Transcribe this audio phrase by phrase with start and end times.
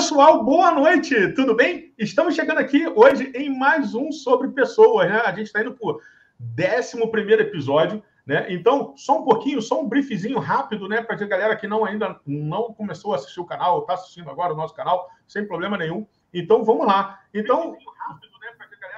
[0.00, 1.92] pessoal, boa noite, tudo bem?
[1.98, 5.20] Estamos chegando aqui hoje em mais um sobre pessoas, né?
[5.26, 6.00] A gente está indo para o
[6.58, 8.46] 11 episódio, né?
[8.48, 11.02] Então, só um pouquinho, só um briefzinho rápido, né?
[11.02, 14.54] Para a galera que não ainda não começou a assistir o canal, está assistindo agora
[14.54, 16.06] o nosso canal, sem problema nenhum.
[16.32, 17.20] Então, vamos lá.
[17.34, 17.76] Então,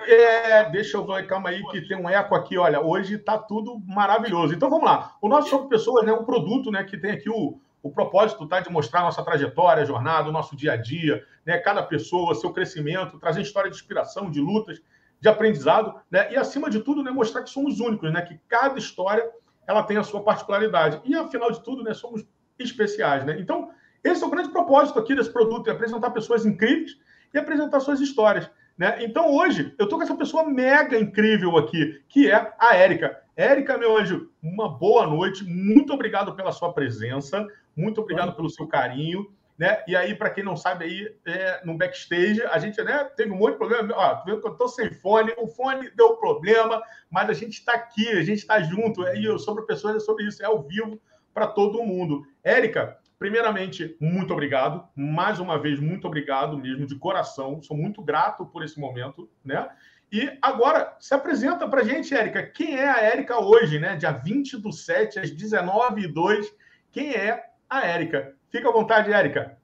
[0.06, 2.56] é, deixa eu ver, calma aí, que tem um eco aqui.
[2.56, 4.54] Olha, hoje está tudo maravilhoso.
[4.54, 5.16] Então, vamos lá.
[5.20, 6.84] O nosso sobre pessoas é né, um produto, né?
[6.84, 10.72] Que tem aqui o o propósito tá de mostrar nossa trajetória, jornada, o nosso dia
[10.72, 11.58] a dia, né?
[11.58, 14.80] Cada pessoa, seu crescimento, trazer história de inspiração, de lutas,
[15.20, 16.32] de aprendizado, né?
[16.32, 18.22] E acima de tudo, né, mostrar que somos únicos, né?
[18.22, 19.28] Que cada história
[19.66, 21.00] ela tem a sua particularidade.
[21.04, 22.24] E afinal de tudo, né, somos
[22.58, 23.36] especiais, né?
[23.40, 23.70] Então,
[24.04, 26.98] esse é o grande propósito aqui desse produto, é apresentar pessoas incríveis
[27.32, 28.50] e apresentar suas histórias.
[28.76, 29.04] Né?
[29.04, 33.20] Então, hoje, eu estou com essa pessoa mega incrível aqui, que é a Érica.
[33.36, 35.44] Érica, meu anjo, uma boa noite.
[35.44, 37.46] Muito obrigado pela sua presença.
[37.76, 39.32] Muito obrigado pelo seu carinho.
[39.58, 39.82] Né?
[39.86, 43.36] E aí, para quem não sabe, aí é, no backstage, a gente né, teve um
[43.36, 43.94] monte de problema.
[43.94, 47.74] Ó, vendo que eu estou sem fone, o fone deu problema, mas a gente está
[47.74, 49.06] aqui, a gente está junto.
[49.14, 51.00] E eu sobre pessoas é sobre isso, é ao vivo
[51.32, 52.26] para todo mundo.
[52.42, 54.88] Érica, primeiramente, muito obrigado.
[54.96, 57.62] Mais uma vez, muito obrigado mesmo, de coração.
[57.62, 59.68] Sou muito grato por esse momento, né?
[60.10, 62.42] E agora, se apresenta para a gente, Érica.
[62.42, 63.96] Quem é a Érica hoje, né?
[63.96, 66.46] Dia 20 do 7, às 19h02.
[66.90, 68.34] Quem é a Érica.
[68.50, 69.56] Fica à vontade, Érica.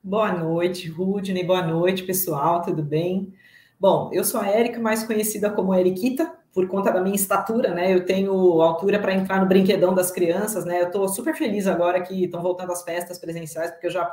[0.00, 1.42] Boa noite, Rudney.
[1.42, 2.62] Boa noite, pessoal.
[2.62, 3.34] Tudo bem?
[3.78, 7.92] Bom, eu sou a Érica, mais conhecida como Eriquita, por conta da minha estatura, né?
[7.92, 10.80] Eu tenho altura para entrar no brinquedão das crianças, né?
[10.80, 14.08] Eu estou super feliz agora que estão voltando as festas presenciais, porque eu já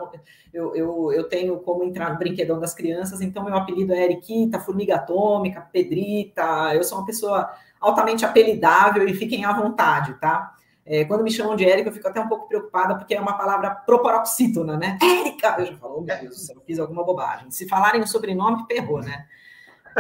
[0.51, 4.59] eu, eu, eu tenho como entrar no brinquedão das crianças, então meu apelido é Eriquita,
[4.59, 6.73] Formiga Atômica, Pedrita.
[6.73, 10.55] Eu sou uma pessoa altamente apelidável e fiquem à vontade, tá?
[10.85, 13.37] É, quando me chamam de Érica, eu fico até um pouco preocupada, porque é uma
[13.37, 14.97] palavra proparoxítona, né?
[15.01, 15.55] Érica!
[15.59, 17.49] Eu já falo, oh, meu Deus do céu, fiz alguma bobagem.
[17.51, 19.25] Se falarem o sobrenome, ferrou, né?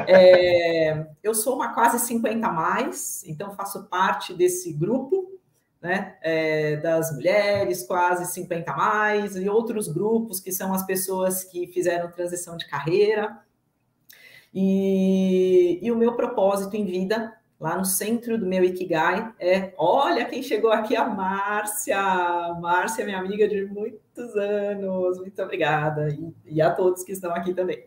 [0.07, 5.39] É, eu sou uma quase 50 a mais, então faço parte desse grupo,
[5.81, 6.17] né?
[6.21, 11.67] É, das mulheres quase 50 a mais, e outros grupos que são as pessoas que
[11.67, 13.39] fizeram transição de carreira.
[14.53, 20.25] E, e o meu propósito em vida lá no centro do meu Ikigai é, olha
[20.25, 21.97] quem chegou aqui, a Márcia.
[22.59, 26.09] Márcia, minha amiga de muitos anos, muito obrigada.
[26.09, 27.81] E, e a todos que estão aqui também.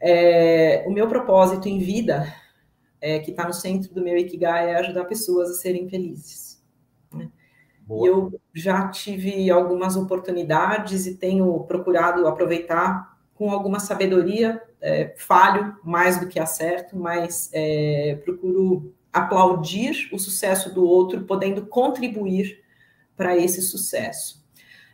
[0.00, 2.32] É, o meu propósito em vida,
[3.00, 6.62] é, que está no centro do meu Ikigai, é ajudar pessoas a serem felizes.
[7.12, 7.28] Né?
[7.90, 15.76] E eu já tive algumas oportunidades e tenho procurado aproveitar com alguma sabedoria é, falho
[15.82, 22.62] mais do que acerto, mas é, procuro aplaudir o sucesso do outro, podendo contribuir
[23.16, 24.38] para esse sucesso.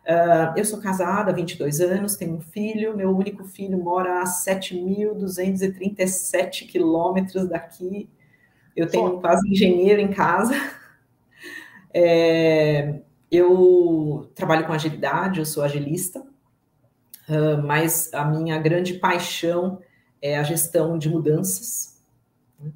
[0.04, 4.24] Uh, eu sou casada há 22 anos, tenho um filho, meu único filho mora a
[4.24, 8.08] 7.237 quilômetros daqui.
[8.76, 10.54] Eu tenho quase engenheiro em casa.
[11.96, 16.26] É, eu trabalho com agilidade, eu sou agilista,
[17.28, 19.80] Uh, mas a minha grande paixão
[20.20, 22.02] é a gestão de mudanças.
[22.58, 22.72] Né?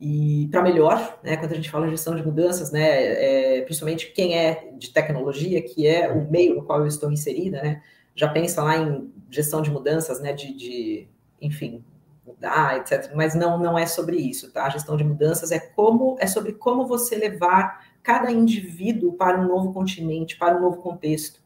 [0.00, 4.36] E para melhor, né, quando a gente fala gestão de mudanças, né, é, principalmente quem
[4.36, 7.82] é de tecnologia, que é o meio no qual eu estou inserida, né,
[8.14, 11.08] já pensa lá em gestão de mudanças, né, de, de
[11.40, 11.84] enfim,
[12.26, 13.12] mudar, etc.
[13.14, 14.64] Mas não, não é sobre isso, tá?
[14.64, 19.46] A gestão de mudanças é como é sobre como você levar cada indivíduo para um
[19.46, 21.43] novo continente, para um novo contexto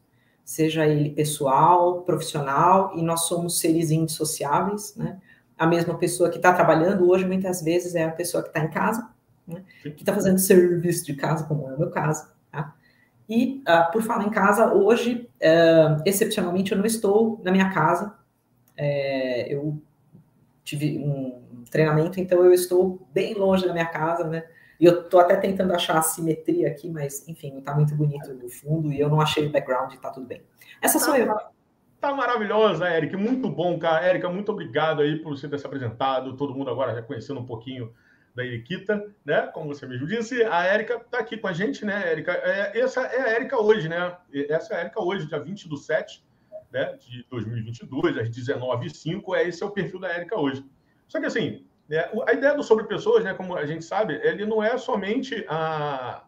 [0.49, 5.19] seja ele pessoal, profissional, e nós somos seres indissociáveis, né?
[5.55, 8.71] A mesma pessoa que está trabalhando hoje, muitas vezes, é a pessoa que está em
[8.71, 9.11] casa,
[9.47, 9.61] né?
[9.83, 12.31] que está fazendo serviço de casa, como é o meu caso.
[12.51, 12.73] Tá?
[13.29, 18.15] E, uh, por falar em casa, hoje, uh, excepcionalmente, eu não estou na minha casa.
[18.75, 19.79] É, eu
[20.63, 24.45] tive um treinamento, então eu estou bem longe da minha casa, né?
[24.79, 28.33] E eu tô até tentando achar a simetria aqui, mas enfim, não tá muito bonito
[28.33, 30.41] no fundo e eu não achei o background e tá tudo bem.
[30.81, 31.35] Essa sou tá, eu.
[31.99, 33.15] Tá maravilhosa, Eric.
[33.17, 34.05] Muito bom, cara.
[34.05, 36.37] Érica, muito obrigado aí por você ter se apresentado.
[36.37, 37.93] Todo mundo agora já conhecendo um pouquinho
[38.33, 39.47] da Eriquita, né?
[39.47, 42.31] Como você mesmo disse, a Érica tá aqui com a gente, né, Érica?
[42.31, 44.15] É, essa é a Érica hoje, né?
[44.49, 46.23] Essa é a Érica hoje, dia 20 do 7
[46.71, 49.35] né, de 2022, às 19h05.
[49.35, 50.63] É, esse é o perfil da Érica hoje.
[51.07, 52.07] Só que assim, né?
[52.27, 56.23] A ideia do sobre pessoas, né, como a gente sabe, ele não é somente a,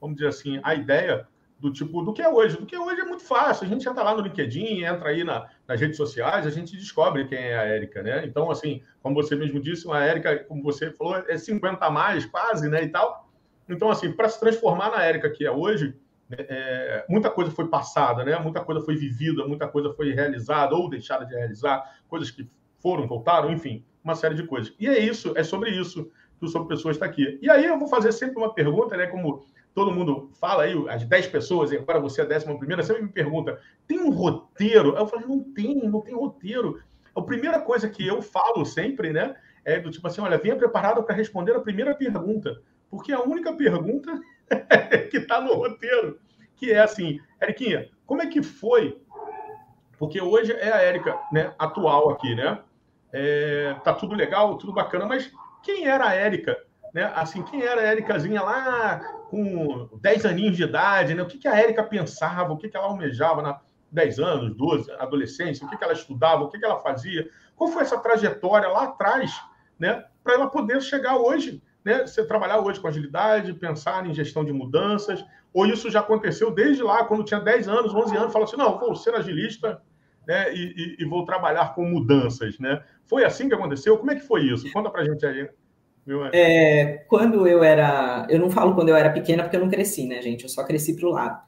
[0.00, 1.28] vamos dizer assim, a ideia
[1.60, 2.56] do tipo do que é hoje.
[2.56, 3.64] Do que é hoje é muito fácil.
[3.64, 7.26] A gente entra lá no LinkedIn, entra aí na, nas redes sociais, a gente descobre
[7.26, 8.24] quem é a Érica, né?
[8.26, 12.26] Então, assim, como você mesmo disse, a Érica, como você falou, é 50 a mais,
[12.26, 12.82] quase, né?
[12.82, 13.30] E tal.
[13.68, 15.94] Então, assim, para se transformar na Érica que é hoje,
[16.32, 18.36] é, muita coisa foi passada, né?
[18.40, 22.48] Muita coisa foi vivida, muita coisa foi realizada ou deixada de realizar, coisas que
[22.80, 24.72] foram, voltaram, enfim, uma série de coisas.
[24.78, 27.38] E é isso, é sobre isso que o Sobre Pessoas está aqui.
[27.40, 29.06] E aí eu vou fazer sempre uma pergunta, né?
[29.06, 29.44] Como
[29.74, 33.02] todo mundo fala aí, as 10 pessoas, e agora você é a décima primeira, sempre
[33.02, 34.96] me pergunta, tem um roteiro?
[34.96, 36.80] Eu falo, não tem, não tem roteiro.
[37.14, 39.36] A primeira coisa que eu falo sempre, né?
[39.64, 42.60] É do tipo assim, olha, venha preparado para responder a primeira pergunta.
[42.90, 44.20] Porque a única pergunta
[45.10, 46.18] que está no roteiro,
[46.56, 49.00] que é assim, Eriquinha, como é que foi?
[49.96, 52.58] Porque hoje é a Érica, né, atual aqui, né?
[53.12, 55.30] É, tá tudo legal, tudo bacana, mas
[55.62, 56.56] quem era a Érica?
[56.92, 57.10] Né?
[57.14, 58.98] Assim, quem era a Éricazinha lá
[59.30, 61.14] com 10 aninhos de idade?
[61.14, 61.22] Né?
[61.22, 62.52] O que, que a Érica pensava?
[62.52, 63.60] O que, que ela almejava na
[63.90, 65.66] 10 anos, 12, adolescência?
[65.66, 66.42] O que, que ela estudava?
[66.42, 67.28] O que, que ela fazia?
[67.56, 69.32] Qual foi essa trajetória lá atrás,
[69.78, 70.04] né?
[70.22, 72.06] Para ela poder chegar hoje, né?
[72.06, 76.82] Você trabalhar hoje com agilidade, pensar em gestão de mudanças, ou isso já aconteceu desde
[76.82, 79.82] lá, quando tinha 10 anos, 11 anos, fala assim, não, vou ser agilista,
[80.26, 82.82] né, e, e, e, vou trabalhar com mudanças, né?
[83.04, 83.98] Foi assim que aconteceu?
[83.98, 84.70] Como é que foi isso?
[84.72, 85.48] Conta pra gente aí.
[86.32, 90.06] É, quando eu era, eu não falo quando eu era pequena porque eu não cresci,
[90.06, 90.42] né, gente?
[90.42, 91.42] Eu só cresci para o lado.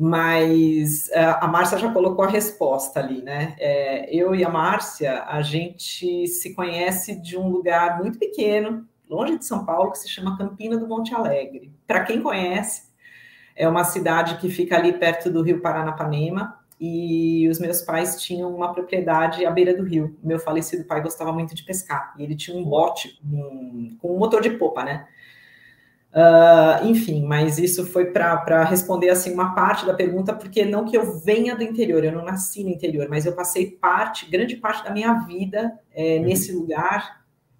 [0.00, 3.56] Mas a Márcia já colocou a resposta ali, né?
[3.58, 9.36] É, eu e a Márcia, a gente se conhece de um lugar muito pequeno, longe
[9.36, 11.72] de São Paulo, que se chama Campina do Monte Alegre.
[11.84, 12.88] Para quem conhece,
[13.56, 18.54] é uma cidade que fica ali perto do Rio Paranapanema, e os meus pais tinham
[18.54, 20.16] uma propriedade à beira do rio.
[20.22, 24.18] Meu falecido pai gostava muito de pescar e ele tinha um bote um, com um
[24.18, 25.06] motor de popa, né?
[26.10, 30.96] Uh, enfim, mas isso foi para responder assim uma parte da pergunta, porque não que
[30.96, 34.84] eu venha do interior, eu não nasci no interior, mas eu passei parte, grande parte
[34.84, 37.18] da minha vida é, nesse lugar.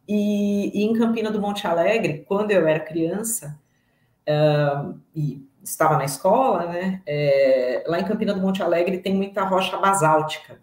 [0.08, 3.60] E, e, em Campina do Monte Alegre, quando eu era criança,
[4.26, 7.02] uh, e estava na escola, né?
[7.06, 10.60] É, lá em Campina do Monte Alegre tem muita rocha basáltica.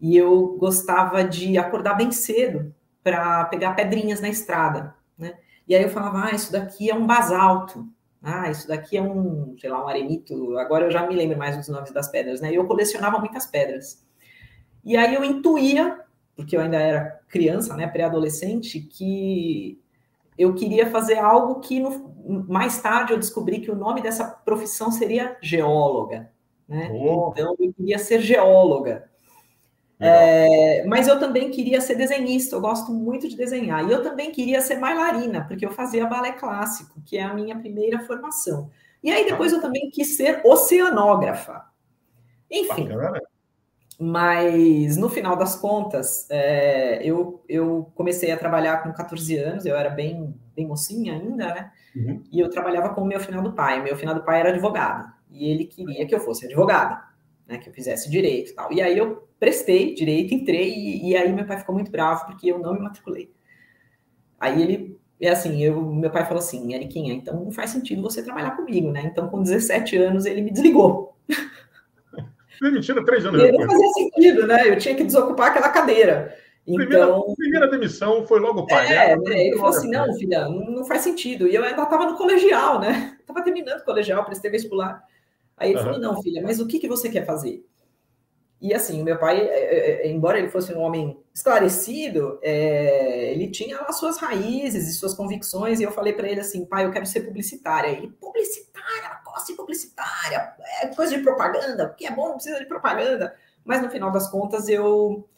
[0.00, 5.34] E eu gostava de acordar bem cedo para pegar pedrinhas na estrada, né?
[5.66, 7.88] E aí eu falava, ah, isso daqui é um basalto.
[8.22, 10.56] Ah, isso daqui é um, sei lá, um arenito.
[10.58, 12.52] Agora eu já me lembro mais dos nomes das pedras, né?
[12.52, 14.04] E eu colecionava muitas pedras.
[14.84, 16.00] E aí eu intuía,
[16.36, 19.80] porque eu ainda era criança, né, pré-adolescente, que
[20.36, 22.13] eu queria fazer algo que no,
[22.48, 26.30] mais tarde eu descobri que o nome dessa profissão seria geóloga.
[26.68, 26.90] Né?
[26.92, 27.30] Oh.
[27.32, 29.08] Então eu queria ser geóloga.
[30.00, 33.88] É, mas eu também queria ser desenhista, eu gosto muito de desenhar.
[33.88, 37.56] E eu também queria ser bailarina, porque eu fazia balé clássico, que é a minha
[37.58, 38.70] primeira formação.
[39.02, 41.64] E aí depois eu também quis ser oceanógrafa.
[42.50, 42.88] Enfim.
[42.88, 43.20] Bacana.
[43.98, 49.76] Mas no final das contas, é, eu, eu comecei a trabalhar com 14 anos, eu
[49.76, 51.72] era bem, bem mocinha ainda, né?
[51.94, 52.22] Uhum.
[52.30, 53.82] E eu trabalhava com o meu finado pai.
[53.82, 55.12] Meu finado pai era advogado.
[55.30, 57.02] E ele queria que eu fosse advogada,
[57.46, 57.58] né?
[57.58, 58.72] Que eu fizesse direito e tal.
[58.72, 62.50] E aí eu prestei direito, entrei, e, e aí meu pai ficou muito bravo porque
[62.50, 63.32] eu não me matriculei.
[64.40, 68.22] Aí ele é assim, eu, meu pai falou assim, Eriquinha, então não faz sentido você
[68.22, 69.02] trabalhar comigo, né?
[69.04, 71.16] Então, com 17 anos, ele me desligou.
[72.60, 73.66] Demitido três anos e depois.
[73.66, 74.68] Não fazia sentido, né?
[74.68, 76.36] Eu tinha que desocupar aquela cadeira.
[76.66, 79.46] Então, primeira, primeira demissão foi logo o pai, é, né?
[79.46, 81.46] Ele falou assim: não, filha, não faz sentido.
[81.46, 83.16] E eu ainda estava no colegial, né?
[83.24, 85.02] Estava terminando o colegial, prestei vestibular.
[85.56, 85.84] Aí ele uhum.
[85.84, 87.64] falou: não, filha, mas o que, que você quer fazer?
[88.60, 93.30] E assim, o meu pai, é, é, é, embora ele fosse um homem esclarecido, é,
[93.32, 95.80] ele tinha as suas raízes e suas convicções.
[95.80, 97.88] E eu falei para ele assim: pai, eu quero ser publicitária.
[97.88, 98.63] Ele, publicitária,
[99.52, 103.34] publicitária, é coisa de propaganda, porque é bom, não precisa de propaganda.
[103.64, 105.28] Mas no final das contas, eu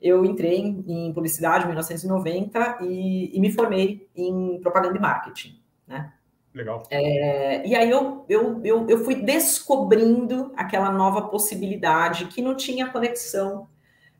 [0.00, 5.58] eu entrei em, em publicidade em 1990 e, e, me formei em propaganda e marketing,
[5.86, 6.12] né?
[6.54, 6.82] Legal.
[6.90, 12.90] É, e aí eu, eu, eu, eu, fui descobrindo aquela nova possibilidade que não tinha
[12.90, 13.68] conexão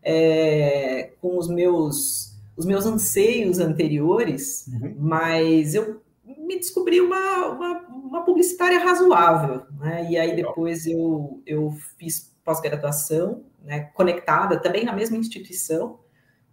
[0.03, 4.95] é, com os meus, os meus anseios anteriores, uhum.
[4.99, 6.03] mas eu
[6.39, 10.09] me descobri uma, uma, uma publicitária razoável, né?
[10.11, 15.99] E aí depois eu, eu fiz pós-graduação né, conectada também na mesma instituição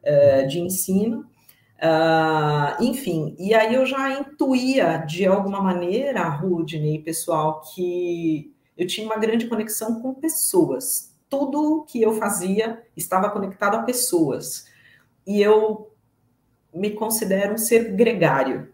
[0.01, 1.25] uh, de ensino.
[1.79, 9.05] Uh, enfim, e aí eu já intuía de alguma maneira, Rudney, pessoal, que eu tinha
[9.05, 11.13] uma grande conexão com pessoas.
[11.29, 14.67] Tudo que eu fazia estava conectado a pessoas.
[15.25, 15.91] E eu
[16.73, 18.72] me considero um ser gregário.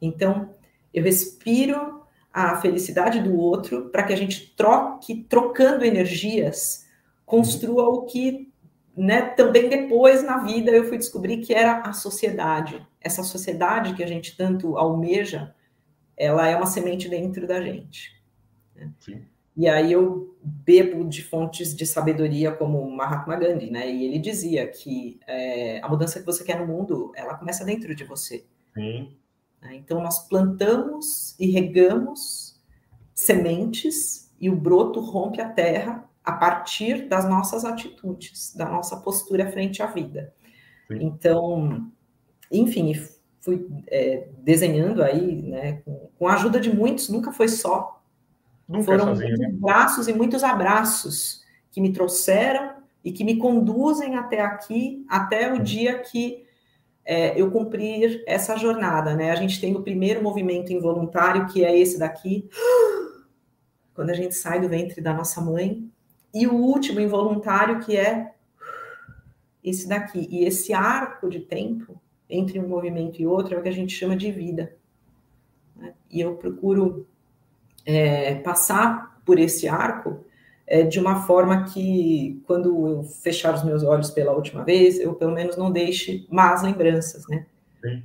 [0.00, 0.54] Então,
[0.92, 6.86] eu respiro a felicidade do outro para que a gente troque, trocando energias,
[7.24, 8.52] construa o que
[8.96, 12.86] né, também depois na vida eu fui descobrir que era a sociedade.
[13.00, 15.54] Essa sociedade que a gente tanto almeja,
[16.16, 18.10] ela é uma semente dentro da gente.
[18.74, 18.90] Né?
[19.56, 23.90] E aí eu bebo de fontes de sabedoria como Mahatma Gandhi, né?
[23.90, 27.94] E ele dizia que é, a mudança que você quer no mundo, ela começa dentro
[27.94, 28.44] de você.
[28.74, 29.16] Sim.
[29.66, 29.76] Né?
[29.76, 32.58] Então nós plantamos e regamos
[33.14, 39.50] sementes e o broto rompe a terra a partir das nossas atitudes, da nossa postura
[39.50, 40.32] frente à vida.
[40.88, 40.98] Sim.
[41.00, 41.90] Então,
[42.50, 42.92] enfim,
[43.40, 48.02] fui é, desenhando aí, né, com, com, a ajuda de muitos, nunca foi só.
[48.68, 49.58] Nunca Foram sozinho, muitos né?
[49.60, 55.62] braços e muitos abraços que me trouxeram e que me conduzem até aqui, até o
[55.62, 56.45] dia que
[57.06, 59.30] é, eu cumprir essa jornada, né?
[59.30, 62.50] A gente tem o primeiro movimento involuntário, que é esse daqui,
[63.94, 65.88] quando a gente sai do ventre da nossa mãe,
[66.34, 68.34] e o último involuntário, que é
[69.62, 70.26] esse daqui.
[70.30, 71.98] E esse arco de tempo
[72.28, 74.76] entre um movimento e outro é o que a gente chama de vida.
[75.76, 75.94] Né?
[76.10, 77.06] E eu procuro
[77.86, 80.24] é, passar por esse arco
[80.66, 85.14] é, de uma forma que, quando eu fechar os meus olhos pela última vez, eu
[85.14, 87.46] pelo menos não deixe más lembranças, né?
[87.80, 88.02] Sim.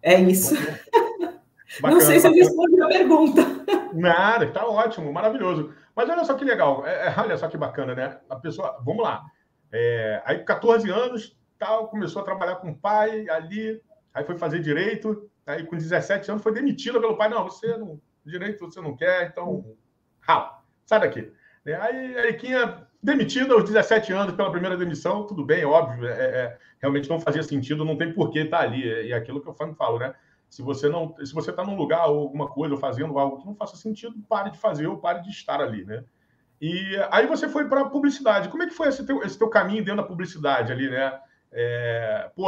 [0.00, 0.54] É isso.
[0.54, 1.42] Bacana,
[1.92, 3.42] não sei se eu respondi a pergunta.
[3.92, 5.74] Nada, está ótimo, maravilhoso.
[5.94, 8.18] Mas olha só que legal, é, é, olha só que bacana, né?
[8.30, 9.24] A pessoa, vamos lá.
[9.70, 13.82] É, aí, 14 anos, tal, começou a trabalhar com o pai ali,
[14.14, 17.28] aí foi fazer direito, aí com 17 anos foi demitida pelo pai.
[17.28, 19.76] Não, você não, direito você não quer, então,
[20.20, 20.57] rala,
[20.88, 21.30] sai daqui.
[21.66, 26.10] É, aí a Eriquinha demitida aos 17 anos pela primeira demissão, tudo bem, óbvio, é,
[26.10, 28.82] é, realmente não fazia sentido, não tem por que estar ali.
[28.82, 30.14] E é aquilo que eu falo, né?
[30.48, 33.46] Se você não, se você está num lugar ou alguma coisa, ou fazendo algo que
[33.46, 36.02] não faça sentido, pare de fazer ou pare de estar ali, né?
[36.60, 38.48] E aí você foi para a publicidade.
[38.48, 41.20] Como é que foi esse teu, esse teu caminho dentro da publicidade ali, né?
[41.52, 42.46] É, pô,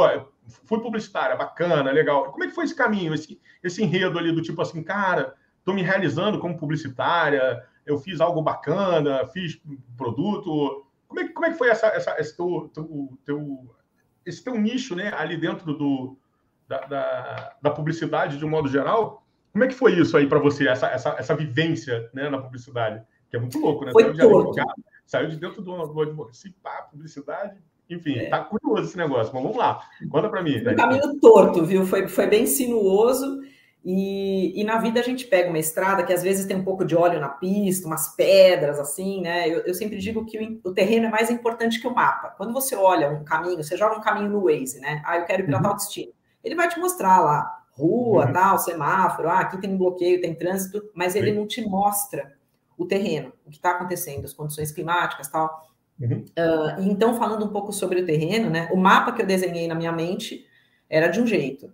[0.65, 2.31] fui publicitária, bacana, legal.
[2.31, 5.75] Como é que foi esse caminho, esse, esse enredo ali do tipo assim, cara, estou
[5.75, 9.59] me realizando como publicitária, eu fiz algo bacana, fiz
[9.97, 10.85] produto.
[11.07, 13.75] Como é, como é que foi essa, essa, esse, teu, teu, teu,
[14.25, 16.17] esse teu nicho né, ali dentro do,
[16.67, 19.25] da, da, da, publicidade de um modo geral?
[19.51, 23.03] Como é que foi isso aí para você, essa, essa, essa vivência né, na publicidade?
[23.29, 23.91] Que é muito louco, né?
[23.91, 27.57] Foi saiu, de advogado, saiu de dentro do, do advogado, pá, publicidade,
[27.89, 28.29] enfim, é.
[28.29, 29.81] tá curioso esse negócio, mas vamos lá.
[30.09, 30.57] Conta para mim.
[30.57, 31.85] Um caminho torto, viu?
[31.85, 33.41] Foi, foi bem sinuoso.
[33.83, 36.85] E, e, na vida a gente pega uma estrada que às vezes tem um pouco
[36.85, 39.49] de óleo na pista, umas pedras assim, né?
[39.49, 42.29] Eu, eu sempre digo que o, o, terreno é mais importante que o mapa.
[42.37, 45.01] Quando você olha um caminho, você joga um caminho no Waze, né?
[45.03, 45.63] Ah, eu quero ir para uhum.
[45.63, 46.11] tal destino.
[46.43, 48.33] Ele vai te mostrar lá rua, uhum.
[48.33, 51.37] tal, semáforo, ah, aqui tem um bloqueio, tem trânsito, mas ele Sim.
[51.37, 52.33] não te mostra
[52.77, 55.71] o terreno, o que está acontecendo, as condições climáticas, tal.
[55.99, 56.25] Uhum.
[56.37, 58.69] Uh, então, falando um pouco sobre o terreno, né?
[58.71, 60.45] O mapa que eu desenhei na minha mente
[60.89, 61.71] era de um jeito.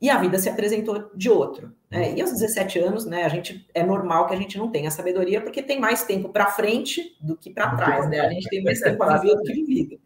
[0.00, 1.74] E a vida se apresentou de outro.
[1.90, 2.14] Né?
[2.14, 5.40] E aos 17 anos, né, a gente é normal que a gente não tenha sabedoria,
[5.40, 8.20] porque tem mais tempo para frente do que para trás, né?
[8.20, 10.00] A gente tem mais tempo para viver do que vivido.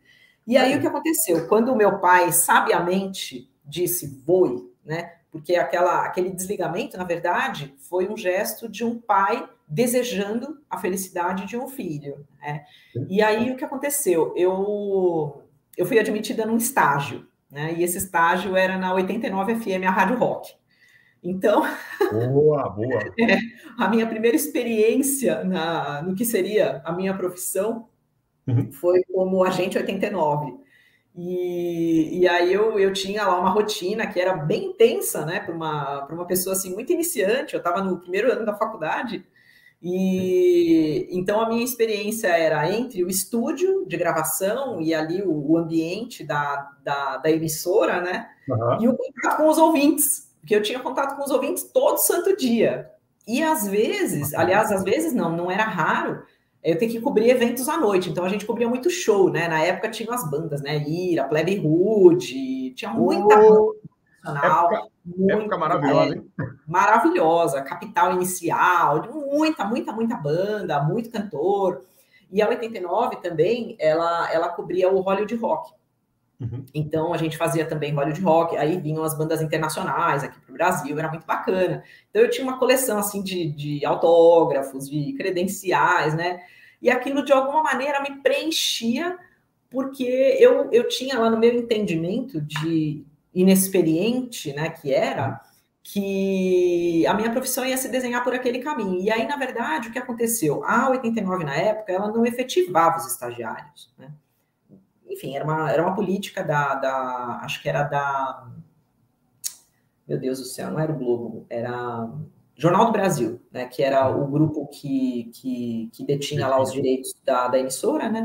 [0.46, 1.46] E aí o que aconteceu?
[1.46, 5.12] Quando o meu pai sabiamente disse voe, né?
[5.30, 11.46] Porque aquela, aquele desligamento, na verdade, foi um gesto de um pai desejando a felicidade
[11.46, 12.24] de um filho.
[12.40, 12.64] Né?
[13.08, 14.32] E aí o que aconteceu?
[14.36, 15.42] Eu,
[15.76, 17.72] eu fui admitida num estágio, né?
[17.78, 20.52] E esse estágio era na 89 FM, a Rádio Rock.
[21.22, 21.62] Então,
[22.32, 23.00] boa, boa.
[23.18, 23.38] é,
[23.78, 27.88] a minha primeira experiência na, no que seria a minha profissão
[28.46, 28.72] uhum.
[28.72, 30.58] foi como agente 89.
[31.16, 35.54] E, e aí eu, eu tinha lá uma rotina que era bem intensa, né, para
[35.54, 37.54] uma, uma pessoa assim muito iniciante.
[37.54, 39.24] Eu estava no primeiro ano da faculdade
[39.86, 45.58] e então a minha experiência era entre o estúdio de gravação e ali o, o
[45.58, 48.30] ambiente da, da, da, emissora, né?
[48.48, 48.80] Uhum.
[48.80, 52.34] E o contato com os ouvintes, porque eu tinha contato com os ouvintes todo santo
[52.34, 52.90] dia.
[53.28, 56.22] E às vezes, aliás, às vezes não, não era raro,
[56.62, 58.08] eu ter que cobrir eventos à noite.
[58.08, 59.48] Então a gente cobria muito show, né?
[59.48, 60.78] Na época tinha as bandas, né?
[60.78, 63.74] Ira, Plebe Hood, tinha muita oh,
[64.24, 66.32] banda época, muita, época maravilhosa, hein?
[66.66, 71.84] Maravilhosa, Capital Inicial, muita, muita, muita banda, muito cantor.
[72.30, 75.72] E a 89 também, ela, ela cobria o Hollywood Rock.
[76.40, 76.64] Uhum.
[76.74, 80.54] Então a gente fazia também Hollywood Rock, aí vinham as bandas internacionais aqui para o
[80.54, 81.84] Brasil, era muito bacana.
[82.10, 86.42] Então eu tinha uma coleção assim de, de autógrafos, de credenciais, né?
[86.82, 89.16] E aquilo de alguma maneira me preenchia,
[89.70, 93.04] porque eu, eu tinha lá no meu entendimento de
[93.34, 95.40] inexperiente, né, que era,
[95.82, 99.00] que a minha profissão ia se desenhar por aquele caminho.
[99.00, 100.64] E aí, na verdade, o que aconteceu?
[100.64, 103.92] A 89, na época, ela não efetivava os estagiários.
[103.98, 104.10] Né?
[105.06, 107.40] Enfim, era uma, era uma política da, da.
[107.42, 108.48] Acho que era da.
[110.08, 112.10] Meu Deus do céu, não era o Globo, era.
[112.56, 117.12] Jornal do Brasil, né, que era o grupo que, que, que detinha lá os direitos
[117.24, 118.20] da, da emissora, né?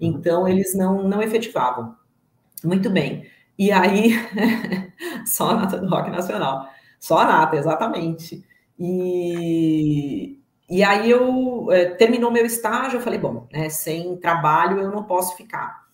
[0.00, 0.08] Uhum.
[0.08, 1.96] Então, eles não, não efetivavam.
[2.62, 3.26] Muito bem.
[3.58, 4.10] E aí,
[5.26, 6.68] só a nata do rock nacional.
[6.98, 8.44] Só a nata, exatamente.
[8.78, 14.90] E, e aí eu é, terminou meu estágio, eu falei, bom, né, sem trabalho eu
[14.90, 15.84] não posso ficar,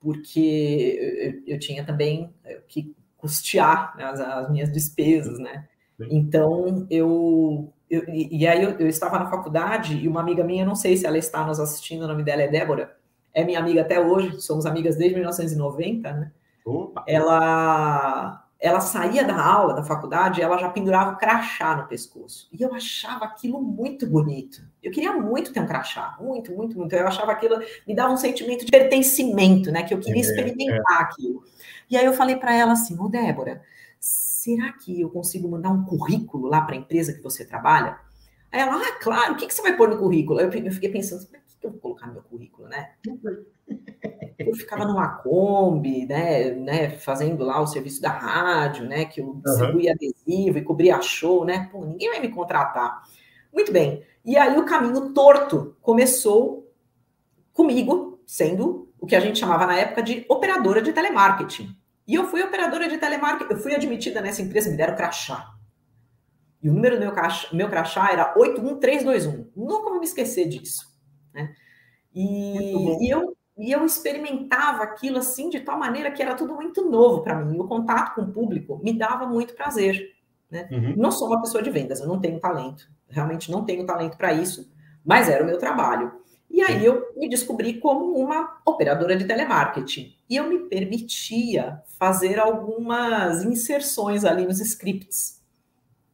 [0.00, 5.66] porque eu, eu tinha também é, que custear né, as, as, minhas despesas, né?
[6.10, 10.74] Então eu, eu e aí eu, eu, estava na faculdade e uma amiga minha, não
[10.74, 12.96] sei se ela está nos assistindo, o nome dela é Débora,
[13.32, 16.32] é minha amiga até hoje, somos amigas desde 1990, né?
[16.64, 17.04] Opa.
[17.06, 22.48] Ela ela saía da aula, da faculdade, ela já pendurava o crachá no pescoço.
[22.50, 24.66] E eu achava aquilo muito bonito.
[24.82, 26.94] Eu queria muito ter um crachá, muito, muito, muito.
[26.94, 29.82] Eu achava aquilo, me dava um sentimento de pertencimento, né?
[29.82, 31.02] Que eu queria é, experimentar é.
[31.02, 31.44] aquilo.
[31.90, 33.62] E aí eu falei para ela assim, ô Débora,
[34.00, 37.98] será que eu consigo mandar um currículo lá para a empresa que você trabalha?
[38.50, 40.40] Aí ela, ah, claro, o que, que você vai pôr no currículo?
[40.40, 42.92] Eu, eu fiquei pensando, o que eu vou colocar no meu currículo, né?
[44.38, 49.40] Eu ficava numa Kombi, né, né, fazendo lá o serviço da rádio, né, que eu
[49.44, 49.96] distribuía uhum.
[49.96, 53.02] adesivo e cobria show, né, pô, ninguém vai me contratar.
[53.52, 54.04] Muito bem.
[54.24, 56.72] E aí o caminho torto começou
[57.52, 61.76] comigo, sendo o que a gente chamava na época de operadora de telemarketing.
[62.06, 65.54] E eu fui operadora de telemarketing, eu fui admitida nessa empresa, me deram crachá.
[66.62, 69.50] E o número do meu crachá, meu crachá era 81321.
[69.54, 70.92] Nunca vou me esquecer disso.
[71.32, 71.54] Né?
[72.14, 76.88] E, e eu e eu experimentava aquilo assim de tal maneira que era tudo muito
[76.88, 77.58] novo para mim.
[77.58, 80.12] O contato com o público me dava muito prazer.
[80.50, 80.68] Né?
[80.70, 80.94] Uhum.
[80.96, 82.90] Não sou uma pessoa de vendas, eu não tenho talento.
[83.08, 84.72] Realmente não tenho talento para isso,
[85.04, 86.12] mas era o meu trabalho.
[86.50, 90.14] E aí eu me descobri como uma operadora de telemarketing.
[90.28, 95.42] E eu me permitia fazer algumas inserções ali nos scripts,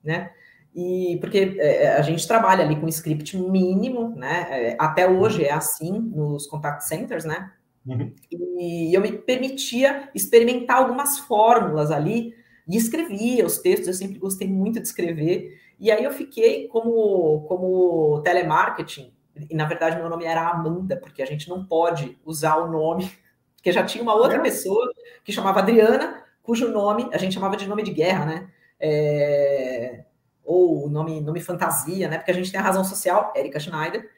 [0.02, 0.32] né?
[0.74, 4.46] E porque é, é, a gente trabalha ali com script mínimo, né?
[4.50, 7.52] É, até hoje é assim nos contact centers, né?
[7.86, 8.12] Uhum.
[8.30, 12.34] E eu me permitia experimentar algumas fórmulas ali
[12.68, 13.88] e escrevia os textos.
[13.88, 15.58] Eu sempre gostei muito de escrever.
[15.78, 19.12] E aí eu fiquei como, como telemarketing.
[19.48, 23.10] E na verdade meu nome era Amanda, porque a gente não pode usar o nome,
[23.56, 24.40] porque já tinha uma outra é.
[24.40, 24.88] pessoa
[25.24, 28.50] que chamava Adriana, cujo nome a gente chamava de nome de guerra, né?
[28.78, 30.04] É,
[30.44, 32.18] ou o nome, nome fantasia, né?
[32.18, 34.10] Porque a gente tem a razão social, Erika Schneider,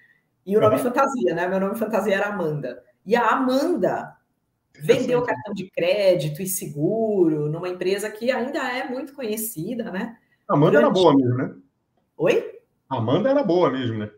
[0.44, 0.82] e o nome uhum.
[0.82, 1.46] fantasia, né?
[1.46, 2.82] Meu nome fantasia era Amanda.
[3.04, 4.16] E a Amanda
[4.78, 10.16] vendeu cartão de crédito e seguro numa empresa que ainda é muito conhecida, né?
[10.48, 10.85] Amanda Durante...
[10.85, 11.54] era boa mesmo, né?
[12.16, 12.58] Oi?
[12.88, 14.11] Amanda era boa mesmo, né?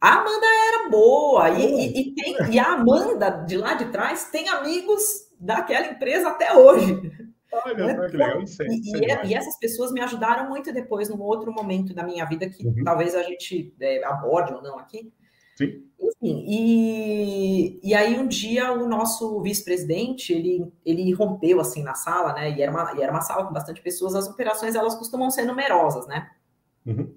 [0.00, 1.50] A Amanda era boa.
[1.50, 6.28] E, e, e, tem, e a Amanda, de lá de trás, tem amigos daquela empresa
[6.28, 7.12] até hoje.
[7.52, 8.08] Olha, né?
[8.08, 11.92] que legal, isso e, é, e, essas pessoas me ajudaram muito depois, num outro momento
[11.92, 12.84] da minha vida, que uhum.
[12.84, 15.12] talvez a gente é, aborde ou não aqui.
[15.56, 15.84] Sim.
[16.00, 22.32] Enfim, e, e aí um dia o nosso vice-presidente, ele, ele rompeu assim na sala,
[22.32, 25.30] né, e era, uma, e era uma sala com bastante pessoas, as operações elas costumam
[25.30, 26.30] ser numerosas, né?
[26.86, 27.14] Uhum.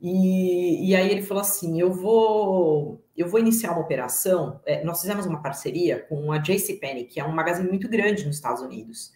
[0.00, 5.00] E, e aí ele falou assim, eu vou eu vou iniciar uma operação, é, nós
[5.00, 9.12] fizemos uma parceria com a JCPenney, que é um magazine muito grande nos Estados Unidos,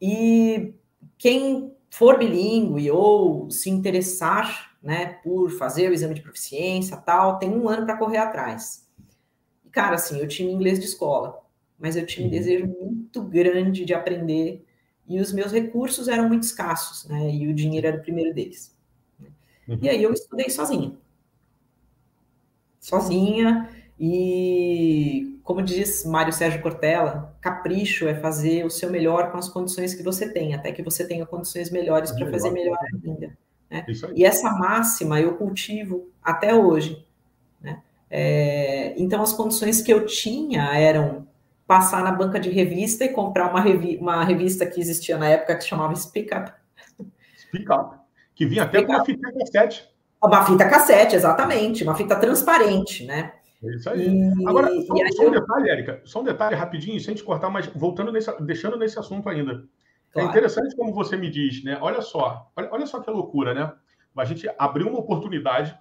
[0.00, 0.74] e
[1.18, 7.50] quem for bilíngue ou se interessar né, por fazer o exame de proficiência tal, tem
[7.50, 8.88] um ano para correr atrás.
[9.64, 11.38] E, cara, assim, eu tinha inglês de escola,
[11.78, 12.36] mas eu tinha um uhum.
[12.36, 14.64] desejo muito grande de aprender
[15.06, 17.34] e os meus recursos eram muito escassos, né?
[17.34, 18.74] E o dinheiro era o primeiro deles.
[19.68, 19.78] Uhum.
[19.82, 20.96] E aí eu estudei sozinha.
[22.78, 23.68] Sozinha,
[24.02, 29.94] e, como diz Mário Sérgio Cortella, capricho é fazer o seu melhor com as condições
[29.94, 33.36] que você tem, até que você tenha condições melhores para fazer melhor ainda.
[33.70, 33.84] Né?
[34.14, 37.06] E essa máxima eu cultivo até hoje.
[37.60, 37.82] Né?
[38.10, 41.28] É, então, as condições que eu tinha eram
[41.66, 45.56] passar na banca de revista e comprar uma, revi uma revista que existia na época
[45.56, 46.50] que chamava Speak Up.
[47.36, 47.96] Speak Up,
[48.34, 49.90] que vinha até com uma fita cassete.
[50.24, 53.32] Uma fita cassete, exatamente, uma fita transparente, né?
[53.62, 54.08] É isso aí.
[54.08, 57.50] E, Agora, só, aí só um detalhe, Érica, só um detalhe rapidinho, sem te cortar,
[57.50, 59.52] mas voltando nesse, deixando nesse assunto ainda.
[59.52, 60.28] É claro.
[60.28, 61.78] É interessante como você me diz, né?
[61.80, 63.72] Olha só, olha, olha só que loucura, né?
[64.16, 65.78] A gente abriu uma oportunidade,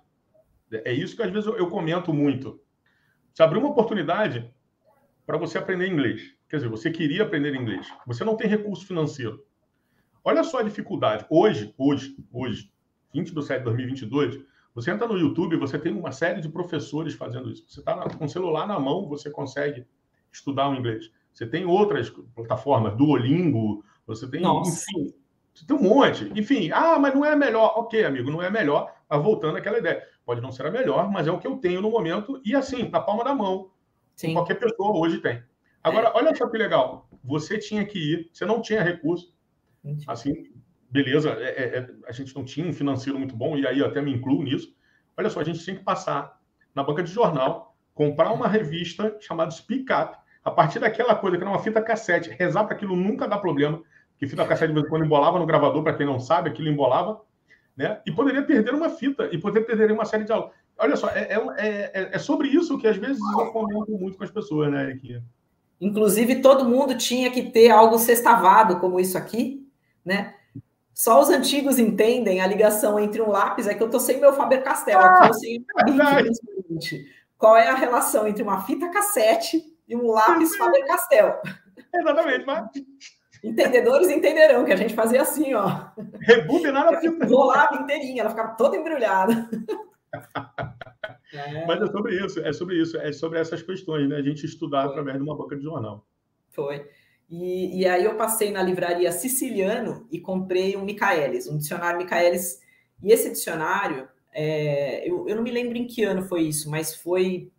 [0.71, 2.61] é isso que às vezes eu, eu comento muito.
[3.33, 4.53] Você abriu uma oportunidade
[5.25, 6.33] para você aprender inglês.
[6.49, 7.87] Quer dizer, você queria aprender inglês.
[8.05, 9.45] Você não tem recurso financeiro.
[10.23, 11.25] Olha só a dificuldade.
[11.29, 12.71] Hoje, hoje, hoje,
[13.13, 14.39] 20 de setembro de 2022,
[14.73, 17.65] você entra no YouTube, você tem uma série de professores fazendo isso.
[17.67, 19.85] Você está com o celular na mão, você consegue
[20.31, 21.11] estudar o inglês.
[21.33, 24.85] Você tem outras plataformas, Duolingo, você tem, Nossa.
[24.91, 25.13] enfim,
[25.67, 26.31] tem um monte.
[26.35, 27.73] Enfim, ah, mas não é melhor.
[27.77, 28.93] Ok, amigo, não é melhor.
[29.09, 30.03] Mas voltando àquela ideia.
[30.25, 32.41] Pode não ser a melhor, mas é o que eu tenho no momento.
[32.45, 33.71] E assim, na palma da mão.
[34.15, 34.33] Sim.
[34.33, 35.41] Qualquer pessoa hoje tem.
[35.83, 36.11] Agora, é.
[36.13, 37.09] olha só que legal.
[37.23, 39.33] Você tinha que ir, você não tinha recurso.
[40.07, 40.51] Assim,
[40.89, 43.85] beleza, é, é, é, a gente não tinha um financeiro muito bom, e aí eu
[43.85, 44.73] até me incluo nisso.
[45.17, 46.39] Olha só, a gente tinha que passar
[46.73, 51.43] na banca de jornal, comprar uma revista chamada Speak Up, a partir daquela coisa que
[51.43, 53.81] era uma fita cassete, rezar para aquilo nunca dá problema,
[54.17, 56.69] que fita cassete de vez em quando embolava no gravador, para quem não sabe, aquilo
[56.69, 57.21] embolava,
[57.75, 58.01] né?
[58.05, 60.51] E poderia perder uma fita, e poderia perder uma série de aulas.
[60.77, 64.23] Olha só, é, é, é, é sobre isso que às vezes eu comento muito com
[64.23, 65.21] as pessoas, né, aqui.
[65.79, 69.67] Inclusive, todo mundo tinha que ter algo sextavado, como isso aqui,
[70.03, 70.35] né?
[70.99, 74.33] Só os antigos entendem a ligação entre um lápis, é que eu estou sem meu
[74.33, 75.65] Faber-Castell aqui, eu sei
[77.37, 81.39] qual é a relação entre uma fita cassete e um lápis Faber-Castell.
[81.95, 82.67] Exatamente, mas...
[83.41, 85.85] Entendedores entenderão que a gente fazia assim, ó.
[86.19, 87.25] Rebobinar a fita.
[87.27, 89.49] Rolava inteirinha, ela ficava toda embrulhada.
[91.31, 91.63] É.
[91.67, 94.15] Mas é sobre isso, é sobre isso, é sobre essas questões, né?
[94.15, 94.89] A gente estudar Foi.
[94.89, 96.03] através de uma banca de jornal.
[96.49, 96.89] Foi.
[97.29, 102.59] E, e, aí eu passei na livraria Siciliano e comprei um Michaelis, um dicionário Michaelis.
[103.03, 106.95] E esse dicionário, é, eu, eu não me lembro em que ano foi isso, mas
[106.95, 107.51] foi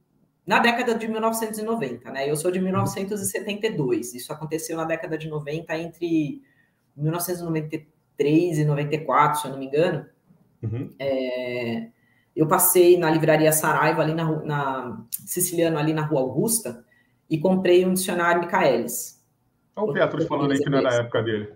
[0.45, 2.29] na década de 1990, né?
[2.29, 4.15] Eu sou de 1972.
[4.15, 6.43] Isso aconteceu na década de 90, entre
[6.97, 10.07] 1993 e 94, se eu não me engano.
[10.61, 10.93] Uhum.
[10.99, 11.89] É,
[12.35, 16.85] eu passei na livraria Saraiva, ali na, na Siciliano, ali na Rua Augusta,
[17.29, 19.20] e comprei um dicionário Michaelis.
[19.81, 21.53] Olha o Petros falando aí que não é da época dele.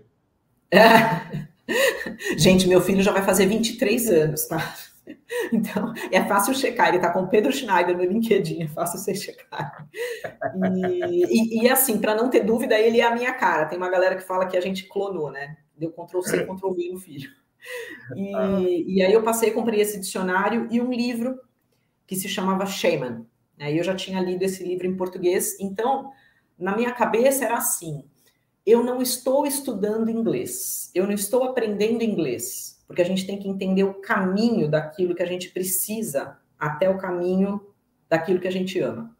[0.71, 1.47] É.
[2.37, 4.75] Gente, meu filho já vai fazer 23 anos, tá?
[5.53, 6.89] Então, é fácil checar.
[6.89, 9.87] Ele tá com o Pedro Schneider no LinkedIn, é fácil você checar.
[10.73, 13.65] E, e, e assim, para não ter dúvida, ele é a minha cara.
[13.65, 15.57] Tem uma galera que fala que a gente clonou, né?
[15.77, 17.29] Deu Ctrl C, Ctrl V no filho.
[18.15, 18.59] E, ah.
[18.61, 21.39] e aí eu passei, comprei esse dicionário e um livro
[22.07, 23.25] que se chamava Shaman.
[23.57, 23.77] Né?
[23.77, 26.11] Eu já tinha lido esse livro em português, então
[26.57, 28.03] na minha cabeça era assim:
[28.65, 33.47] eu não estou estudando inglês, eu não estou aprendendo inglês, porque a gente tem que
[33.47, 37.61] entender o caminho daquilo que a gente precisa até o caminho
[38.09, 39.15] daquilo que a gente ama.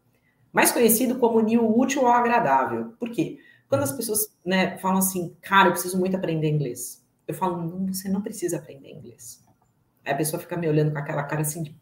[0.52, 2.94] Mais conhecido como o útil ao agradável.
[2.98, 3.38] Por quê?
[3.68, 7.92] Quando as pessoas né, falam assim, cara, eu preciso muito aprender inglês eu falo, não,
[7.92, 9.42] você não precisa aprender inglês.
[10.04, 11.76] Aí a pessoa fica me olhando com aquela cara assim de,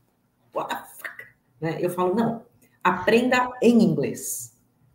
[0.54, 1.24] what the fuck?
[1.60, 1.78] Né?
[1.80, 2.44] Eu falo, não,
[2.82, 4.53] aprenda em inglês.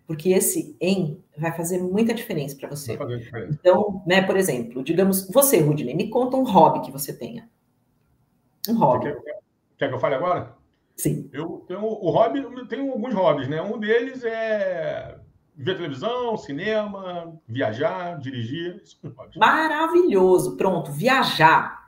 [0.10, 2.98] Porque esse em vai fazer muita diferença para você.
[2.98, 3.54] Diferença.
[3.54, 7.48] Então, né, por exemplo, digamos, você, Rudney, me conta um hobby que você tenha.
[8.68, 9.06] Um hobby.
[9.06, 9.22] Quer,
[9.78, 10.56] quer que eu fale agora?
[10.98, 11.30] Sim.
[11.32, 13.62] Eu tenho o hobby, eu tenho alguns hobbies, né?
[13.62, 15.20] Um deles é
[15.56, 18.82] ver televisão, cinema, viajar, dirigir.
[19.16, 19.38] Pode.
[19.38, 20.58] Maravilhoso.
[20.58, 21.88] Pronto, viajar.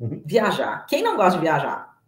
[0.00, 0.22] Uhum.
[0.24, 0.86] Viajar.
[0.86, 1.98] Quem não gosta de viajar?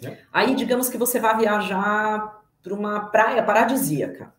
[0.00, 0.18] É.
[0.32, 4.35] Aí, digamos que você vai viajar para uma praia paradisíaca.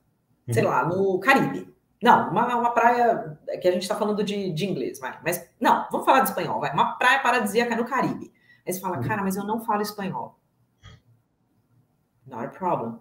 [0.47, 0.53] Uhum.
[0.53, 1.73] Sei lá, no Caribe.
[2.01, 5.19] Não, uma, uma praia que a gente está falando de, de inglês, vai.
[5.23, 6.71] Mas, não, vamos falar de espanhol, vai.
[6.71, 8.31] Uma praia paradisíaca no Caribe.
[8.65, 9.07] Aí você fala, uhum.
[9.07, 10.37] cara, mas eu não falo espanhol.
[12.25, 12.99] Not a problem.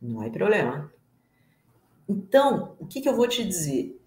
[0.00, 0.90] Não há problema.
[2.08, 4.00] Então, o que, que eu vou te dizer?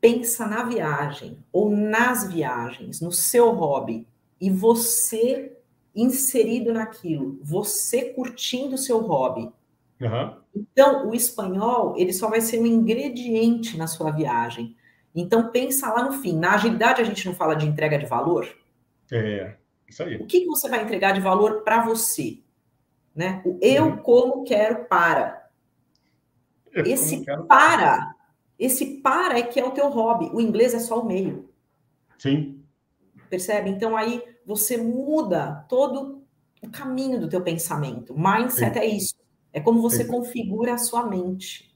[0.00, 4.06] Pensa na viagem ou nas viagens, no seu hobby,
[4.40, 5.56] e você
[5.94, 9.52] inserido naquilo, você curtindo o seu hobby.
[10.02, 10.36] Uhum.
[10.54, 14.76] Então, o espanhol, ele só vai ser um ingrediente na sua viagem.
[15.14, 16.36] Então, pensa lá no fim.
[16.36, 18.48] Na agilidade, a gente não fala de entrega de valor?
[19.10, 19.54] É,
[19.88, 20.16] isso aí.
[20.16, 22.38] O que, que você vai entregar de valor para você?
[23.14, 23.40] Né?
[23.44, 23.96] O eu uhum.
[23.98, 25.42] como quero para.
[26.74, 28.14] Esse para,
[28.58, 30.30] esse para é que é o teu hobby.
[30.32, 31.50] O inglês é só o meio.
[32.18, 32.64] Sim.
[33.28, 33.68] Percebe?
[33.68, 36.22] Então aí você muda todo
[36.62, 38.14] o caminho do teu pensamento.
[38.16, 38.80] Mindset Sim.
[38.80, 39.14] é isso.
[39.52, 41.74] É como você configura a sua mente.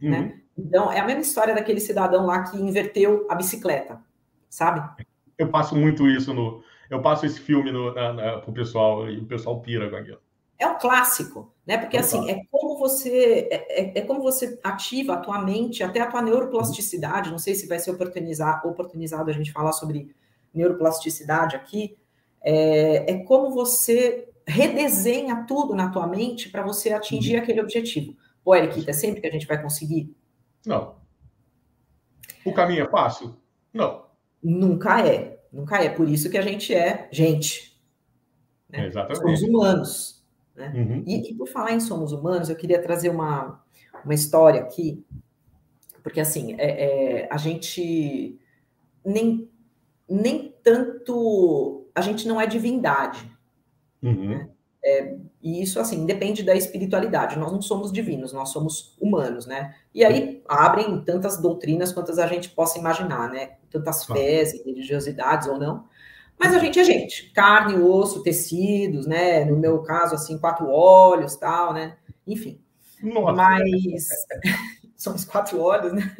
[0.00, 0.10] Uhum.
[0.10, 0.40] Né?
[0.56, 4.00] Então, é a mesma história daquele cidadão lá que inverteu a bicicleta,
[4.48, 5.04] sabe?
[5.36, 6.62] Eu passo muito isso no.
[6.88, 10.20] Eu passo esse filme no, na, na, pro pessoal e o pessoal pira com aquilo
[10.58, 11.76] é um clássico, né?
[11.76, 16.00] Porque assim, é como você é, é, é, como você ativa a tua mente, até
[16.00, 17.30] a tua neuroplasticidade.
[17.30, 20.14] Não sei se vai ser oportunizar, oportunizado a gente falar sobre
[20.54, 21.96] neuroplasticidade aqui.
[22.40, 27.42] É, é como você redesenha tudo na tua mente para você atingir uhum.
[27.42, 28.16] aquele objetivo.
[28.44, 30.14] Pô, Eric, é sempre que a gente vai conseguir?
[30.64, 30.96] Não.
[32.44, 33.36] O caminho é fácil?
[33.72, 34.06] Não.
[34.42, 35.40] Nunca é.
[35.52, 35.88] Nunca é.
[35.88, 37.76] Por isso que a gente é gente.
[38.70, 38.86] Né?
[38.86, 39.20] Exatamente.
[39.20, 40.24] Somos humanos.
[40.54, 40.72] Né?
[40.74, 41.04] Uhum.
[41.06, 43.62] E, e, por falar em somos humanos, eu queria trazer uma,
[44.04, 45.04] uma história aqui,
[46.02, 48.38] porque assim, é, é, a gente
[49.04, 49.50] nem
[50.08, 51.88] nem tanto.
[51.94, 53.35] A gente não é divindade.
[54.08, 54.48] Uhum.
[54.84, 57.38] É, e isso, assim, depende da espiritualidade.
[57.38, 59.74] Nós não somos divinos, nós somos humanos, né?
[59.92, 63.56] E aí abrem tantas doutrinas quantas a gente possa imaginar, né?
[63.68, 65.84] Tantas fés e religiosidades ou não.
[66.38, 67.32] Mas a gente é gente.
[67.32, 69.44] Carne, osso, tecidos, né?
[69.44, 71.96] No meu caso, assim, quatro olhos, tal, né?
[72.24, 72.60] Enfim.
[73.02, 73.32] Nossa.
[73.32, 74.08] Mas
[74.96, 76.14] somos quatro olhos, né?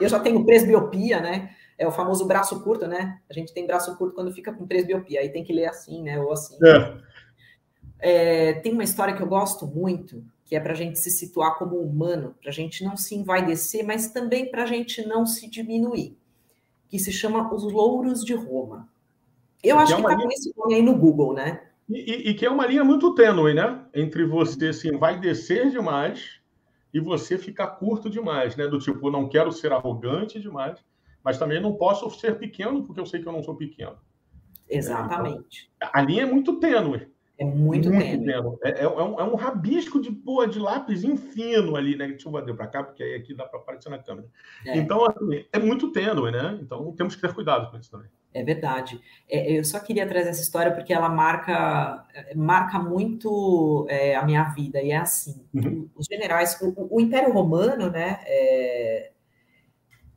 [0.00, 1.50] Eu já tenho presbiopia, né?
[1.78, 3.18] É o famoso braço curto, né?
[3.28, 6.18] A gente tem braço curto quando fica com presbiopia, aí tem que ler assim, né?
[6.18, 6.56] Ou assim.
[6.64, 6.96] É.
[7.98, 11.58] É, tem uma história que eu gosto muito, que é para a gente se situar
[11.58, 15.48] como humano, para a gente não se envaidecer, mas também para a gente não se
[15.50, 16.16] diminuir,
[16.88, 18.88] que se chama Os Louros de Roma.
[19.62, 20.26] Eu que acho é que está linha...
[20.26, 21.62] com esse nome aí no Google, né?
[21.88, 23.84] E, e, e, que é uma linha muito tênue, né?
[23.94, 26.40] Entre você se envaidecer demais
[26.92, 28.66] e você ficar curto demais, né?
[28.66, 30.78] Do tipo, não quero ser arrogante demais,
[31.22, 33.96] mas também não posso ser pequeno porque eu sei que eu não sou pequeno.
[34.68, 35.70] Exatamente.
[35.80, 37.08] É, então, a linha é muito tênue.
[37.38, 38.26] É muito, muito tênue.
[38.26, 38.56] tênue.
[38.62, 42.08] É, é, é, um, é, um, rabisco de, pô, de lápis fino ali, né?
[42.08, 44.26] Deixa eu bater para cá, porque aí aqui dá para aparecer na câmera.
[44.64, 44.76] É.
[44.78, 46.58] Então, assim, é muito tênue, né?
[46.62, 48.08] Então, temos que ter cuidado com isso também.
[48.32, 49.00] É verdade.
[49.28, 53.86] É, eu só queria trazer essa história porque ela marca, marca muito
[54.18, 54.80] a minha vida.
[54.80, 55.88] E é assim: uhum.
[55.94, 58.20] os generais, o, o, Império Romano, né?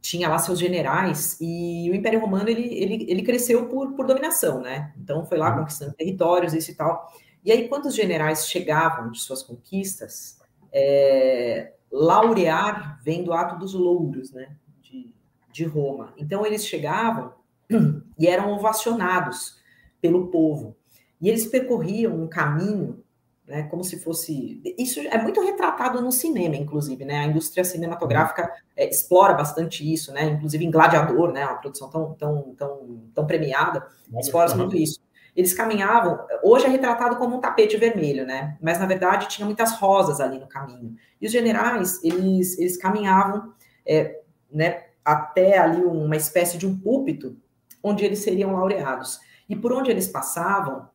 [0.01, 4.61] Tinha lá seus generais e o Império Romano ele, ele, ele cresceu por, por dominação,
[4.61, 4.93] né?
[4.97, 5.59] Então foi lá uhum.
[5.59, 7.11] conquistando territórios, isso e tal.
[7.43, 10.39] E aí, quando os generais chegavam de suas conquistas,
[10.71, 14.55] é, laurear vem do ato dos louros, né?
[14.81, 15.13] De,
[15.51, 16.13] de Roma.
[16.17, 17.33] Então eles chegavam
[18.17, 19.59] e eram ovacionados
[20.01, 20.75] pelo povo.
[21.21, 23.03] E eles percorriam um caminho,
[23.49, 24.61] né, como se fosse.
[24.77, 27.21] Isso é muito retratado no cinema, inclusive, né?
[27.21, 30.25] A indústria cinematográfica é, explora bastante isso, né?
[30.25, 31.43] Inclusive em Gladiador, né?
[31.47, 33.87] Uma produção tão, tão, tão, tão premiada,
[34.19, 34.99] explora muito isso.
[35.35, 38.55] Eles caminhavam, hoje é retratado como um tapete vermelho, né?
[38.61, 40.95] Mas na verdade tinha muitas rosas ali no caminho.
[41.19, 43.51] E os generais, eles, eles caminhavam,
[43.83, 44.83] é, né?
[45.03, 47.35] Até ali uma espécie de um púlpito
[47.81, 49.19] onde eles seriam laureados.
[49.47, 50.87] E por onde eles passavam,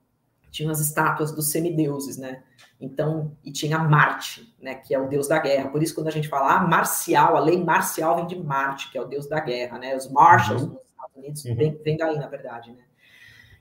[0.54, 2.44] tinham as estátuas dos semideuses, né?
[2.80, 5.68] Então, e tinha Marte, né, que é o deus da guerra.
[5.68, 8.96] Por isso, quando a gente fala ah, marcial, a lei marcial vem de Marte, que
[8.96, 9.96] é o deus da guerra, né?
[9.96, 10.74] Os Marshalls uhum.
[10.74, 11.56] nos Estados Unidos uhum.
[11.56, 12.84] vem, vem daí, na verdade, né?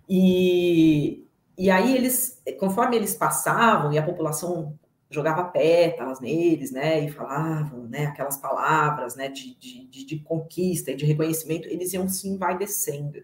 [0.08, 1.26] E,
[1.58, 4.78] e aí eles, conforme eles passavam e a população
[5.10, 10.96] jogava pétalas neles, né, e falavam, né, aquelas palavras, né, de, de, de conquista e
[10.96, 13.24] de reconhecimento, eles iam se envaidecendo.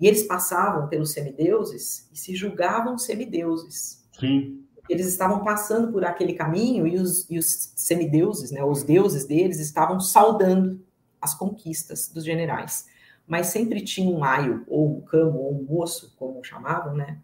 [0.00, 4.04] E eles passavam pelos semideuses e se julgavam semideuses.
[4.18, 4.64] Sim.
[4.88, 9.58] Eles estavam passando por aquele caminho e os, e os semideuses, né, os deuses deles,
[9.58, 10.84] estavam saudando
[11.20, 12.86] as conquistas dos generais.
[13.26, 17.18] Mas sempre tinha um aio, ou um camo, ou um moço, como chamavam, né,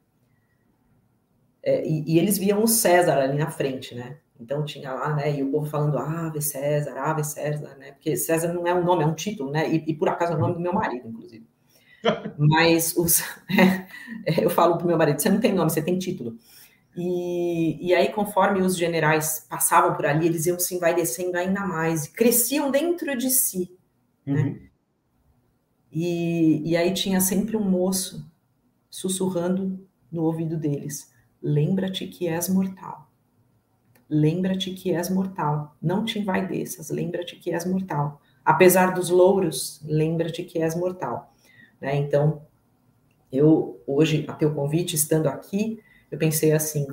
[1.63, 4.19] é, e, e, eles viam o César ali na frente, né?
[4.39, 5.37] Então tinha lá, né?
[5.37, 7.93] E o povo falando Ave César, Ave César, né?
[7.93, 9.69] Porque César não é um nome, é um título, né?
[9.69, 11.47] E, e por acaso é o nome do meu marido, inclusive.
[12.39, 13.21] Mas os,
[14.27, 16.37] é, eu falo pro meu marido: você não tem nome, você tem título.
[16.97, 22.07] E, e aí, conforme os generais passavam por ali, eles iam se envaidecendo ainda mais,
[22.09, 23.71] cresciam dentro de si.
[24.27, 24.33] Né?
[24.33, 24.45] Uhum.
[24.45, 24.61] Né?
[25.93, 28.25] E, e aí tinha sempre um moço
[28.89, 31.11] sussurrando no ouvido deles
[31.43, 33.11] Lembra-te que és mortal.
[34.09, 35.75] Lembra-te que és mortal.
[35.81, 36.91] Não te envaideças.
[36.91, 38.21] Lembra-te que és mortal.
[38.45, 41.33] Apesar dos louros, lembra-te que és mortal.
[41.81, 41.97] Né?
[41.97, 42.43] Então,
[43.33, 46.87] eu hoje, a teu convite, estando aqui, eu pensei assim: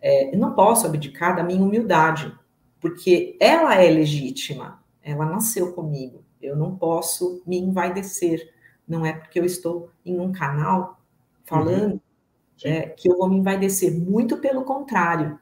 [0.00, 2.32] é, eu não posso abdicar da minha humildade,
[2.80, 6.24] porque ela é legítima, ela nasceu comigo.
[6.40, 8.52] Eu não posso me envaidecer.
[8.88, 11.00] Não é porque eu estou em um canal
[11.44, 12.00] falando uhum
[12.64, 13.92] é, que eu vou me envaidecer.
[13.98, 15.38] Muito pelo contrário.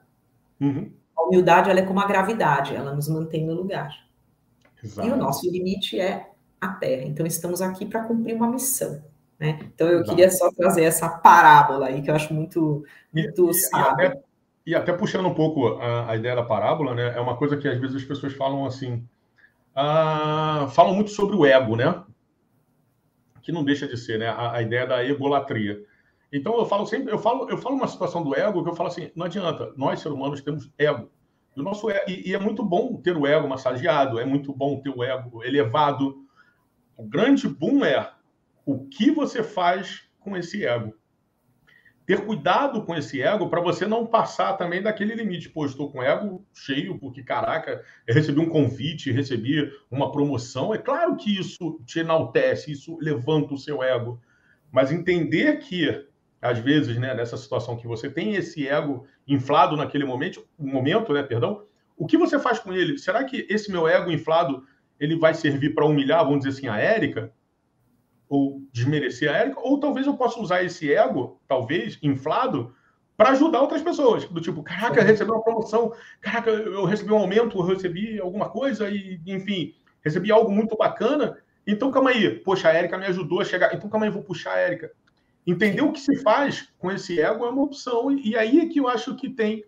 [0.61, 0.91] Uhum.
[1.17, 4.07] A humildade ela é como a gravidade, ela nos mantém no lugar.
[4.83, 5.09] Exato.
[5.09, 6.28] E o nosso limite é
[6.61, 7.05] a Terra.
[7.05, 9.03] Então, estamos aqui para cumprir uma missão.
[9.39, 9.59] Né?
[9.75, 10.11] Então, eu Exato.
[10.11, 14.03] queria só trazer essa parábola aí, que eu acho muito, muito e, sábio.
[14.03, 14.23] E até,
[14.67, 17.15] e até, puxando um pouco a, a, ideia da parábola, né?
[17.17, 19.07] é uma coisa que às vezes as pessoas falam assim,
[19.81, 22.03] ah, falam muito sobre o ego, né?
[23.43, 24.27] Que não deixa de ser, né?
[24.27, 25.85] A, a ideia da egolatria.
[26.33, 28.89] Então eu falo sempre, eu falo, eu falo uma situação do ego que eu falo
[28.89, 31.09] assim, não adianta, nós seres humanos temos ego.
[31.57, 34.53] E, o nosso ego, e, e é muito bom ter o ego massageado, é muito
[34.53, 36.28] bom ter o ego elevado.
[36.99, 38.11] O grande boom é
[38.67, 40.93] o que você faz com esse ego.
[42.05, 45.49] Ter cuidado com esse ego para você não passar também daquele limite.
[45.49, 50.75] Pô, estou com ego cheio, porque, caraca, recebi um convite, recebi uma promoção.
[50.75, 54.21] É claro que isso te enaltece, isso levanta o seu ego
[54.73, 56.05] Mas entender que,
[56.43, 61.23] às vezes, né, nessa situação que você tem esse ego inflado naquele momento, momento, né,
[61.23, 61.63] perdão,
[61.97, 62.99] o que você faz com ele?
[62.99, 64.67] Será que esse meu ego inflado
[64.99, 67.33] ele vai servir para humilhar, vamos dizer assim, a Érica?
[68.29, 69.61] Ou desmerecer a Érica?
[69.61, 72.75] Ou talvez eu possa usar esse ego, talvez, inflado,
[73.17, 74.25] para ajudar outras pessoas.
[74.25, 78.49] Do tipo, caraca, eu recebi uma promoção, caraca, eu recebi um aumento, eu recebi alguma
[78.49, 81.39] coisa, e, enfim, recebi algo muito bacana.
[81.67, 83.75] Então, calma aí, poxa, a Érica me ajudou a chegar.
[83.75, 84.93] Então, calma aí, vou puxar a Érica.
[85.47, 88.81] Entender o que se faz com esse ego é uma opção, e aí é que
[88.81, 89.65] eu acho que tem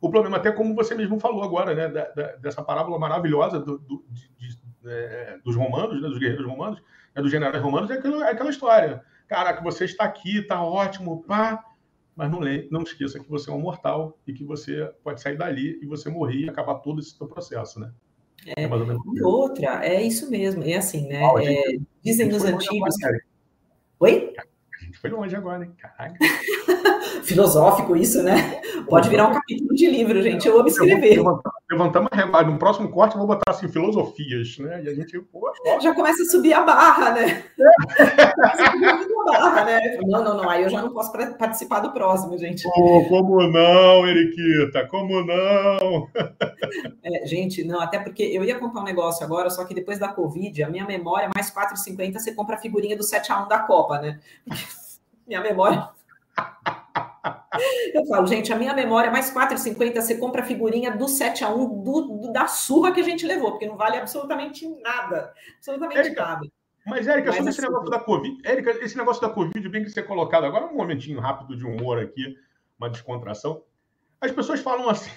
[0.00, 3.78] o problema, até como você mesmo falou agora, né, da, da, dessa parábola maravilhosa do,
[3.78, 6.80] do, de, é, dos romanos, né, dos guerreiros romanos,
[7.14, 9.02] né, dos generais romanos, é aquela, é aquela história.
[9.26, 11.64] Caraca, você está aqui, está ótimo, pá,
[12.16, 15.78] mas não, não esqueça que você é um mortal e que você pode sair dali
[15.82, 17.92] e você morrer e acabar todo esse seu processo, né?
[18.46, 18.68] É, é
[19.14, 21.24] e outra, é isso mesmo, é assim, né?
[21.24, 22.94] Ah, gente, é, dizem nos antigos.
[23.98, 24.34] Oi?
[24.94, 25.72] Gente foi longe agora, hein?
[25.76, 26.14] Caraca.
[27.24, 28.60] filosófico isso, né?
[28.88, 30.46] Pode virar um capítulo de livro, gente.
[30.46, 31.20] Eu amo escrever.
[31.70, 32.42] Levantamos a régua.
[32.42, 34.82] No próximo corte, eu vou botar assim, filosofias, né?
[34.84, 35.18] E a gente.
[35.18, 37.44] Pô, já começa a subir a barra, né?
[37.98, 39.98] a barra, né?
[40.02, 40.48] Não, não, não.
[40.48, 42.62] Aí eu já não posso participar do próximo, gente.
[42.76, 44.86] Oh, como não, Eriquita?
[44.86, 46.08] Como não?
[47.02, 50.08] É, gente, não, até porque eu ia contar um negócio agora, só que depois da
[50.08, 54.18] Covid, a minha memória, mais 4,50, você compra a figurinha do 7x1 da Copa, né?
[55.26, 55.90] Minha memória
[57.92, 61.50] eu falo, gente, a minha memória mais 4,50, você compra a figurinha do 7 a
[61.50, 65.32] 1 do, do, da surra que a gente levou, porque não vale absolutamente nada.
[65.56, 66.46] Absolutamente Érica, nada.
[66.86, 69.90] Mas, Érica, sobre esse assim, negócio da Covid, Érica, esse negócio da Covid, bem que
[69.90, 72.36] ser colocado agora, um momentinho rápido de humor aqui,
[72.78, 73.62] uma descontração.
[74.20, 75.10] As pessoas falam assim,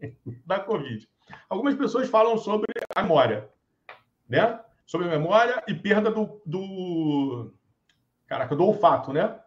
[0.44, 1.08] da Covid.
[1.48, 3.48] Algumas pessoas falam sobre a memória,
[4.28, 4.60] né?
[4.84, 7.54] Sobre a memória e perda do, do
[8.32, 9.38] caraca, do olfato, né?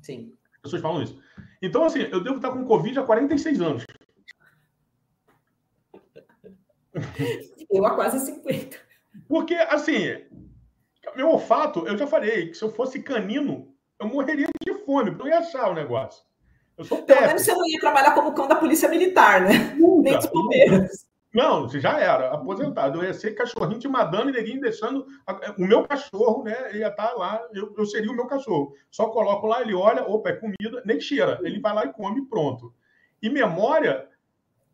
[0.00, 1.20] Sim pessoas falam isso.
[1.60, 3.84] Então, assim, eu devo estar com Covid há 46 anos.
[7.70, 8.76] Eu há quase 50.
[9.26, 10.26] Porque, assim,
[11.16, 15.22] meu olfato, eu já falei que se eu fosse canino, eu morreria de fome, porque
[15.22, 16.22] eu ia achar o negócio.
[16.76, 19.74] Eu sou Pelo menos você não ia trabalhar como cão da polícia militar, né?
[19.78, 21.06] Nunca, Nem dos bombeiros.
[21.32, 22.98] Não, já era, aposentado.
[22.98, 25.06] Eu ia ser cachorrinho de madame neguinho deixando.
[25.58, 26.76] O meu cachorro, né?
[26.76, 28.74] Ia estar tá lá, eu, eu seria o meu cachorro.
[28.90, 31.40] Só coloco lá, ele olha, opa, é comida, nem cheira.
[31.42, 32.74] Ele vai lá e come pronto.
[33.22, 34.06] E memória,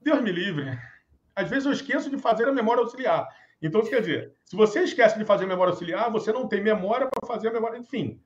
[0.02, 0.76] Deus me livre.
[1.36, 3.28] Às vezes eu esqueço de fazer a memória auxiliar.
[3.62, 7.08] Então, quer dizer, se você esquece de fazer a memória auxiliar, você não tem memória
[7.08, 7.78] para fazer a memória.
[7.78, 8.20] Enfim,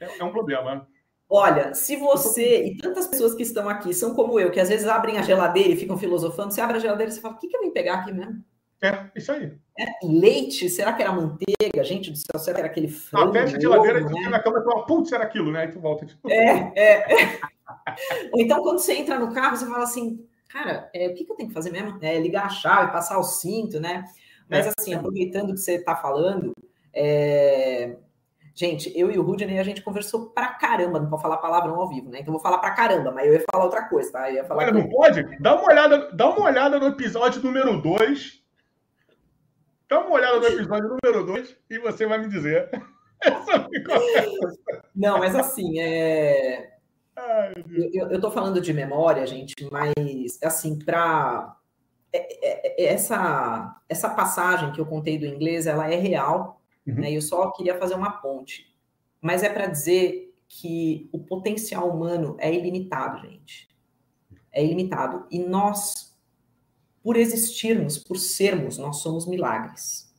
[0.00, 0.88] é, é um problema.
[1.34, 4.86] Olha, se você e tantas pessoas que estão aqui são como eu, que às vezes
[4.86, 7.48] abrem a geladeira e ficam filosofando, você abre a geladeira e você fala: o que,
[7.48, 8.44] que eu vim pegar aqui mesmo?
[8.82, 9.50] É, isso aí.
[9.78, 11.84] É, leite, será que era manteiga?
[11.84, 13.30] Gente do céu, será que era aquele frango?
[13.30, 14.28] Ah, fecha a geladeira e tu né?
[14.28, 15.62] na cama e fala, putz, era aquilo, né?
[15.62, 16.04] Aí tu volta.
[16.04, 16.28] Tipo...
[16.28, 17.40] É, é, é.
[18.34, 21.30] Ou então, quando você entra no carro, você fala assim, cara, é, o que, que
[21.30, 21.96] eu tenho que fazer mesmo?
[22.02, 24.04] É ligar a chave, passar o cinto, né?
[24.50, 24.72] Mas, é.
[24.76, 26.52] assim, aproveitando que você está falando,
[26.92, 27.96] é,
[28.54, 31.88] Gente, eu e o Rudney, a gente conversou pra caramba, não pode falar palavrão ao
[31.88, 32.18] vivo, né?
[32.20, 34.28] Então eu vou falar pra caramba, mas eu ia falar outra coisa, tá?
[34.28, 35.22] Eu ia falar Olha, não pode?
[35.40, 38.42] Dá uma olhada, dá uma olhada no episódio número 2.
[39.88, 42.68] Dá uma olhada no episódio número 2 e você vai me dizer.
[44.94, 46.76] não, mas assim, é.
[47.16, 47.52] Ai,
[47.92, 49.92] eu, eu tô falando de memória, gente, mas
[50.42, 51.56] assim, pra.
[52.12, 56.94] É, é, é, essa, essa passagem que eu contei do inglês, ela é real, Uhum.
[56.94, 57.12] Né?
[57.12, 58.72] Eu só queria fazer uma ponte.
[59.20, 63.68] Mas é para dizer que o potencial humano é ilimitado, gente.
[64.52, 65.26] É ilimitado.
[65.30, 66.14] E nós,
[67.02, 70.12] por existirmos, por sermos, nós somos milagres.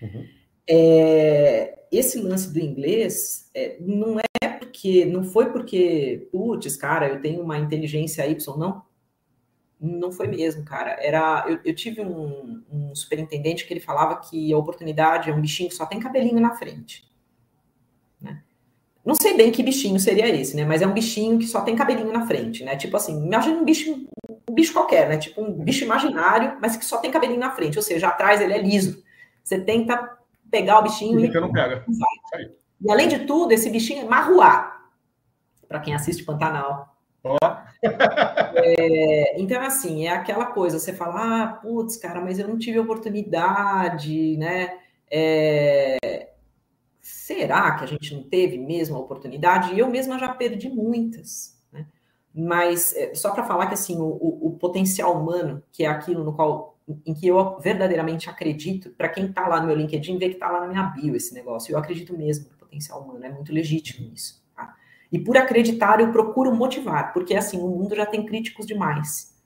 [0.00, 0.26] Uhum.
[0.68, 7.20] É, esse lance do inglês é, não é porque, não foi porque, putz, cara, eu
[7.20, 8.82] tenho uma inteligência Y, não.
[9.82, 10.96] Não foi mesmo, cara.
[11.00, 15.40] Era, eu, eu tive um, um, superintendente que ele falava que a oportunidade é um
[15.40, 17.04] bichinho que só tem cabelinho na frente.
[18.20, 18.40] Né?
[19.04, 20.64] Não sei bem que bichinho seria esse, né?
[20.64, 22.76] Mas é um bichinho que só tem cabelinho na frente, né?
[22.76, 24.06] Tipo assim, imagina um bicho,
[24.48, 25.16] um bicho qualquer, né?
[25.16, 28.52] Tipo um bicho imaginário, mas que só tem cabelinho na frente, ou seja, atrás ele
[28.52, 29.02] é liso.
[29.42, 30.16] Você tenta
[30.48, 31.28] pegar o bichinho e.
[31.28, 31.84] Não pega.
[32.80, 34.80] E além de tudo, esse bichinho é marruá.
[35.66, 36.91] Para quem assiste Pantanal.
[38.54, 42.78] É, então, assim, é aquela coisa, você fala, ah, putz, cara, mas eu não tive
[42.78, 44.78] oportunidade, né?
[45.10, 46.28] É,
[47.00, 49.74] será que a gente não teve mesmo a oportunidade?
[49.74, 51.86] E eu mesma já perdi muitas, né?
[52.34, 56.24] Mas é, só para falar que assim, o, o, o, potencial humano, que é aquilo
[56.24, 60.28] no qual em que eu verdadeiramente acredito, para quem está lá no meu LinkedIn, vê
[60.28, 61.72] que está lá na minha bio esse negócio.
[61.72, 64.41] Eu acredito mesmo no potencial humano, é muito legítimo isso.
[65.12, 69.38] E por acreditar, eu procuro motivar, porque assim, o mundo já tem críticos demais.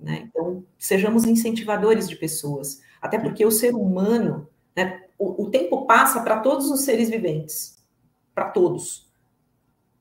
[0.00, 0.28] Né?
[0.28, 6.20] Então, sejamos incentivadores de pessoas, até porque o ser humano, né, o, o tempo passa
[6.22, 7.86] para todos os seres viventes,
[8.34, 9.08] para todos.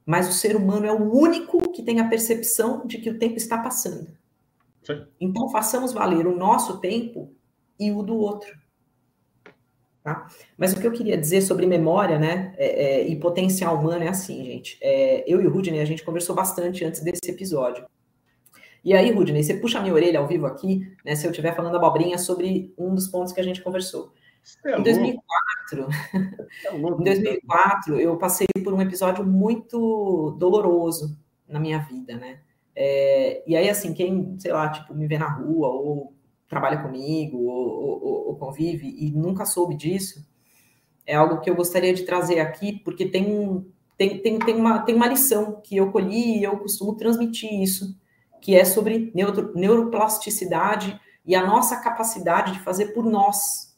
[0.06, 3.38] Mas o ser humano é o único que tem a percepção de que o tempo
[3.38, 4.08] está passando.
[4.84, 5.06] Sim.
[5.20, 7.32] Então, façamos valer o nosso tempo
[7.80, 8.64] e o do outro.
[10.06, 10.28] Tá?
[10.56, 14.08] Mas o que eu queria dizer sobre memória, né, é, é, e potencial humano é
[14.08, 14.78] assim, gente.
[14.80, 17.84] É, eu e o Rudney, a gente conversou bastante antes desse episódio.
[18.84, 21.56] E aí, Rudney, você puxa a minha orelha ao vivo aqui, né, se eu estiver
[21.56, 24.14] falando abobrinha sobre um dos pontos que a gente conversou.
[24.64, 25.88] É em 2004,
[26.72, 31.18] é em 2004, eu passei por um episódio muito doloroso
[31.49, 32.41] na minha vida, né?
[32.76, 36.14] É, e aí, assim, quem, sei lá, tipo, me vê na rua ou
[36.48, 40.26] trabalha comigo ou, ou, ou, convive e nunca soube disso,
[41.06, 43.66] é algo que eu gostaria de trazer aqui, porque tem,
[43.98, 48.00] tem, tem, tem, uma, tem uma lição que eu colhi e eu costumo transmitir isso,
[48.41, 53.76] que é sobre neuro, neuroplasticidade e a nossa capacidade de fazer por nós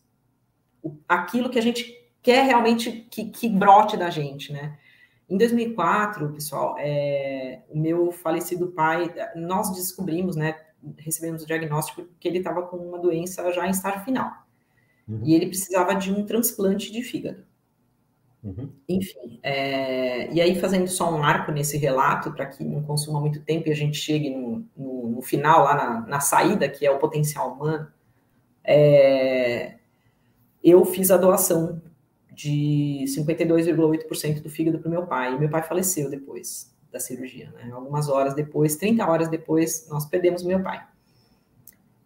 [1.07, 4.77] aquilo que a gente quer realmente que, que brote da gente, né?
[5.29, 10.55] Em 2004, pessoal, é, o meu falecido pai, nós descobrimos, né,
[10.97, 14.31] recebemos o diagnóstico que ele estava com uma doença já em estágio final.
[15.07, 15.21] Uhum.
[15.23, 17.45] E ele precisava de um transplante de fígado.
[18.43, 18.69] Uhum.
[18.87, 23.41] Enfim, é, e aí fazendo só um arco nesse relato, para que não consuma muito
[23.41, 26.91] tempo e a gente chegue no, no, no final, lá na, na, saída, que é
[26.91, 27.87] o potencial humano,
[28.63, 29.75] é,
[30.63, 31.81] eu fiz a doação
[32.31, 37.51] de 52,8% do fígado para meu pai, e meu pai faleceu depois da cirurgia.
[37.51, 37.71] Né?
[37.71, 40.83] Algumas horas depois, 30 horas depois, nós perdemos meu pai.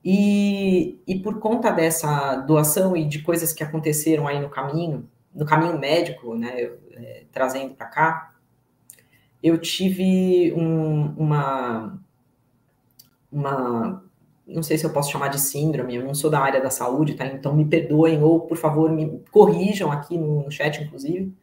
[0.03, 5.45] E, e por conta dessa doação e de coisas que aconteceram aí no caminho, no
[5.45, 8.35] caminho médico, né, é, trazendo para cá,
[9.41, 11.99] eu tive um, uma,
[13.31, 14.03] uma,
[14.45, 17.15] não sei se eu posso chamar de síndrome, eu não sou da área da saúde,
[17.15, 17.25] tá?
[17.25, 21.33] Então me perdoem ou, por favor, me corrijam aqui no, no chat, inclusive.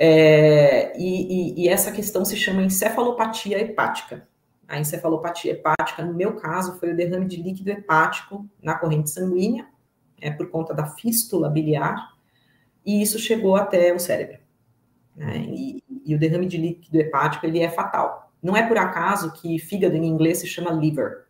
[0.00, 4.28] É, e, e, e, essa questão se chama encefalopatia hepática.
[4.68, 9.66] A encefalopatia hepática, no meu caso, foi o derrame de líquido hepático na corrente sanguínea,
[10.20, 12.14] é, por conta da fístula biliar,
[12.86, 14.38] e isso chegou até o cérebro.
[15.16, 15.38] Né?
[15.48, 18.32] E, e, o derrame de líquido hepático, ele é fatal.
[18.40, 21.24] Não é por acaso que fígado em inglês se chama liver.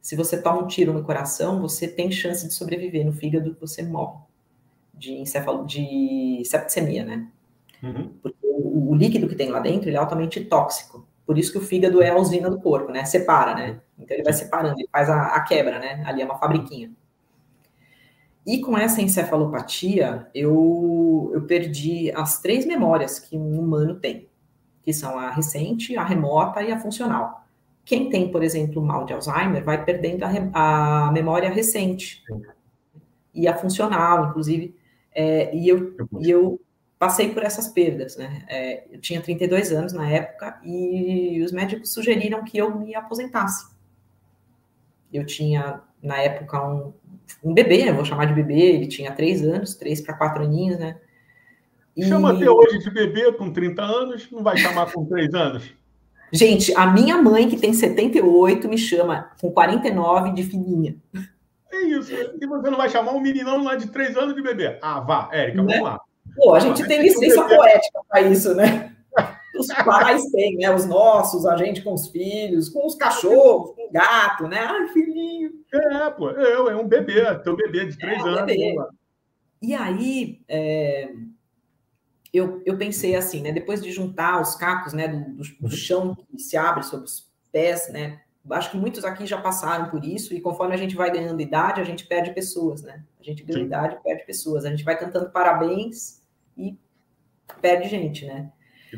[0.00, 3.04] Se você toma um tiro no coração, você tem chance de sobreviver.
[3.04, 4.18] No fígado, você morre
[4.94, 7.28] de encefalo, de septicemia, né?
[7.82, 8.12] Uhum.
[8.22, 11.06] Porque o, o, líquido que tem lá dentro é altamente tóxico.
[11.26, 13.04] Por isso que o fígado é a usina do corpo, né?
[13.04, 13.80] Separa, né?
[13.98, 16.02] Então ele vai separando, ele faz a, a quebra, né?
[16.06, 16.90] Ali é uma fabriquinha.
[18.44, 24.28] E com essa encefalopatia, eu, eu perdi as três memórias que um humano tem,
[24.82, 27.44] que são a recente, a remota e a funcional.
[27.84, 32.22] Quem tem, por exemplo, mal de Alzheimer, vai perdendo a, a memória recente
[33.32, 34.76] e a funcional, inclusive.
[35.14, 36.60] É, e eu, e eu
[37.02, 38.44] passei por essas perdas, né?
[38.48, 43.66] É, eu tinha 32 anos na época e os médicos sugeriram que eu me aposentasse.
[45.12, 46.92] Eu tinha, na época, um,
[47.42, 50.78] um bebê, eu vou chamar de bebê, ele tinha 3 anos, 3 para 4 aninhos,
[50.78, 50.96] né?
[51.96, 52.04] E...
[52.04, 55.74] Chama até hoje de bebê com 30 anos, não vai chamar com 3 anos?
[56.32, 60.94] Gente, a minha mãe, que tem 78, me chama com 49 de fininha.
[61.68, 62.12] É isso.
[62.12, 64.78] E você não vai chamar um meninão lá de 3 anos de bebê?
[64.80, 65.72] Ah, vá, Érica, né?
[65.72, 66.00] vamos lá.
[66.36, 68.94] Pô, a gente tem licença poética para isso, né?
[69.58, 70.74] Os pais têm, né?
[70.74, 74.58] Os nossos, a gente com os filhos, com os cachorros, com o gato, né?
[74.58, 75.52] Ai, filhinho.
[75.72, 78.46] É, pô, é, é um bebê, teu bebê de três é, anos.
[78.46, 78.76] Bebê.
[79.60, 81.12] E aí, é,
[82.32, 83.52] eu, eu pensei assim, né?
[83.52, 87.30] Depois de juntar os cacos, né, do, do, do chão que se abre sobre os
[87.52, 88.20] pés, né?
[88.50, 91.80] Acho que muitos aqui já passaram por isso, e conforme a gente vai ganhando idade,
[91.80, 93.04] a gente perde pessoas, né?
[93.20, 93.66] A gente ganha Sim.
[93.66, 94.64] idade e perde pessoas.
[94.64, 96.21] A gente vai cantando parabéns
[96.56, 96.76] e
[97.60, 98.50] perde gente, né?
[98.90, 98.96] Que.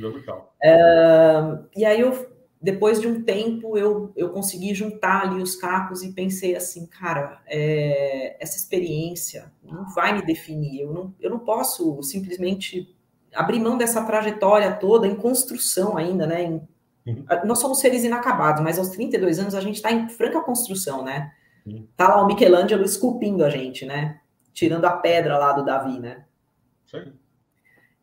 [0.65, 2.35] Uh, e aí eu,
[2.65, 7.43] depois de um tempo, eu, eu consegui juntar ali os cacos e pensei assim, cara,
[7.47, 10.81] é, essa experiência não vai me definir.
[10.81, 12.97] Eu não, eu não posso simplesmente
[13.35, 16.43] abrir mão dessa trajetória toda em construção ainda, né?
[16.45, 16.69] Em,
[17.07, 17.25] uhum.
[17.45, 21.33] Nós somos seres inacabados, mas aos 32 anos a gente está em franca construção, né?
[21.67, 21.87] Uhum.
[21.97, 24.21] Tá lá o Michelangelo esculpindo a gente, né?
[24.55, 26.25] Tirando a pedra lá do Davi, né?
[26.87, 27.13] Sim.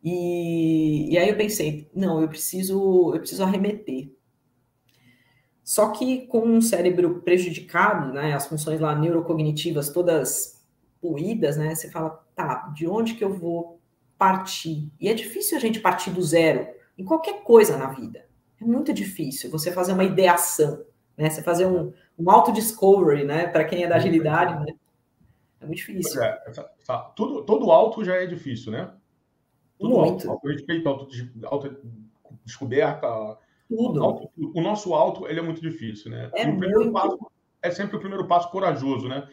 [0.02, 4.10] E, e aí eu pensei, não, eu preciso, eu preciso arremeter.
[5.62, 10.64] Só que com um cérebro prejudicado, né, as funções lá neurocognitivas todas
[11.00, 13.80] puídas, né, você fala, tá, de onde que eu vou
[14.18, 14.90] partir.
[15.00, 18.26] E é difícil a gente partir do zero em qualquer coisa na vida.
[18.60, 20.84] É muito difícil você fazer uma ideação,
[21.16, 21.28] né?
[21.28, 23.48] Você fazer um, um auto-discovery, né?
[23.48, 24.74] Para quem é da agilidade, né?
[25.60, 26.22] É muito difícil.
[26.22, 26.32] É,
[26.86, 28.92] tá, tudo, todo alto já é difícil, né?
[29.82, 30.30] Tudo muito.
[30.30, 31.08] Alto, respeito, auto,
[31.44, 31.76] auto
[32.44, 33.38] descoberta.
[33.68, 34.02] Tudo.
[34.02, 36.30] Auto, o nosso alto, ele é muito difícil, né?
[36.34, 36.92] É e o primeiro muito...
[36.92, 37.18] passo
[37.62, 39.28] é sempre o primeiro passo corajoso, né?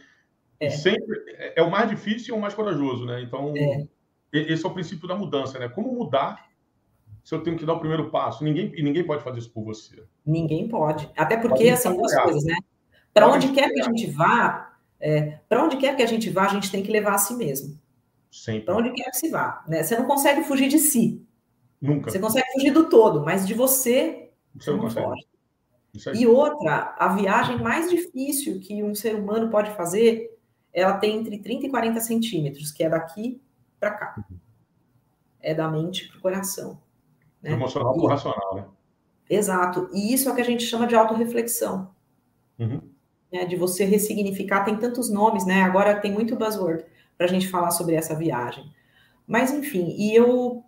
[0.60, 0.70] É.
[0.70, 3.22] sempre é, é o mais difícil e o mais corajoso, né?
[3.22, 3.88] Então, é.
[4.34, 5.70] esse é o princípio da mudança, né?
[5.70, 6.48] Como mudar
[7.24, 8.44] se eu tenho que dar o primeiro passo?
[8.44, 10.04] Ninguém, e ninguém pode fazer isso por você.
[10.26, 11.10] Ninguém pode.
[11.16, 12.58] Até porque, assim, duas coisas, né?
[13.14, 16.46] Para onde quer que a gente vá, é, para onde quer que a gente vá,
[16.46, 17.80] a gente tem que levar a si mesmo.
[18.64, 19.64] Para onde quer que se vá.
[19.68, 19.84] Né?
[19.84, 21.26] Você não consegue fugir de si.
[21.82, 22.12] Nunca.
[22.12, 25.28] Você consegue fugir do todo, mas de você, você, não, consegue.
[26.16, 30.38] E outra, a viagem mais difícil que um ser humano pode fazer,
[30.72, 33.42] ela tem entre 30 e 40 centímetros, que é daqui
[33.80, 34.16] para cá.
[34.18, 34.38] Uhum.
[35.42, 36.80] É da mente para o coração.
[37.42, 37.52] Né?
[37.52, 38.66] Emocional para o racional, né?
[39.30, 39.90] Exato.
[39.94, 41.92] E isso é o que a gente chama de autorreflexão.
[42.60, 42.82] Uhum.
[43.32, 43.46] Né?
[43.46, 45.64] De você ressignificar, tem tantos nomes, né?
[45.64, 46.86] Agora tem muito buzzword
[47.20, 48.72] para a gente falar sobre essa viagem.
[49.28, 50.64] Mas, enfim, e eu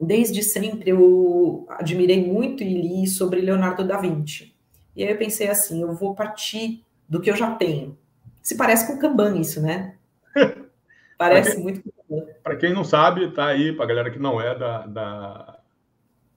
[0.00, 4.54] desde sempre eu admirei muito e li sobre Leonardo da Vinci.
[4.94, 7.98] E aí eu pensei assim, eu vou partir do que eu já tenho.
[8.40, 9.96] Se parece com Kanban isso, né?
[11.18, 12.32] Parece quem, muito com Kanban.
[12.42, 15.58] Para quem não sabe, tá aí, para a galera que não é da, da,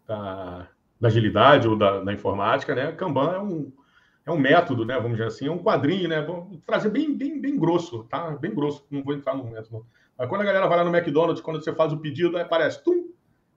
[0.07, 0.67] da,
[0.99, 2.91] da agilidade ou da, da, informática, né?
[2.93, 3.71] Kanban é um,
[4.27, 4.95] é um método, né?
[4.95, 6.21] Vamos dizer assim, é um quadrinho, né?
[6.21, 8.31] Vamos trazer bem, bem, bem grosso, tá?
[8.31, 9.85] Bem grosso, não vou entrar no método.
[10.17, 12.83] Mas quando a galera vai lá no McDonald's, quando você faz o pedido, aí aparece,
[12.83, 13.07] tum,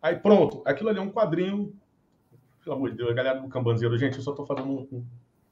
[0.03, 1.75] Aí pronto, aquilo ali é um quadrinho.
[2.65, 5.05] Pelo amor de Deus, a galera do Cambanzeiro, gente, eu só estou fazendo um,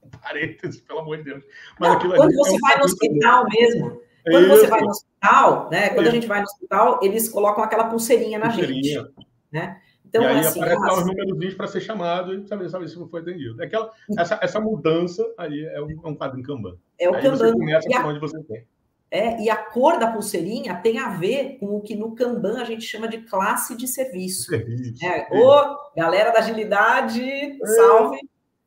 [0.03, 1.45] um parênteses, pelo amor de Deus.
[1.79, 4.57] Mas Não, quando você é um vai no hospital mesmo, quando Isso.
[4.57, 5.89] você vai no hospital, né?
[5.91, 6.09] Quando Isso.
[6.09, 9.01] a gente vai no hospital, eles colocam aquela pulseirinha na pulseirinha.
[9.01, 9.29] gente.
[9.51, 9.81] Né?
[10.09, 12.97] Então, e aí assim, aparece lá os números para ser chamado e saber, saber se
[13.09, 13.63] foi atendido.
[13.63, 16.77] Aquela, essa, essa mudança aí é um, é um quadrinho Kanban.
[16.99, 17.37] É o aí Kanban.
[17.37, 18.67] Você começa por onde você tem.
[19.11, 22.65] É, e a cor da pulseirinha tem a ver com o que no Kanban a
[22.65, 24.51] gente chama de classe de serviço.
[24.51, 27.67] serviço é, Ô, galera da agilidade, é.
[27.67, 28.19] salve!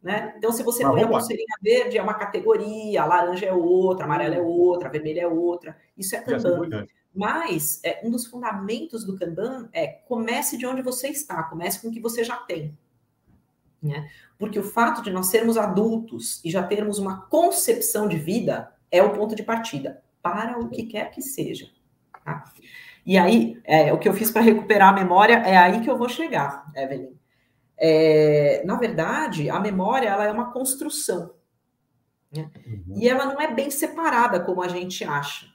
[0.02, 0.34] Né?
[0.36, 4.06] Então, se você põe a pulseirinha verde, é uma categoria, a laranja é outra, a
[4.06, 5.78] amarela é outra, a vermelha é outra.
[5.96, 6.88] Isso é assim Kanban.
[7.14, 11.90] Mas é, um dos fundamentos do Kanban é comece de onde você está, comece com
[11.90, 12.78] o que você já tem.
[13.82, 14.10] Né?
[14.38, 19.02] Porque o fato de nós sermos adultos e já termos uma concepção de vida é
[19.02, 21.70] o ponto de partida para o que quer que seja.
[22.24, 22.46] Tá?
[23.06, 25.98] E aí, é, o que eu fiz para recuperar a memória é aí que eu
[25.98, 27.14] vou chegar, Evelyn.
[27.76, 31.34] É, na verdade, a memória ela é uma construção.
[32.32, 32.50] Né?
[32.66, 32.96] Uhum.
[32.96, 35.51] E ela não é bem separada como a gente acha.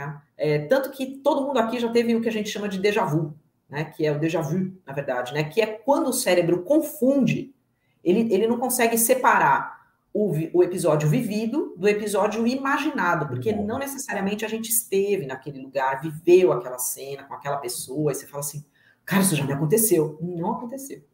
[0.00, 0.22] Tá?
[0.34, 3.04] É, tanto que todo mundo aqui já teve o que a gente chama de déjà
[3.04, 3.34] vu,
[3.68, 3.84] né?
[3.84, 5.44] que é o déjà vu, na verdade, né?
[5.44, 7.54] que é quando o cérebro confunde,
[8.02, 9.78] ele, ele não consegue separar
[10.10, 16.00] o, o, episódio vivido do episódio imaginado, porque não necessariamente a gente esteve naquele lugar,
[16.00, 18.64] viveu aquela cena com aquela pessoa, e você fala assim,
[19.04, 20.18] cara, isso já me aconteceu.
[20.22, 21.04] Não aconteceu.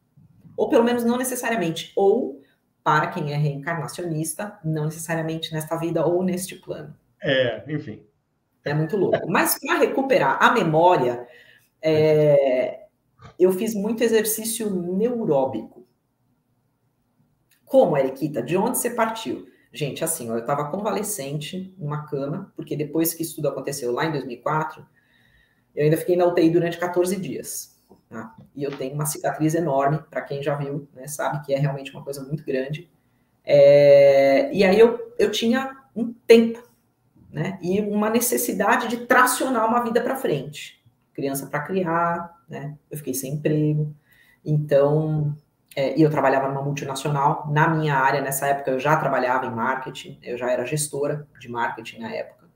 [0.57, 1.93] Ou pelo menos não necessariamente.
[1.97, 2.41] Ou,
[2.85, 6.95] para quem é reencarnacionista, não necessariamente nesta vida ou neste plano.
[7.21, 8.06] É, enfim.
[8.67, 9.31] É muito louco.
[9.31, 11.27] Mas para recuperar a memória,
[11.81, 12.87] é,
[13.39, 15.87] eu fiz muito exercício neuróbico.
[17.65, 18.43] Como, Eriquita?
[18.43, 19.47] De onde você partiu?
[19.73, 24.13] Gente, assim, eu estava convalescente numa cama, porque depois que isso tudo aconteceu lá em
[24.13, 24.85] 2004,
[25.75, 27.77] eu ainda fiquei na UTI durante 14 dias.
[28.09, 28.35] Tá?
[28.55, 31.93] E eu tenho uma cicatriz enorme, para quem já viu, né, sabe que é realmente
[31.93, 32.91] uma coisa muito grande.
[33.45, 34.53] É...
[34.53, 36.66] E aí eu, eu tinha um tempo,
[37.37, 40.83] né, e uma necessidade de tracionar uma vida para frente.
[41.13, 43.95] Criança para criar, né, eu fiquei sem emprego.
[44.43, 45.37] Então,
[45.77, 47.47] é, e eu trabalhava numa multinacional.
[47.53, 51.47] Na minha área, nessa época, eu já trabalhava em marketing, eu já era gestora de
[51.51, 52.49] marketing na época.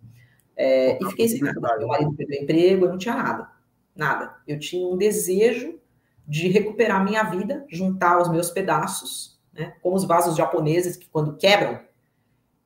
[0.57, 1.61] É, e fiquei sem nada.
[1.77, 3.51] Meu marido perdeu emprego, eu não tinha nada.
[3.95, 4.35] Nada.
[4.49, 5.79] Eu tinha um desejo
[6.27, 9.75] de recuperar minha vida, juntar os meus pedaços, né?
[9.83, 11.81] como os vasos japoneses, que quando quebram,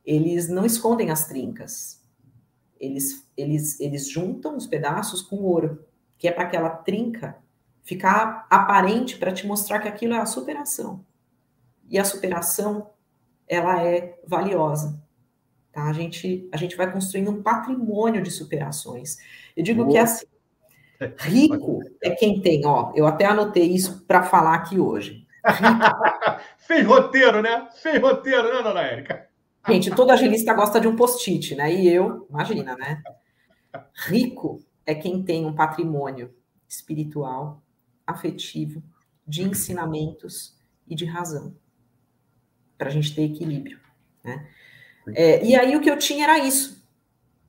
[0.04, 1.93] eles não escondem as trincas.
[2.84, 5.84] Eles, eles, eles juntam os pedaços com ouro,
[6.18, 7.38] que é para aquela trinca
[7.82, 11.04] ficar aparente para te mostrar que aquilo é a superação.
[11.88, 12.90] E a superação,
[13.46, 14.98] ela é valiosa.
[15.70, 15.84] Tá?
[15.84, 19.18] A, gente, a gente vai construindo um patrimônio de superações.
[19.56, 19.92] Eu digo Boa.
[19.92, 20.26] que é assim,
[21.18, 25.26] rico é quem tem, ó, eu até anotei isso para falar aqui hoje.
[26.58, 27.68] Fez roteiro, né?
[27.82, 29.28] Fez roteiro, né, dona Érica?
[29.66, 31.72] Gente, todo agilista gosta de um post-it, né?
[31.74, 33.02] E eu, imagina, né?
[33.94, 36.34] Rico é quem tem um patrimônio
[36.68, 37.62] espiritual,
[38.06, 38.82] afetivo,
[39.26, 41.56] de ensinamentos e de razão,
[42.76, 43.80] para a gente ter equilíbrio.
[44.22, 44.46] Né?
[45.08, 46.84] É, e aí o que eu tinha era isso.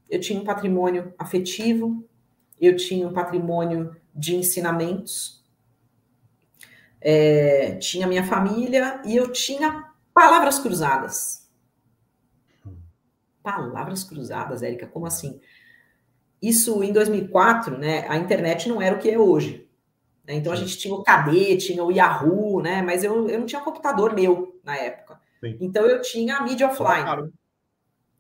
[0.09, 2.07] Eu tinha um patrimônio afetivo,
[2.59, 5.43] eu tinha um patrimônio de ensinamentos,
[7.01, 11.45] é, tinha minha família e eu tinha palavras cruzadas.
[13.46, 15.39] Palavras cruzadas, Érica, como assim?
[16.41, 18.04] Isso em 2004, né?
[18.10, 19.70] A internet não era o que é hoje.
[20.28, 20.34] Né?
[20.34, 22.82] Então a gente tinha o KD, tinha o Yahoo, né?
[22.82, 25.20] Mas eu, eu não tinha um computador meu na época.
[25.39, 25.58] Sim.
[25.62, 27.02] Então eu tinha a mídia offline.
[27.02, 27.34] Era caro.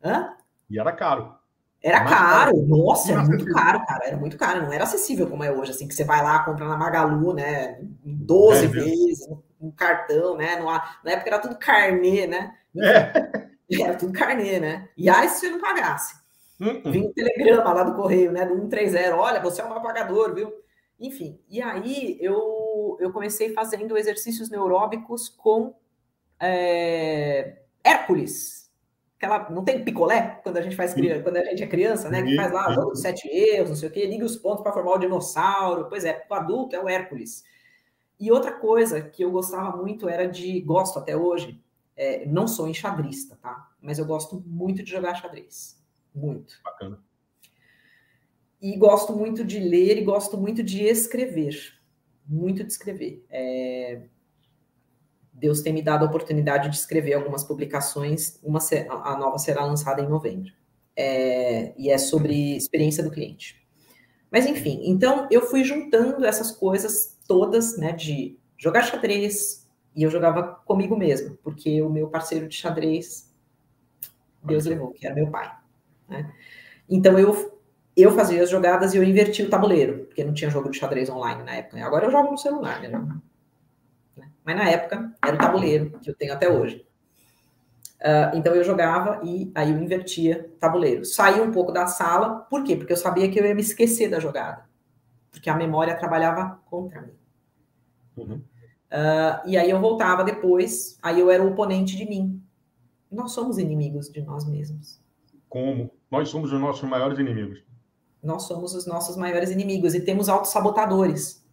[0.03, 0.33] Hã?
[0.69, 1.35] E era caro.
[1.81, 2.53] Era caro.
[2.53, 2.67] caro.
[2.67, 4.05] Nossa, era muito caro, cara.
[4.05, 4.61] Era muito caro.
[4.61, 7.79] Não era acessível como é hoje, assim, que você vai lá, compra na Magalu, né?
[8.03, 9.27] 12 é, vezes,
[9.59, 10.55] um cartão, né?
[11.03, 12.53] Na época era tudo carnê, né?
[12.77, 13.54] É.
[13.71, 14.89] Era tudo carnê, né?
[14.95, 16.15] E aí, se você não pagasse.
[16.59, 16.91] Uh -uh.
[16.91, 18.45] Vinha um telegrama lá do correio, né?
[18.45, 19.15] Do 130.
[19.15, 20.53] Olha, você é um apagador, viu?
[20.99, 21.39] Enfim.
[21.49, 25.75] E aí eu, eu comecei fazendo exercícios neuróbicos com
[26.39, 28.71] é, Hércules.
[29.17, 32.21] Aquela, não tem picolé quando a gente faz criança, quando a gente é criança, né?
[32.21, 34.73] Que faz lá jogo de sete erros, não sei o quê, liga os pontos para
[34.73, 35.87] formar o dinossauro.
[35.89, 37.43] Pois é, o adulto é o Hércules.
[38.19, 41.61] E outra coisa que eu gostava muito era de, gosto até hoje,
[41.95, 43.71] é, não sou enxadrista, tá?
[43.81, 45.81] Mas eu gosto muito de jogar xadrez.
[46.13, 46.59] Muito.
[46.63, 47.03] Bacana.
[48.61, 51.73] E gosto muito de ler e gosto muito de escrever.
[52.27, 53.25] Muito de escrever.
[53.29, 54.01] É...
[55.31, 58.39] Deus tem me dado a oportunidade de escrever algumas publicações.
[58.41, 60.51] Uma, a nova será lançada em novembro.
[60.95, 61.73] É...
[61.77, 63.63] E é sobre experiência do cliente.
[64.31, 67.91] Mas enfim, então eu fui juntando essas coisas todas, né?
[67.91, 69.64] De jogar xadrez,
[69.95, 73.33] e eu jogava comigo mesmo, porque o meu parceiro de xadrez,
[74.43, 75.51] Deus levou, que era meu pai.
[76.09, 76.31] Né?
[76.89, 77.55] Então eu
[77.95, 81.09] eu fazia as jogadas e eu invertia o tabuleiro, porque não tinha jogo de xadrez
[81.09, 81.77] online na época.
[81.77, 81.83] Né?
[81.83, 82.89] Agora eu jogo no celular, né?
[82.89, 84.29] né?
[84.43, 86.85] Mas na época era o tabuleiro, que eu tenho até hoje.
[88.01, 91.05] Uh, então eu jogava e aí eu invertia tabuleiro.
[91.05, 92.75] Saía um pouco da sala, por quê?
[92.75, 94.65] Porque eu sabia que eu ia me esquecer da jogada.
[95.31, 97.13] Porque a memória trabalhava contra mim.
[98.17, 98.41] Uhum.
[98.95, 102.41] Uh, e aí eu voltava depois, aí eu era o oponente de mim.
[103.11, 105.01] Nós somos inimigos de nós mesmos.
[105.49, 105.91] Como?
[106.09, 107.65] Nós somos os nossos maiores inimigos
[108.25, 111.45] nós somos os nossos maiores inimigos e temos autossabotadores.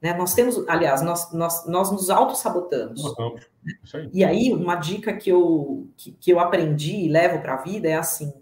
[0.00, 0.14] Né?
[0.14, 3.02] Nós temos, aliás, nós, nós, nós nos autossabotamos.
[3.94, 4.10] Aí.
[4.12, 7.88] E aí, uma dica que eu, que, que eu aprendi e levo para a vida
[7.88, 8.32] é assim: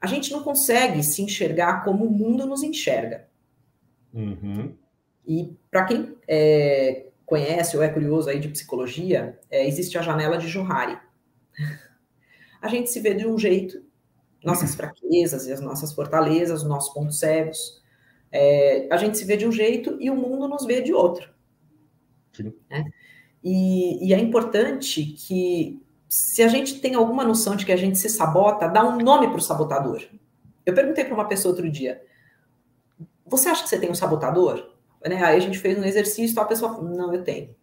[0.00, 3.28] a gente não consegue se enxergar como o mundo nos enxerga.
[4.12, 4.74] Uhum.
[5.26, 10.38] E para quem é, conhece ou é curioso aí de psicologia, é, existe a janela
[10.38, 10.98] de Johari.
[12.62, 13.84] A gente se vê de um jeito
[14.46, 17.82] nossas fraquezas e as nossas fortalezas, os nossos pontos cegos.
[18.30, 21.28] É, a gente se vê de um jeito e o mundo nos vê de outro.
[22.70, 22.84] Né?
[23.42, 27.98] E, e, é importante que, se a gente tem alguma noção de que a gente
[27.98, 30.02] se sabota, dá um nome para o sabotador.
[30.64, 32.02] Eu perguntei para uma pessoa outro dia:
[33.26, 34.75] Você acha que você tem um sabotador?
[35.08, 35.22] Né?
[35.22, 37.50] Aí a gente fez um exercício, a pessoa falou: Não, eu tenho.
[37.50, 37.54] O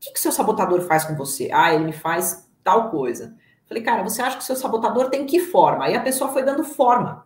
[0.00, 1.50] que, que seu sabotador faz com você?
[1.52, 3.36] Ah, ele me faz tal coisa.
[3.70, 5.84] Falei, cara, você acha que o seu sabotador tem que forma?
[5.84, 7.24] Aí a pessoa foi dando forma.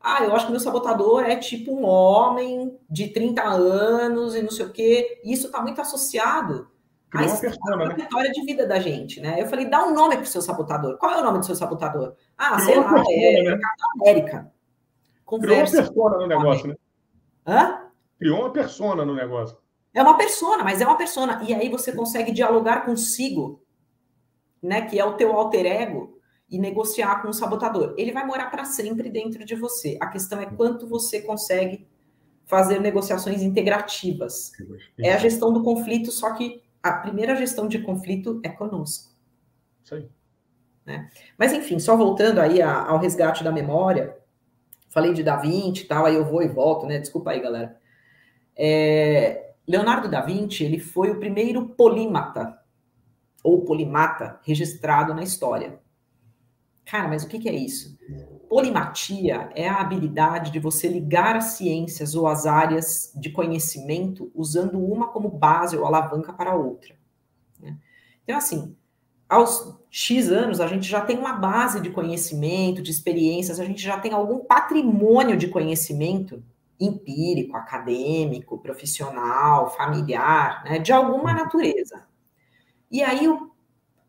[0.00, 4.50] Ah, eu acho que meu sabotador é tipo um homem de 30 anos e não
[4.50, 5.20] sei o quê.
[5.24, 6.68] E isso está muito associado
[7.14, 8.32] à história né?
[8.34, 9.40] de vida da gente, né?
[9.40, 10.98] Eu falei, dá um nome para o seu sabotador.
[10.98, 12.16] Qual é o nome do seu sabotador?
[12.36, 13.60] Ah, Criou sei lá, persona, é né?
[14.00, 14.52] América.
[15.24, 15.76] Conversa.
[15.76, 16.74] Criou uma persona no negócio, né?
[17.46, 17.91] Hã?
[18.22, 19.56] Criou uma persona no negócio.
[19.94, 21.42] É uma persona, mas é uma persona.
[21.46, 23.62] E aí você consegue dialogar consigo
[24.62, 27.94] né, que é o teu alter ego, e negociar com o sabotador.
[27.96, 29.96] Ele vai morar para sempre dentro de você.
[29.98, 31.88] A questão é quanto você consegue
[32.44, 34.52] fazer negociações integrativas.
[34.98, 39.10] É a gestão do conflito, só que a primeira gestão de conflito é conosco.
[39.82, 40.10] Isso aí.
[40.84, 41.08] Né?
[41.38, 44.14] Mas, enfim, só voltando aí ao resgate da memória,
[44.90, 46.98] falei de Da Vinci e tal, aí eu vou e volto, né?
[46.98, 47.80] Desculpa aí, galera.
[48.56, 52.58] É, Leonardo da Vinci, ele foi o primeiro polímata
[53.42, 55.80] ou polimata registrado na história.
[56.84, 57.96] Cara, mas o que, que é isso?
[58.48, 64.78] Polimatia é a habilidade de você ligar as ciências ou as áreas de conhecimento usando
[64.78, 66.94] uma como base ou alavanca para a outra.
[67.60, 67.78] Né?
[68.22, 68.76] Então, assim,
[69.28, 73.82] aos X anos, a gente já tem uma base de conhecimento, de experiências, a gente
[73.82, 76.42] já tem algum patrimônio de conhecimento
[76.78, 82.06] empírico, acadêmico, profissional, familiar, né, de alguma natureza.
[82.90, 83.50] E aí o,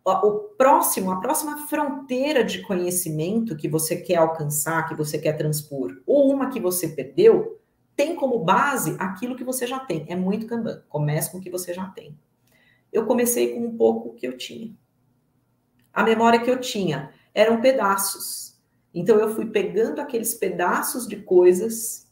[0.06, 6.02] o próximo, a próxima fronteira de conhecimento que você quer alcançar, que você quer transpor,
[6.06, 7.60] ou uma que você perdeu,
[7.96, 10.06] tem como base aquilo que você já tem.
[10.10, 10.84] É muito Kanban.
[10.90, 12.18] Comece com o que você já tem.
[12.92, 14.76] Eu comecei com um pouco que eu tinha.
[15.94, 18.60] A memória que eu tinha eram pedaços.
[18.94, 22.08] Então eu fui pegando aqueles pedaços de coisas,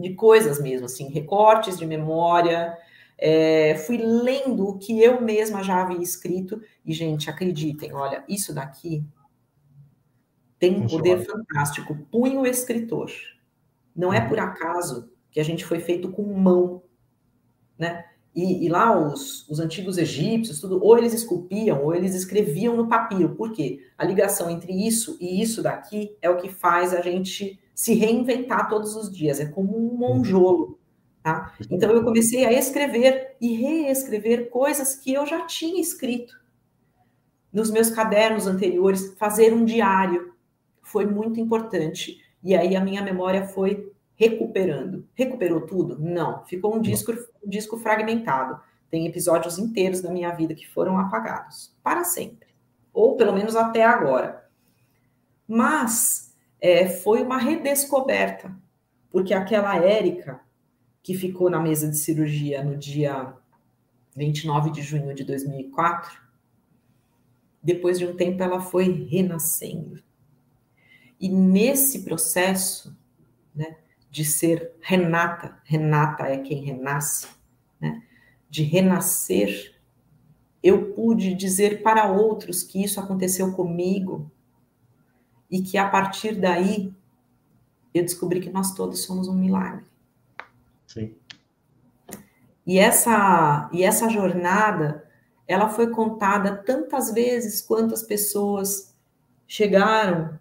[0.00, 2.76] de coisas mesmo, assim, recortes de memória,
[3.18, 8.54] é, fui lendo o que eu mesma já havia escrito, e, gente, acreditem, olha, isso
[8.54, 9.04] daqui
[10.58, 11.94] tem um poder fantástico.
[12.10, 13.10] Punho escritor.
[13.94, 16.82] Não é por acaso que a gente foi feito com mão,
[17.78, 18.04] né?
[18.34, 22.86] E, e, lá os, os antigos egípcios, tudo, ou eles esculpiam, ou eles escreviam no
[22.86, 23.34] papiro.
[23.34, 23.80] Por quê?
[23.96, 28.68] A ligação entre isso e isso daqui é o que faz a gente se reinventar
[28.70, 29.38] todos os dias.
[29.38, 30.80] É como um monjolo.
[31.22, 31.52] Tá?
[31.70, 36.34] Então eu comecei a escrever e reescrever coisas que eu já tinha escrito
[37.52, 40.34] nos meus cadernos anteriores, fazer um diário
[40.82, 42.22] foi muito importante.
[42.42, 45.08] E aí a minha memória foi recuperando.
[45.14, 45.98] Recuperou tudo?
[45.98, 46.44] Não.
[46.44, 47.12] Ficou um disco,
[47.42, 48.60] um disco fragmentado.
[48.90, 52.48] Tem episódios inteiros da minha vida que foram apagados para sempre,
[52.92, 54.46] ou pelo menos até agora.
[55.48, 56.25] Mas
[56.60, 58.54] é, foi uma redescoberta,
[59.10, 60.40] porque aquela Érica
[61.02, 63.32] que ficou na mesa de cirurgia no dia
[64.16, 66.20] 29 de junho de 2004,
[67.62, 70.02] depois de um tempo ela foi renascendo.
[71.20, 72.96] E nesse processo,
[73.54, 73.76] né,
[74.10, 77.28] de ser Renata, Renata é quem renasce,
[77.80, 78.02] né?
[78.48, 79.74] de renascer,
[80.62, 84.30] eu pude dizer para outros que isso aconteceu comigo
[85.50, 86.92] e que a partir daí
[87.94, 89.84] eu descobri que nós todos somos um milagre.
[90.86, 91.14] Sim.
[92.66, 95.04] E essa e essa jornada,
[95.46, 98.94] ela foi contada tantas vezes quantas pessoas
[99.46, 100.38] chegaram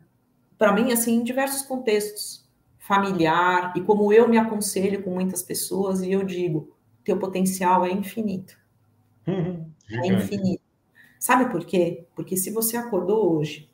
[0.57, 2.43] para mim assim em diversos contextos
[2.79, 7.91] familiar e como eu me aconselho com muitas pessoas e eu digo, teu potencial é
[7.91, 8.57] infinito.
[9.27, 10.61] Uhum, é infinito.
[11.19, 12.05] Sabe por quê?
[12.15, 13.67] Porque se você acordou hoje,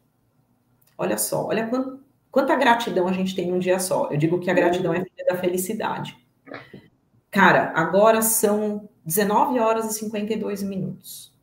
[1.01, 1.99] olha só, olha quant,
[2.29, 4.07] quanta gratidão a gente tem num dia só.
[4.11, 6.15] Eu digo que a gratidão é filha da felicidade.
[7.31, 11.33] Cara, agora são 19 horas e 52 minutos.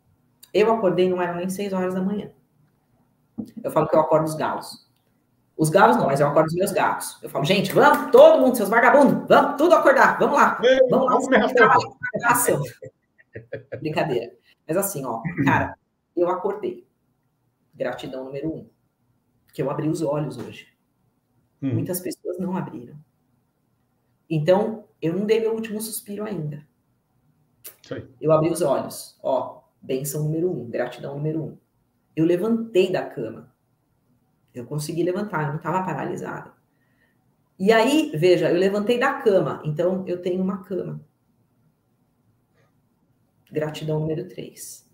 [0.54, 2.30] Eu acordei, não eram nem 6 horas da manhã.
[3.62, 4.88] Eu falo que eu acordo os galos.
[5.56, 7.18] Os galos não, mas eu acordo os meus gatos.
[7.20, 10.60] Eu falo, gente, vamos, todo mundo, seus vagabundos, vamos, tudo acordar, vamos lá.
[10.88, 11.28] Vamos lá, vamos
[13.80, 14.32] Brincadeira.
[14.66, 15.76] Mas assim, ó, cara,
[16.16, 16.86] eu acordei.
[17.74, 18.77] Gratidão número um.
[19.52, 20.68] Que eu abri os olhos hoje.
[21.62, 21.74] Hum.
[21.74, 22.96] Muitas pessoas não abriram.
[24.28, 26.66] Então, eu não dei meu último suspiro ainda.
[27.82, 28.06] Sim.
[28.20, 29.18] Eu abri os olhos.
[29.22, 31.58] Ó, benção número um, gratidão número um.
[32.14, 33.52] Eu levantei da cama.
[34.54, 36.52] Eu consegui levantar, eu não estava paralisada.
[37.58, 41.00] E aí, veja, eu levantei da cama, então eu tenho uma cama.
[43.50, 44.88] Gratidão número 3.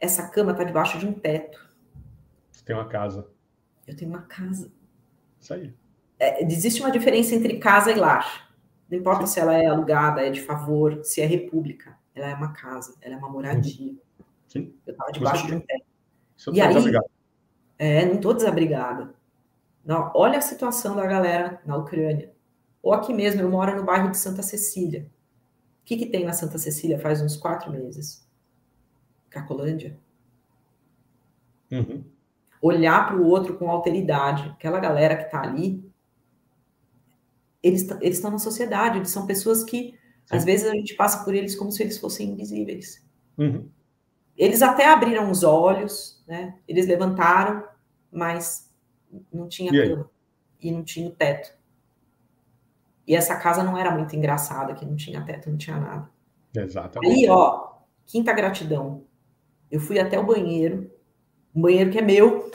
[0.00, 1.66] Essa cama está debaixo de um teto.
[2.50, 3.26] Você tem uma casa.
[3.86, 4.72] Eu tenho uma casa.
[5.40, 5.74] Isso aí.
[6.18, 8.54] É, existe uma diferença entre casa e lar.
[8.88, 9.32] Não importa Sim.
[9.34, 11.98] se ela é alugada, é de favor, se é república.
[12.14, 13.94] Ela é uma casa, ela é uma moradia.
[14.48, 14.72] Sim.
[14.86, 15.84] Eu estava debaixo de um teto.
[16.52, 17.10] e aí, obrigado.
[17.78, 19.14] É, não estou desabrigada.
[19.84, 22.32] Não, olha a situação da galera na Ucrânia.
[22.82, 25.10] Ou aqui mesmo, eu moro no bairro de Santa Cecília.
[25.82, 28.26] O que, que tem na Santa Cecília faz uns quatro meses?
[29.28, 29.98] Cacolândia.
[31.70, 32.04] Uhum.
[32.66, 34.48] Olhar para o outro com alteridade.
[34.48, 35.84] Aquela galera que está ali,
[37.62, 39.90] eles estão na sociedade, eles são pessoas que,
[40.24, 40.36] Sim.
[40.36, 43.06] às vezes, a gente passa por eles como se eles fossem invisíveis.
[43.36, 43.68] Uhum.
[44.36, 46.58] Eles até abriram os olhos, né?
[46.66, 47.64] Eles levantaram,
[48.10, 48.72] mas
[49.32, 50.10] não tinha e cama
[50.60, 51.52] e não tinha teto.
[53.06, 56.08] E essa casa não era muito engraçada, que não tinha teto, não tinha nada.
[56.56, 57.12] Exatamente.
[57.12, 57.74] Aí, ó,
[58.06, 59.04] quinta gratidão.
[59.70, 60.90] Eu fui até o banheiro,
[61.54, 62.50] um banheiro que é meu,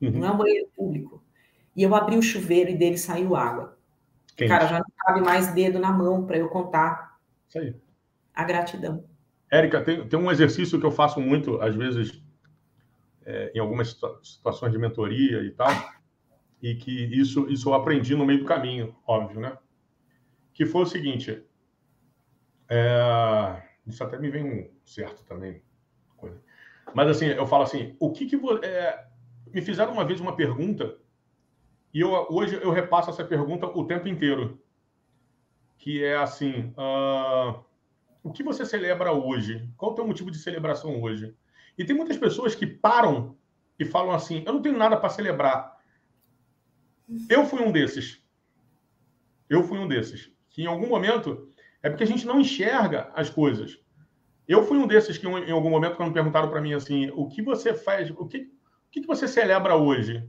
[0.00, 0.10] uhum.
[0.10, 1.22] não é um banheiro público.
[1.74, 3.76] E eu abri o chuveiro e dele saiu água.
[4.36, 4.48] Quente.
[4.48, 7.18] Cara, já não cabe mais dedo na mão para eu contar.
[7.48, 7.74] Isso aí.
[8.34, 9.04] A gratidão.
[9.50, 12.22] Érica, tem, tem um exercício que eu faço muito, às vezes,
[13.24, 15.70] é, em algumas situações de mentoria e tal,
[16.62, 19.56] e que isso, isso eu aprendi no meio do caminho, óbvio, né?
[20.52, 21.42] Que foi o seguinte,
[22.68, 25.62] é, isso até me vem um certo também.
[26.94, 29.06] Mas assim, eu falo assim, o que que é,
[29.52, 30.96] me fizeram uma vez uma pergunta
[31.92, 34.62] e eu, hoje eu repasso essa pergunta o tempo inteiro,
[35.78, 37.64] que é assim, uh,
[38.22, 39.68] o que você celebra hoje?
[39.76, 41.34] Qual é o teu motivo de celebração hoje?
[41.76, 43.36] E tem muitas pessoas que param
[43.78, 45.78] e falam assim: eu não tenho nada para celebrar.
[47.28, 48.22] Eu fui um desses.
[49.48, 50.30] Eu fui um desses.
[50.50, 51.48] Que em algum momento
[51.82, 53.78] é porque a gente não enxerga as coisas.
[54.48, 57.42] Eu fui um desses que, em algum momento, quando perguntaram para mim assim, o que
[57.42, 60.26] você faz, o que, o que você celebra hoje?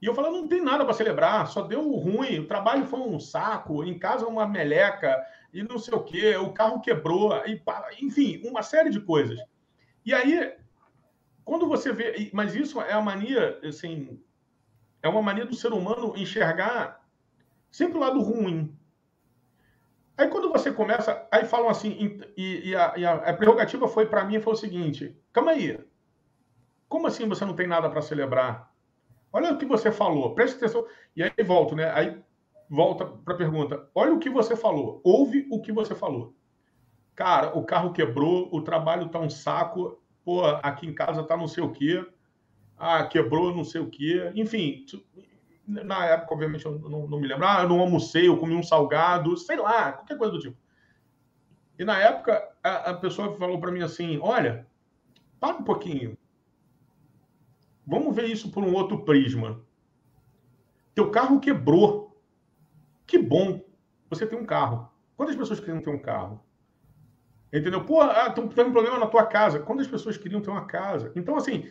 [0.00, 3.20] E eu falo, não tem nada para celebrar, só deu ruim, o trabalho foi um
[3.20, 5.22] saco, em casa uma meleca,
[5.52, 7.60] e não sei o quê, o carro quebrou, e,
[8.00, 9.38] enfim, uma série de coisas.
[10.06, 10.56] E aí,
[11.48, 12.30] quando você vê.
[12.32, 14.22] Mas isso é a mania, assim.
[15.02, 17.02] É uma mania do ser humano enxergar
[17.70, 18.77] sempre o lado ruim.
[20.18, 24.24] Aí quando você começa, aí falam assim, e, e, a, e a, prerrogativa foi para
[24.24, 25.78] mim foi o seguinte: calma aí,
[26.88, 28.74] como assim você não tem nada para celebrar?
[29.32, 30.84] Olha o que você falou, preste atenção.
[31.14, 31.92] E aí volto, né?
[31.94, 32.20] Aí
[32.68, 36.34] volta para a pergunta: olha o que você falou, ouve o que você falou.
[37.14, 41.46] Cara, o carro quebrou, o trabalho tá um saco, pô, aqui em casa tá não
[41.46, 42.04] sei o quê,
[42.76, 44.84] ah, quebrou não sei o quê, enfim.
[45.68, 47.46] Na época, obviamente, eu não, não me lembro.
[47.46, 50.56] Ah, eu não almocei, eu comi um salgado, sei lá, qualquer coisa do tipo.
[51.78, 54.66] E na época, a, a pessoa falou para mim assim: olha,
[55.38, 56.16] para um pouquinho.
[57.86, 59.60] Vamos ver isso por um outro prisma.
[60.94, 62.18] Teu carro quebrou.
[63.06, 63.62] Que bom.
[64.10, 64.90] Você tem um carro.
[65.16, 66.42] Quantas pessoas queriam ter um carro?
[67.52, 67.84] Entendeu?
[67.84, 69.60] Pô, ah, tem um problema na tua casa.
[69.60, 71.12] Quantas pessoas queriam ter uma casa?
[71.14, 71.68] Então, assim,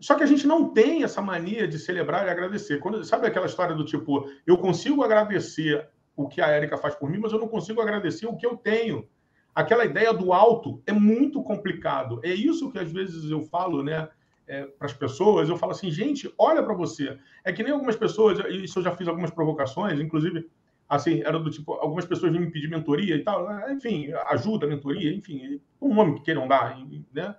[0.00, 2.78] só que a gente não tem essa mania de celebrar e agradecer.
[2.78, 7.10] Quando, sabe aquela história do tipo, eu consigo agradecer o que a Érica faz por
[7.10, 9.08] mim, mas eu não consigo agradecer o que eu tenho.
[9.54, 12.20] Aquela ideia do alto é muito complicado.
[12.22, 14.08] É isso que às vezes eu falo, né?
[14.46, 17.18] É, para as pessoas, eu falo assim, gente, olha para você.
[17.44, 20.48] É que nem algumas pessoas, isso eu já fiz algumas provocações, inclusive,
[20.88, 25.12] assim, era do tipo, algumas pessoas vinham me pedir mentoria e tal, enfim, ajuda, mentoria,
[25.12, 26.78] enfim, um nome que queiram dar,
[27.12, 27.36] né?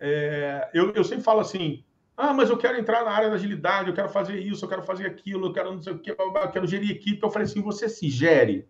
[0.00, 1.84] É, eu, eu sempre falo assim,
[2.16, 4.82] ah, mas eu quero entrar na área da agilidade, eu quero fazer isso, eu quero
[4.82, 7.22] fazer aquilo, eu quero não sei o que, eu quero gerir equipe.
[7.22, 8.68] Eu falei assim, você se gere.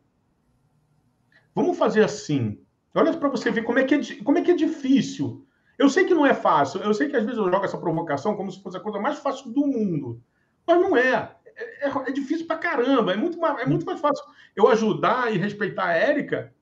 [1.54, 2.60] Vamos fazer assim.
[2.94, 5.46] Olha para você ver como é, que é, como é que é difícil.
[5.78, 8.36] Eu sei que não é fácil, eu sei que às vezes eu jogo essa provocação
[8.36, 10.20] como se fosse a coisa mais fácil do mundo.
[10.66, 11.34] Mas não é.
[11.56, 13.12] É, é, é difícil pra caramba.
[13.12, 14.24] É muito, mais, é muito mais fácil
[14.54, 16.52] eu ajudar e respeitar a Érica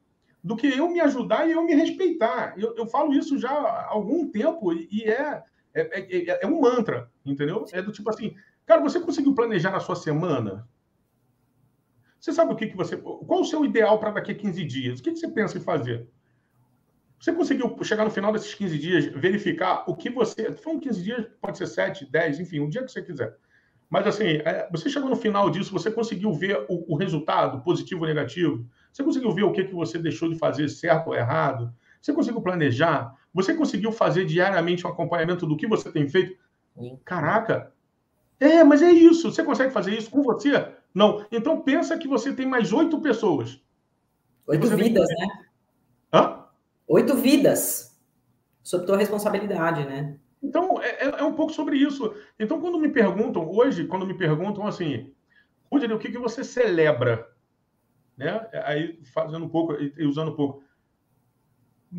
[0.47, 2.55] do que eu me ajudar e eu me respeitar.
[2.57, 5.42] Eu, eu falo isso já há algum tempo e é,
[5.74, 7.64] é, é, é um mantra, entendeu?
[7.72, 8.32] É do tipo assim,
[8.64, 10.68] cara, você conseguiu planejar na sua semana?
[12.20, 12.97] Você sabe o que, que você.
[12.97, 15.01] Qual o seu ideal para daqui a 15 dias?
[15.01, 16.09] O que, que você pensa em fazer?
[17.18, 20.53] Você conseguiu chegar no final desses 15 dias, verificar o que você.
[20.53, 23.36] Foram 15 dias, pode ser 7, 10, enfim, o dia que você quiser.
[23.90, 28.03] Mas assim, é, você chegou no final disso, você conseguiu ver o, o resultado, positivo
[28.03, 28.64] ou negativo?
[28.97, 31.70] Você conseguiu ver o que, que você deixou de fazer certo ou errado?
[32.01, 33.14] Você conseguiu planejar?
[33.34, 36.34] Você conseguiu fazer diariamente um acompanhamento do que você tem feito?
[37.05, 37.74] Caraca!
[38.40, 39.30] É, mas é isso.
[39.30, 40.72] Você consegue fazer isso com você?
[40.94, 41.26] Não.
[41.30, 43.62] Então pensa que você tem mais oito pessoas.
[44.47, 45.18] Oito vidas, tem...
[45.18, 45.34] né?
[46.11, 46.44] Hã?
[46.88, 48.01] Oito vidas.
[48.62, 50.16] Sob tua responsabilidade, né?
[50.42, 52.14] Então, é, é, é, um pouco sobre isso.
[52.40, 55.12] Então, quando me perguntam, hoje, quando me perguntam assim,
[55.70, 57.36] Rudy, o que, que você celebra?
[58.16, 58.48] Né?
[58.64, 60.64] Aí fazendo um pouco e usando um pouco.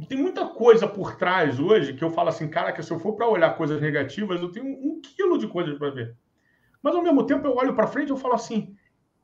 [0.10, 3.14] Tem muita coisa por trás hoje que eu falo assim, cara, que se eu for
[3.14, 6.16] para olhar coisas negativas, eu tenho um quilo de coisas para ver.
[6.82, 8.76] Mas ao mesmo tempo eu olho para frente e eu falo assim,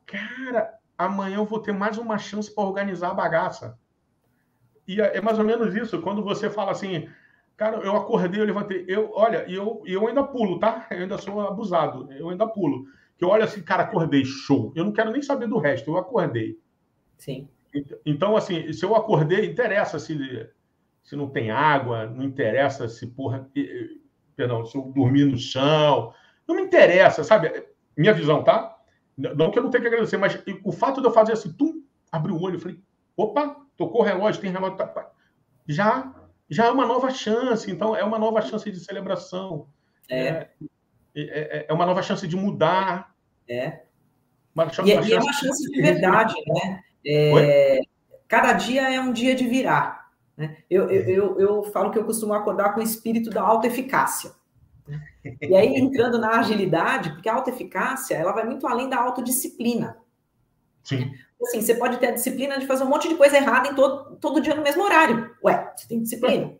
[0.05, 3.77] cara, amanhã eu vou ter mais uma chance para organizar a bagaça.
[4.87, 7.09] E é, é mais ou menos isso, quando você fala assim,
[7.55, 10.87] cara, eu acordei, eu levantei, eu, olha, e eu, eu ainda pulo, tá?
[10.91, 12.85] Eu ainda sou abusado, eu ainda pulo.
[13.17, 14.73] Que eu olho assim, cara, acordei, show.
[14.75, 16.57] Eu não quero nem saber do resto, eu acordei.
[17.17, 17.47] Sim.
[18.05, 20.17] Então, assim, se eu acordei, interessa se,
[21.03, 23.49] se não tem água, não interessa se, porra,
[24.35, 26.13] perdão, se eu dormir no chão,
[26.47, 27.65] não me interessa, sabe?
[27.97, 28.77] Minha visão, tá?
[29.17, 31.83] Não que eu não tenha que agradecer, mas o fato de eu fazer assim, tum,
[32.11, 32.79] abri o olho, falei,
[33.17, 35.11] opa, tocou o relógio, tem relógio, tá,
[35.67, 36.13] já,
[36.49, 39.67] já é uma nova chance, então é uma nova chance de celebração.
[40.09, 40.49] É.
[41.15, 41.21] É,
[41.59, 43.15] é, é uma nova chance de mudar.
[43.47, 43.83] É.
[44.53, 46.83] Uma chance, e, uma e é uma chance de verdade, né?
[47.05, 47.81] É,
[48.27, 50.11] cada dia é um dia de virar.
[50.35, 50.57] Né?
[50.69, 54.31] Eu, eu, eu, eu, falo que eu costumo acordar com o espírito da alta eficácia.
[54.87, 55.01] Né?
[55.41, 59.97] E aí, entrando na agilidade, porque a alta eficácia ela vai muito além da autodisciplina.
[60.83, 61.11] Sim.
[61.41, 64.15] Assim, você pode ter a disciplina de fazer um monte de coisa errada em todo,
[64.17, 65.35] todo dia no mesmo horário.
[65.43, 66.55] Ué, você tem disciplina.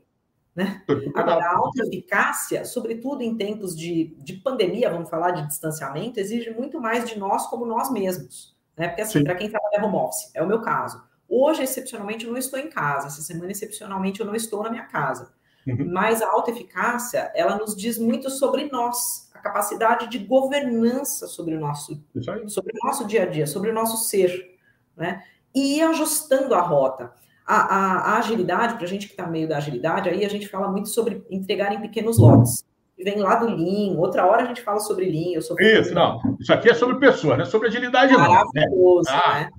[0.55, 0.83] Né?
[1.15, 6.51] Agora, a alta eficácia, sobretudo em tempos de, de pandemia, vamos falar de distanciamento, exige
[6.51, 8.55] muito mais de nós como nós mesmos.
[8.77, 8.87] Né?
[8.87, 11.03] Porque, assim, para quem trabalha home office, é o meu caso.
[11.29, 13.07] Hoje, excepcionalmente, eu não estou em casa.
[13.07, 15.33] Essa semana, excepcionalmente, eu não estou na minha casa.
[15.65, 15.89] Uhum.
[15.91, 21.55] Mas a alta eficácia, ela nos diz muito sobre nós, a capacidade de governança sobre
[21.55, 22.03] o nosso,
[22.47, 24.57] sobre o nosso dia a dia, sobre o nosso ser.
[24.95, 25.23] né?
[25.55, 27.13] E ir ajustando a rota.
[27.45, 30.29] A, a, a agilidade, para a gente que está no meio da agilidade, aí a
[30.29, 32.65] gente fala muito sobre entregar em pequenos lotes.
[32.97, 35.33] Vem lá do Lean, outra hora a gente fala sobre Lean.
[35.33, 36.19] Eu sou isso, não.
[36.39, 39.15] Isso aqui é sobre pessoas, não é sobre agilidade, Maravilhoso, não.
[39.15, 39.21] Né?
[39.25, 39.39] Ah.
[39.41, 39.49] né?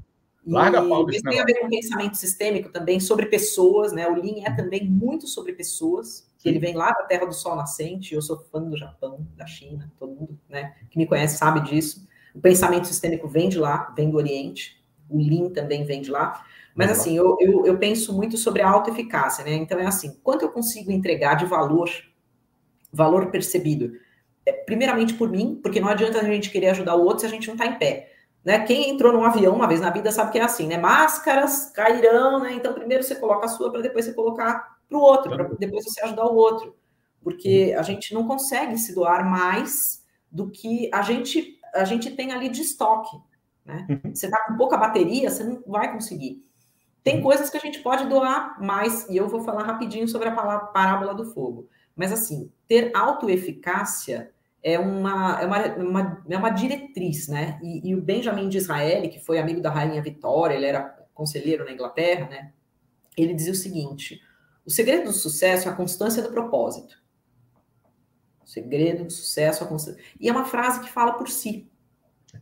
[0.47, 4.07] Larga a pau desse tem a ver com pensamento sistêmico também, sobre pessoas, né?
[4.07, 7.57] O Lean é também muito sobre pessoas, que ele vem lá da Terra do Sol
[7.57, 11.63] Nascente, eu sou fã do Japão, da China, todo mundo né, que me conhece sabe
[11.63, 12.07] disso.
[12.35, 16.45] O pensamento sistêmico vem de lá, vem do Oriente, o Lean também vem de lá.
[16.75, 19.55] Mas assim, eu, eu, eu penso muito sobre a autoeficácia, né?
[19.55, 21.89] Então é assim, quanto eu consigo entregar de valor,
[22.95, 23.93] valor percebido?
[24.47, 27.31] É, primeiramente por mim, porque não adianta a gente querer ajudar o outro se a
[27.31, 28.13] gente não está em pé.
[28.45, 28.59] Né?
[28.61, 30.77] Quem entrou num avião uma vez na vida sabe que é assim, né?
[30.77, 32.53] Máscaras cairão, né?
[32.53, 35.85] Então, primeiro você coloca a sua para depois você colocar para o outro, para depois
[35.85, 36.77] você ajudar o outro.
[37.23, 37.81] Porque uhum.
[37.81, 42.51] a gente não consegue se doar mais do que a gente, a gente tem ali
[42.51, 43.17] de estoque.
[43.65, 43.87] Né?
[43.89, 44.15] Uhum.
[44.15, 46.45] Você está com pouca bateria, você não vai conseguir.
[47.03, 47.23] Tem uhum.
[47.23, 51.15] coisas que a gente pode doar mais, e eu vou falar rapidinho sobre a parábola
[51.15, 51.67] do fogo.
[51.97, 54.33] Mas, assim, ter autoeficácia
[54.63, 57.59] é uma, é uma, uma, é uma diretriz, né?
[57.63, 60.83] E, e, o Benjamin de Israel, que foi amigo da rainha Vitória, ele era
[61.13, 62.53] conselheiro na Inglaterra, né?
[63.17, 64.21] Ele dizia o seguinte:
[64.65, 66.97] o segredo do sucesso é a constância do propósito.
[68.43, 70.03] O segredo do sucesso é a constância.
[70.19, 71.71] E é uma frase que fala por si.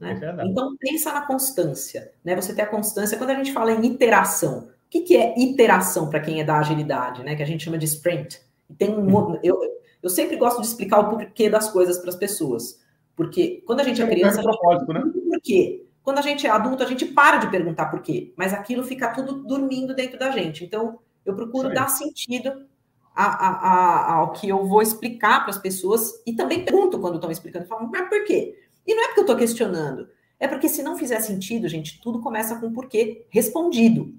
[0.00, 0.18] Né?
[0.22, 2.12] É então, pensa na constância.
[2.24, 2.34] Né?
[2.36, 3.18] Você tem a constância.
[3.18, 6.59] Quando a gente fala em iteração, o que, que é iteração para quem é da
[6.59, 7.34] agilidade, né?
[7.34, 8.40] que a gente chama de sprint?
[8.78, 9.58] Tem um, eu,
[10.02, 12.80] eu sempre gosto de explicar o porquê das coisas para as pessoas.
[13.14, 14.40] Porque quando a gente é criança.
[14.40, 15.00] É propósito, né?
[15.00, 15.86] Por quê?
[16.02, 18.32] Quando a gente é adulto, a gente para de perguntar por quê.
[18.36, 20.64] Mas aquilo fica tudo dormindo dentro da gente.
[20.64, 22.66] Então, eu procuro dar sentido
[23.14, 26.22] a, a, a, ao que eu vou explicar para as pessoas.
[26.26, 27.66] E também pergunto quando estão explicando.
[27.66, 28.58] Falo, mas por quê?
[28.86, 30.08] E não é porque eu estou questionando.
[30.40, 34.12] É porque se não fizer sentido, gente, tudo começa com porquê respondido.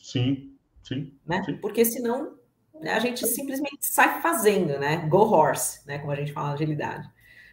[0.00, 1.12] Sim, sim.
[1.24, 1.44] Né?
[1.44, 1.56] sim.
[1.58, 2.39] Porque senão
[2.84, 5.06] a gente simplesmente sai fazendo, né?
[5.08, 5.98] Go horse, né?
[5.98, 7.08] Como a gente fala na agilidade.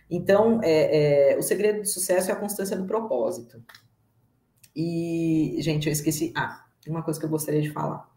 [0.09, 3.61] Então, é, é, o segredo do sucesso é a constância do propósito.
[4.75, 6.31] E, gente, eu esqueci.
[6.35, 8.07] Ah, tem uma coisa que eu gostaria de falar.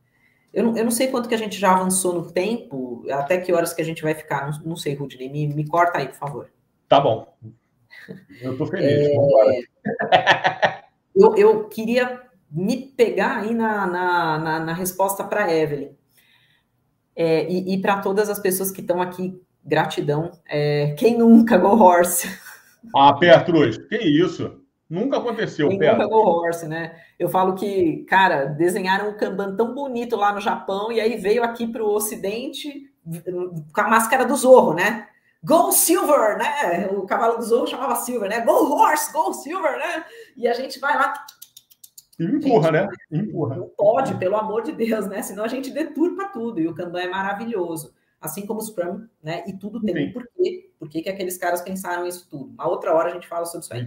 [0.52, 3.52] Eu não, eu não sei quanto que a gente já avançou no tempo, até que
[3.52, 4.50] horas que a gente vai ficar.
[4.50, 6.50] Não, não sei, Rudney, me, me corta aí, por favor.
[6.88, 7.34] Tá bom.
[8.40, 9.08] Eu tô feliz.
[10.12, 10.84] É...
[11.14, 15.96] eu, eu queria me pegar aí na, na, na, na resposta para Evelyn.
[17.22, 20.30] É, e, e para todas as pessoas que estão aqui, gratidão.
[20.48, 22.26] É, quem nunca go horse?
[22.96, 24.58] Ah, Petrus, que isso?
[24.88, 26.96] Nunca aconteceu, Quem Nunca go horse, né?
[27.18, 31.44] Eu falo que, cara, desenharam um Kanban tão bonito lá no Japão e aí veio
[31.44, 35.06] aqui para o Ocidente com a máscara do Zorro, né?
[35.44, 36.88] Go Silver, né?
[36.90, 38.40] O cavalo do Zorro chamava Silver, né?
[38.40, 40.04] Go Horse, Go Silver, né?
[40.38, 41.12] E a gente vai lá
[42.24, 42.88] empurra, né?
[43.10, 43.56] Empurra.
[43.56, 45.22] Não pode, pelo amor de Deus, né?
[45.22, 46.60] Senão a gente deturpa tudo.
[46.60, 47.94] E o Kanban é maravilhoso.
[48.20, 49.42] Assim como o Scrum, né?
[49.46, 50.08] E tudo tem Sim.
[50.08, 50.70] um porquê.
[50.78, 52.52] Por que aqueles caras pensaram isso tudo?
[52.52, 53.86] Uma outra hora a gente fala sobre isso aí.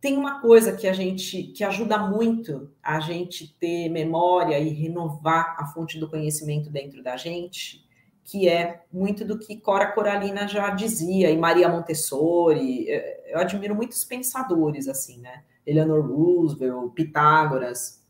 [0.00, 5.56] Tem uma coisa que a gente que ajuda muito a gente ter memória e renovar
[5.58, 7.84] a fonte do conhecimento dentro da gente,
[8.22, 12.86] que é muito do que Cora Coralina já dizia e Maria Montessori.
[13.26, 15.42] Eu admiro muitos pensadores assim, né?
[15.66, 18.04] Eleanor Roosevelt, Pitágoras.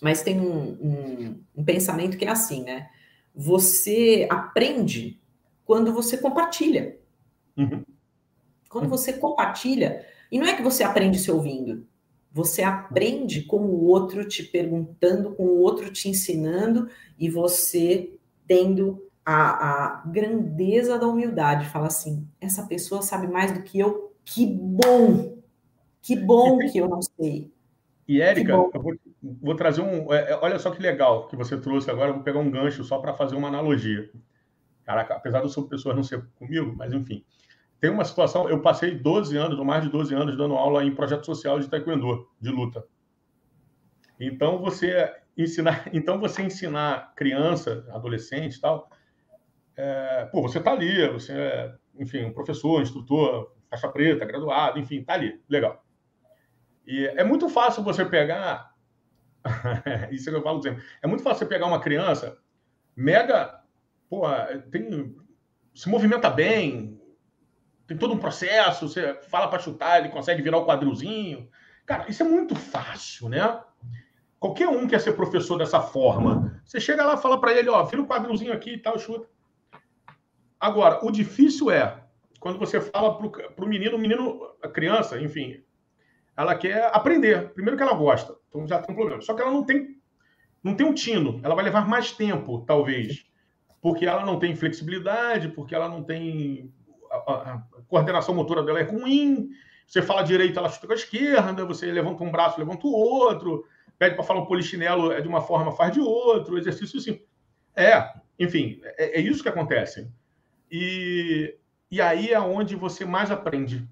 [0.00, 2.88] Mas tem um, um, um pensamento que é assim, né?
[3.34, 5.20] Você aprende
[5.64, 6.98] quando você compartilha.
[7.56, 7.82] Uhum.
[8.68, 8.90] Quando uhum.
[8.90, 11.86] você compartilha, e não é que você aprende se ouvindo,
[12.30, 18.14] você aprende com o outro te perguntando, com o outro te ensinando, e você
[18.46, 21.68] tendo a, a grandeza da humildade.
[21.68, 25.37] Fala assim: essa pessoa sabe mais do que eu, que bom!
[26.08, 27.52] Que bom que eu não sei.
[28.08, 30.10] E, Érica, eu vou, vou, trazer um.
[30.10, 32.08] É, é, olha só que legal que você trouxe agora.
[32.08, 34.10] Eu vou pegar um gancho só para fazer uma analogia.
[34.86, 37.22] Caraca, apesar do sobre pessoas não ser comigo, mas enfim.
[37.78, 38.48] Tem uma situação.
[38.48, 41.68] Eu passei 12 anos, ou mais de 12 anos, dando aula em projeto social de
[41.68, 42.82] taekwondo, de luta.
[44.18, 48.88] Então, você ensinar, então você ensinar criança, adolescente e tal,
[49.76, 54.78] é, pô, você está ali, você é, enfim, um professor, um instrutor, faixa preta, graduado,
[54.78, 55.84] enfim, está ali, legal.
[56.88, 58.74] E é muito fácil você pegar.
[60.10, 60.82] Isso é que eu falo sempre.
[61.02, 62.38] É muito fácil você pegar uma criança
[62.96, 63.62] mega.
[64.08, 64.22] Pô,
[64.70, 65.14] tem,
[65.74, 66.98] se movimenta bem,
[67.86, 71.50] tem todo um processo, você fala para chutar, ele consegue virar o quadrilzinho.
[71.84, 73.62] Cara, isso é muito fácil, né?
[74.40, 76.58] Qualquer um quer ser professor dessa forma.
[76.64, 79.28] Você chega lá fala para ele, ó, vira o quadrilzinho aqui e tal, chuta.
[80.58, 82.02] Agora, o difícil é
[82.40, 85.62] quando você fala para o menino, o menino, a criança, enfim,
[86.38, 87.52] ela quer aprender.
[87.52, 89.20] Primeiro que ela gosta, então já tem um problema.
[89.20, 89.96] Só que ela não tem,
[90.62, 91.40] não tem um tino.
[91.42, 93.26] Ela vai levar mais tempo, talvez,
[93.82, 96.72] porque ela não tem flexibilidade, porque ela não tem
[97.10, 99.48] a, a, a coordenação motora dela é ruim.
[99.84, 101.64] Você fala direito, ela chuta com a esquerda.
[101.64, 103.64] Você levanta um braço, levanta o outro.
[103.98, 106.56] Pede para falar um polichinelo é de uma forma, faz de outro.
[106.56, 107.20] Exercício assim.
[107.74, 110.08] É, enfim, é, é isso que acontece.
[110.70, 111.56] E,
[111.90, 113.88] e aí é onde você mais aprende.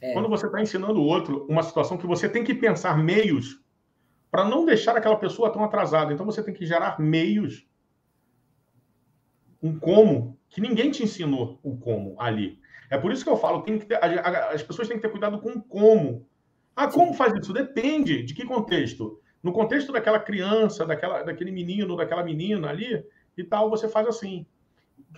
[0.00, 0.12] É.
[0.12, 3.60] Quando você está ensinando o outro uma situação que você tem que pensar meios
[4.30, 6.12] para não deixar aquela pessoa tão atrasada.
[6.12, 7.66] Então você tem que gerar meios,
[9.62, 12.58] um como, que ninguém te ensinou o como ali.
[12.90, 15.40] É por isso que eu falo, tem que ter, as pessoas têm que ter cuidado
[15.40, 16.28] com o como.
[16.74, 17.52] Ah, como faz isso?
[17.52, 19.20] Depende de que contexto.
[19.42, 23.04] No contexto daquela criança, daquela, daquele menino, daquela menina ali
[23.36, 24.46] e tal, você faz assim.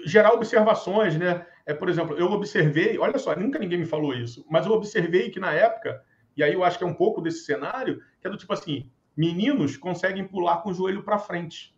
[0.05, 1.45] Gerar observações, né?
[1.69, 5.29] É, por exemplo, eu observei, olha só, nunca ninguém me falou isso, mas eu observei
[5.29, 6.03] que na época,
[6.35, 8.91] e aí eu acho que é um pouco desse cenário, que é do tipo assim,
[9.15, 11.77] meninos conseguem pular com o joelho para frente.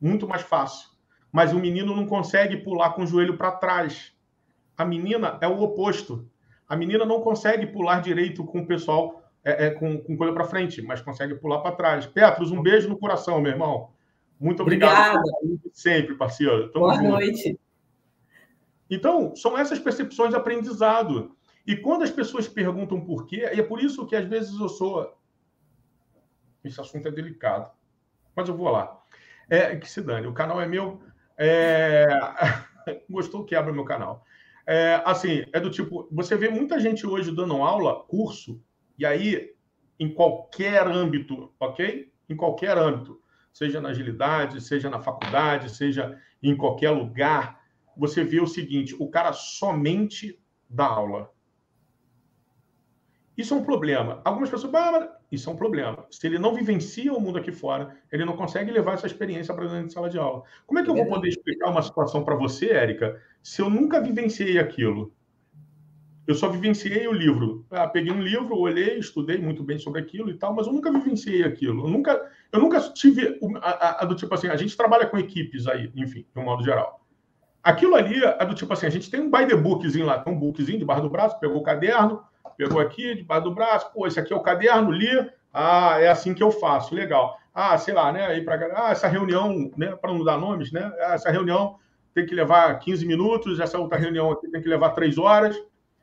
[0.00, 0.88] Muito mais fácil.
[1.30, 4.16] Mas o menino não consegue pular com o joelho para trás.
[4.74, 6.26] A menina é o oposto.
[6.66, 10.44] A menina não consegue pular direito com o pessoal é, é, com, com coisa para
[10.44, 12.06] frente, mas consegue pular para trás.
[12.06, 13.90] Petros, um beijo no coração, meu irmão.
[14.40, 15.18] Muito obrigado.
[15.18, 15.70] Obrigada.
[15.74, 16.72] Sempre, parceiro.
[16.72, 17.08] Tamo Boa junto.
[17.10, 17.58] noite.
[18.90, 21.36] Então, são essas percepções de aprendizado.
[21.66, 24.68] E quando as pessoas perguntam por quê, e é por isso que às vezes eu
[24.68, 25.16] sou.
[26.62, 27.70] Esse assunto é delicado.
[28.34, 29.00] Mas eu vou lá.
[29.48, 31.00] É, que se dane, o canal é meu.
[31.36, 32.06] É...
[33.08, 34.24] Gostou, quebra meu canal.
[34.66, 38.62] É, assim, é do tipo, você vê muita gente hoje dando aula, curso,
[38.98, 39.54] e aí,
[39.98, 42.10] em qualquer âmbito, ok?
[42.28, 43.20] Em qualquer âmbito,
[43.52, 47.60] seja na agilidade, seja na faculdade, seja em qualquer lugar,
[47.96, 51.30] você vê o seguinte: o cara somente dá aula.
[53.36, 54.20] Isso é um problema.
[54.24, 56.06] Algumas pessoas, ah, isso é um problema.
[56.10, 59.66] Se ele não vivencia o mundo aqui fora, ele não consegue levar essa experiência para
[59.66, 60.44] dentro de sala de aula.
[60.66, 64.00] Como é que eu vou poder explicar uma situação para você, Érica, se eu nunca
[64.00, 65.12] vivenciei aquilo?
[66.26, 67.66] Eu só vivenciei o livro.
[67.70, 70.90] Ah, peguei um livro, olhei, estudei muito bem sobre aquilo e tal, mas eu nunca
[70.90, 71.86] vivenciei aquilo.
[71.86, 75.18] Eu nunca, eu nunca tive a, a, a do tipo assim, a gente trabalha com
[75.18, 77.03] equipes aí, enfim, de um modo geral.
[77.64, 80.30] Aquilo ali é do tipo assim, a gente tem um by the bookzinho lá, tem
[80.30, 82.22] um bookzinho debaixo do braço, pegou o caderno,
[82.58, 85.08] pegou aqui, debaixo do braço, pô, esse aqui é o caderno, li,
[85.50, 87.38] ah, é assim que eu faço, legal.
[87.54, 90.92] Ah, sei lá, né, aí para ah, essa reunião, né, para não dar nomes, né,
[91.00, 91.76] ah, essa reunião
[92.14, 95.56] tem que levar 15 minutos, essa outra reunião aqui tem que levar 3 horas.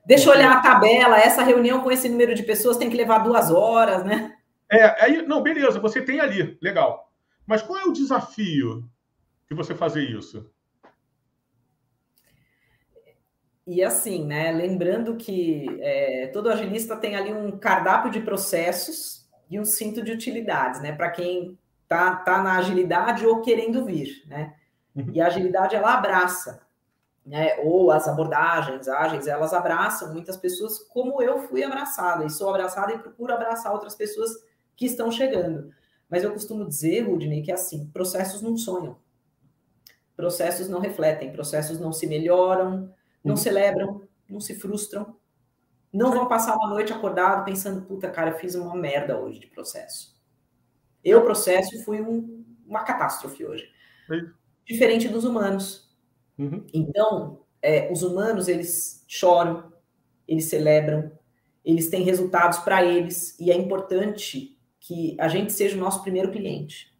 [0.03, 3.19] Deixa eu olhar a tabela, essa reunião com esse número de pessoas tem que levar
[3.19, 4.33] duas horas, né?
[4.71, 7.11] É, aí, não, beleza, você tem ali, legal.
[7.45, 8.83] Mas qual é o desafio
[9.47, 10.49] de você fazer isso?
[13.71, 14.51] E assim, né?
[14.51, 20.11] Lembrando que é, todo agilista tem ali um cardápio de processos e um cinto de
[20.11, 20.91] utilidades, né?
[20.91, 21.57] Para quem
[21.87, 24.55] tá, tá na agilidade ou querendo vir, né?
[24.93, 25.05] Uhum.
[25.13, 26.67] E a agilidade ela abraça,
[27.25, 27.61] né?
[27.63, 32.91] Ou as abordagens ágeis, elas abraçam muitas pessoas, como eu fui abraçada, e sou abraçada
[32.91, 34.31] e procuro abraçar outras pessoas
[34.75, 35.73] que estão chegando.
[36.09, 38.97] Mas eu costumo dizer, Rudney, que assim, processos não sonham.
[40.13, 42.93] Processos não refletem, processos não se melhoram,
[43.23, 43.37] não uhum.
[43.37, 45.15] celebram, não se frustram,
[45.91, 49.47] não vão passar uma noite acordado pensando, puta, cara, eu fiz uma merda hoje de
[49.47, 50.15] processo.
[51.03, 53.69] Eu, processo, fui um, uma catástrofe hoje.
[54.65, 55.91] Diferente dos humanos.
[56.37, 56.65] Uhum.
[56.73, 59.71] Então, é, os humanos, eles choram,
[60.27, 61.11] eles celebram,
[61.63, 66.31] eles têm resultados para eles, e é importante que a gente seja o nosso primeiro
[66.31, 66.95] cliente.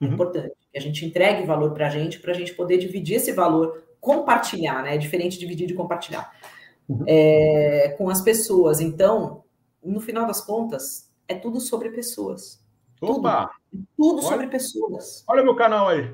[0.00, 0.12] É uhum.
[0.12, 3.32] importante que a gente entregue valor para a gente, para a gente poder dividir esse
[3.32, 4.94] valor compartilhar, né?
[4.94, 6.32] É diferente de dividir de compartilhar
[6.88, 7.04] uhum.
[7.06, 8.80] é, com as pessoas.
[8.80, 9.44] Então,
[9.82, 12.62] no final das contas, é tudo sobre pessoas.
[13.00, 13.50] Opa!
[13.70, 15.24] Tudo, tudo sobre pessoas.
[15.28, 16.12] Olha meu canal aí.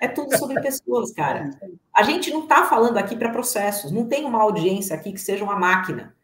[0.00, 1.50] É tudo sobre pessoas, cara.
[1.94, 3.90] A gente não está falando aqui para processos.
[3.90, 6.14] Não tem uma audiência aqui que seja uma máquina.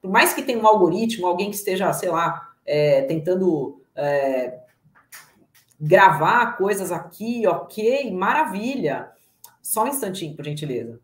[0.00, 4.58] Por mais que tenha um algoritmo, alguém que esteja, sei lá, é, tentando é,
[5.80, 9.10] gravar coisas aqui, ok, maravilha.
[9.62, 11.00] Só um instantinho, por gentileza.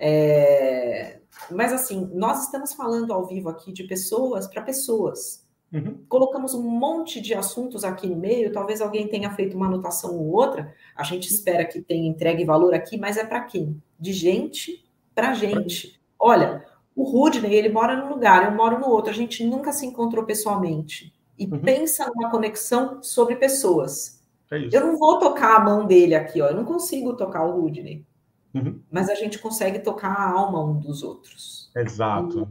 [0.00, 1.20] É...
[1.50, 5.46] Mas assim, nós estamos falando ao vivo aqui de pessoas para pessoas.
[5.72, 6.04] Uhum.
[6.08, 10.32] Colocamos um monte de assuntos aqui no meio, talvez alguém tenha feito uma anotação ou
[10.32, 10.74] outra.
[10.94, 13.80] A gente espera que tenha entregue valor aqui, mas é para quem?
[13.98, 14.84] De gente
[15.14, 16.00] para gente.
[16.18, 19.86] Olha, o Rudney, ele mora num lugar, eu moro no outro, a gente nunca se
[19.86, 21.14] encontrou pessoalmente.
[21.38, 21.58] E uhum.
[21.60, 24.21] pensa numa conexão sobre pessoas.
[24.52, 26.48] É eu não vou tocar a mão dele aqui, ó.
[26.48, 28.06] Eu não consigo tocar o Rudney.
[28.54, 28.82] Uhum.
[28.90, 31.70] Mas a gente consegue tocar a alma um dos outros.
[31.74, 32.46] Exato.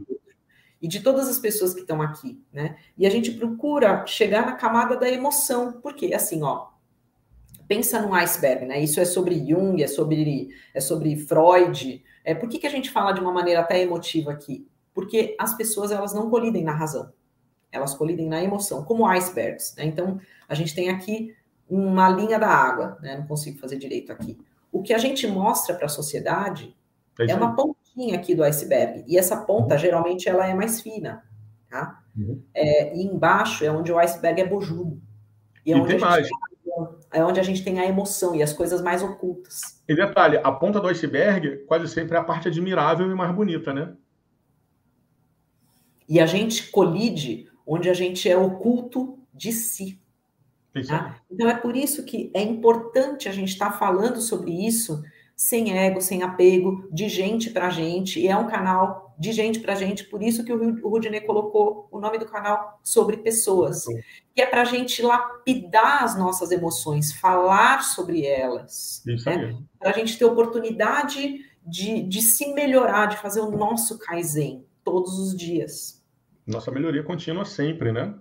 [0.80, 2.76] e de todas as pessoas que estão aqui, né?
[2.98, 6.70] E a gente procura chegar na camada da emoção, porque assim, ó,
[7.68, 8.80] pensa num iceberg, né?
[8.80, 12.02] Isso é sobre Jung, é sobre, é sobre Freud.
[12.24, 14.66] É, por que, que a gente fala de uma maneira até emotiva aqui?
[14.92, 17.12] Porque as pessoas elas não colidem na razão,
[17.70, 19.76] elas colidem na emoção, como icebergs.
[19.76, 19.84] Né?
[19.84, 21.32] Então, a gente tem aqui
[21.74, 23.16] uma linha da água, né?
[23.16, 24.38] Não consigo fazer direito aqui.
[24.70, 26.76] O que a gente mostra para a sociedade
[27.18, 29.04] é, é uma pontinha aqui do iceberg.
[29.06, 29.80] E essa ponta, uhum.
[29.80, 31.24] geralmente, ela é mais fina,
[31.68, 32.02] tá?
[32.16, 32.42] Uhum.
[32.54, 35.00] É, e embaixo é onde o iceberg é bojudo.
[35.64, 36.28] E, é, onde mais.
[36.28, 36.36] Tem,
[37.12, 39.82] é onde a gente tem a emoção e as coisas mais ocultas.
[39.86, 43.72] E detalhe, a ponta do iceberg quase sempre é a parte admirável e mais bonita,
[43.72, 43.94] né?
[46.08, 50.01] E a gente colide onde a gente é oculto de si.
[50.88, 51.20] Tá?
[51.30, 55.02] Então é por isso que é importante a gente estar tá falando sobre isso
[55.36, 59.74] sem ego, sem apego, de gente para gente, e é um canal de gente para
[59.74, 64.00] gente, por isso que o Rudinei colocou o nome do canal sobre pessoas, Sim.
[64.34, 69.58] que é para a gente lapidar as nossas emoções, falar sobre elas, né?
[69.78, 75.18] para a gente ter oportunidade de, de se melhorar, de fazer o nosso Kaizen todos
[75.18, 76.02] os dias.
[76.46, 78.14] Nossa melhoria contínua sempre, né?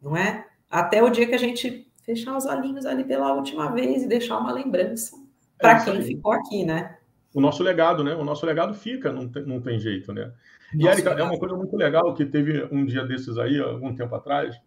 [0.00, 0.46] Não é?
[0.72, 4.38] Até o dia que a gente fechar os olhinhos ali pela última vez e deixar
[4.38, 5.14] uma lembrança
[5.58, 6.02] para é quem aí.
[6.02, 6.96] ficou aqui, né?
[7.34, 8.14] O nosso legado, né?
[8.14, 10.32] O nosso legado fica, não tem, não tem jeito, né?
[10.74, 14.14] E, Érica, é uma coisa muito legal que teve um dia desses aí, algum tempo
[14.14, 14.58] atrás,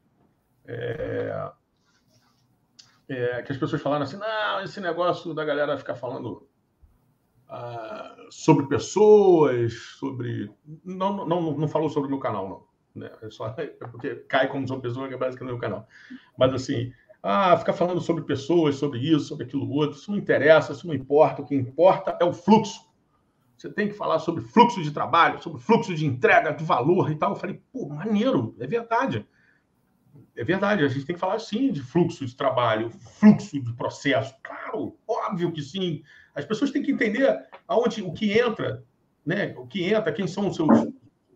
[0.68, 1.52] é...
[3.07, 6.48] É, que as pessoas falaram assim, não, esse negócio da galera ficar falando
[7.49, 10.52] ah, sobre pessoas, sobre...
[10.84, 12.74] Não, não, não falou sobre o meu canal, não.
[12.95, 13.11] Né?
[13.22, 15.88] É só é porque cai como são pessoas, que é basicamente no meu canal.
[16.38, 20.73] Mas, assim, ah, ficar falando sobre pessoas, sobre isso, sobre aquilo outro, isso não interessa,
[20.73, 21.41] isso não importa.
[21.41, 22.85] O que importa é o fluxo.
[23.57, 27.15] Você tem que falar sobre fluxo de trabalho, sobre fluxo de entrega, de valor e
[27.15, 27.31] tal.
[27.31, 29.26] Eu falei, pô, maneiro, é verdade.
[30.35, 34.35] É verdade, a gente tem que falar sim de fluxo de trabalho, fluxo de processo.
[34.43, 36.03] Claro, óbvio que sim.
[36.34, 38.84] As pessoas têm que entender aonde o que entra,
[39.26, 39.55] né?
[39.57, 40.69] O que entra, quem são os seus,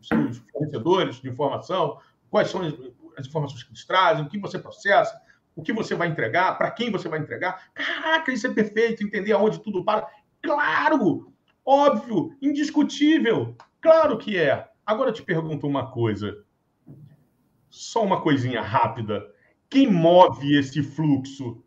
[0.02, 2.00] seus fornecedores de informação,
[2.30, 5.20] quais são as, informações que eles trazem, o que você processa,
[5.56, 7.70] o que você vai entregar, para quem você vai entregar.
[7.74, 10.08] Caraca, isso é perfeito, entender aonde tudo para.
[10.42, 11.34] Claro,
[11.66, 13.56] óbvio, indiscutível.
[13.82, 14.70] Claro que é.
[14.86, 16.44] Agora eu te pergunto uma coisa.
[17.70, 19.24] Só uma coisinha rápida.
[19.70, 21.64] Quem move esse fluxo?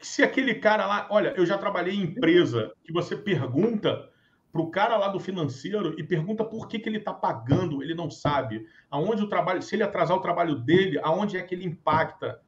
[0.00, 4.08] Se aquele cara lá, olha, eu já trabalhei em empresa que você pergunta
[4.52, 7.94] para o cara lá do financeiro e pergunta por que, que ele está pagando, ele
[7.94, 8.66] não sabe.
[8.90, 12.40] Aonde o trabalho, se ele atrasar o trabalho dele, aonde é que ele impacta?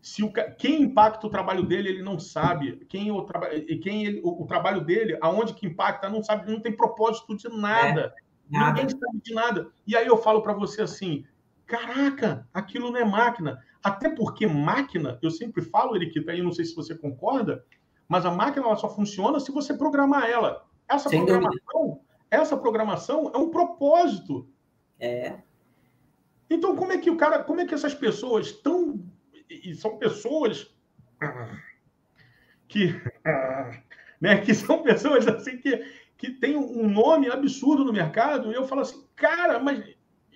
[0.00, 2.84] Se o, quem impacta o trabalho dele, ele não sabe.
[2.88, 3.26] Quem o,
[3.68, 7.36] e quem ele, o, o, trabalho dele, aonde que impacta, não sabe, não tem propósito
[7.36, 8.12] de nada.
[8.50, 8.82] É, nada.
[8.82, 9.70] Ninguém sabe de nada.
[9.86, 11.24] E aí eu falo para você assim:
[11.66, 13.60] caraca, aquilo não é máquina.
[13.82, 17.64] Até porque máquina, eu sempre falo, Eriquita, aí não sei se você concorda,
[18.08, 20.64] mas a máquina ela só funciona se você programar ela.
[20.88, 22.00] Essa Sem programação,
[22.30, 24.48] essa programação é um propósito.
[24.98, 25.38] É.
[26.48, 29.02] Então, como é que o cara, como é que essas pessoas estão
[29.48, 30.74] e são pessoas
[32.68, 33.00] que
[34.20, 35.84] né, que são pessoas assim que
[36.22, 39.82] que tem um nome absurdo no mercado, e eu falo assim, cara, mas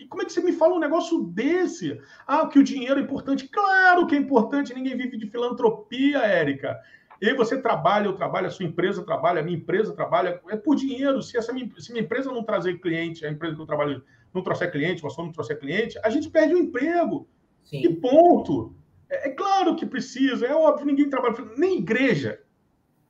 [0.09, 2.01] como é que você me fala um negócio desse?
[2.27, 3.49] Ah, que o dinheiro é importante.
[3.49, 6.77] Claro que é importante, ninguém vive de filantropia, Érica.
[7.21, 10.57] E aí você trabalha, eu trabalho, a sua empresa trabalha, a minha empresa trabalha, é
[10.57, 11.23] por dinheiro.
[11.23, 14.03] Se essa minha, se minha empresa não trazer cliente, a empresa que eu trabalho
[14.35, 17.29] não trouxer cliente, o não trouxer cliente, a gente perde o emprego.
[17.65, 17.81] Sim.
[17.81, 18.75] E ponto.
[19.09, 22.41] É, é, claro que precisa, é óbvio, ninguém trabalha, nem igreja,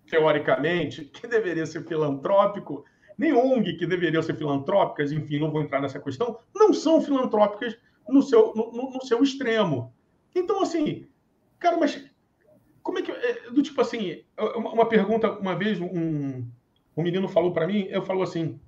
[0.08, 2.84] teoricamente, que deveria ser filantrópico,
[3.18, 7.76] nem ONG, que deveria ser filantrópicas, enfim, não vou entrar nessa questão, não são filantrópicas
[8.08, 9.92] no seu, no, no seu extremo.
[10.34, 11.06] Então, assim,
[11.58, 12.04] cara, mas
[12.86, 13.10] como é que.
[13.10, 14.22] É, do tipo assim,
[14.54, 16.46] uma pergunta, uma vez, um,
[16.96, 18.60] um menino falou para mim, eu falou assim: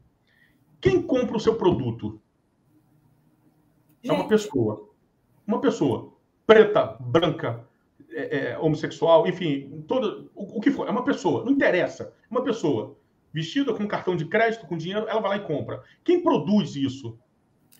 [0.81, 2.21] quem compra o seu produto?
[4.03, 4.91] É uma pessoa.
[5.47, 6.13] Uma pessoa.
[6.45, 7.65] Preta, branca,
[8.11, 10.89] é, é, homossexual, enfim, todo, o, o, que for.
[10.89, 11.45] É uma pessoa.
[11.45, 12.13] Não interessa.
[12.29, 12.97] É uma pessoa.
[13.33, 15.85] Vestida com cartão de crédito, com dinheiro, ela vai lá e compra.
[16.03, 17.17] Quem produz isso?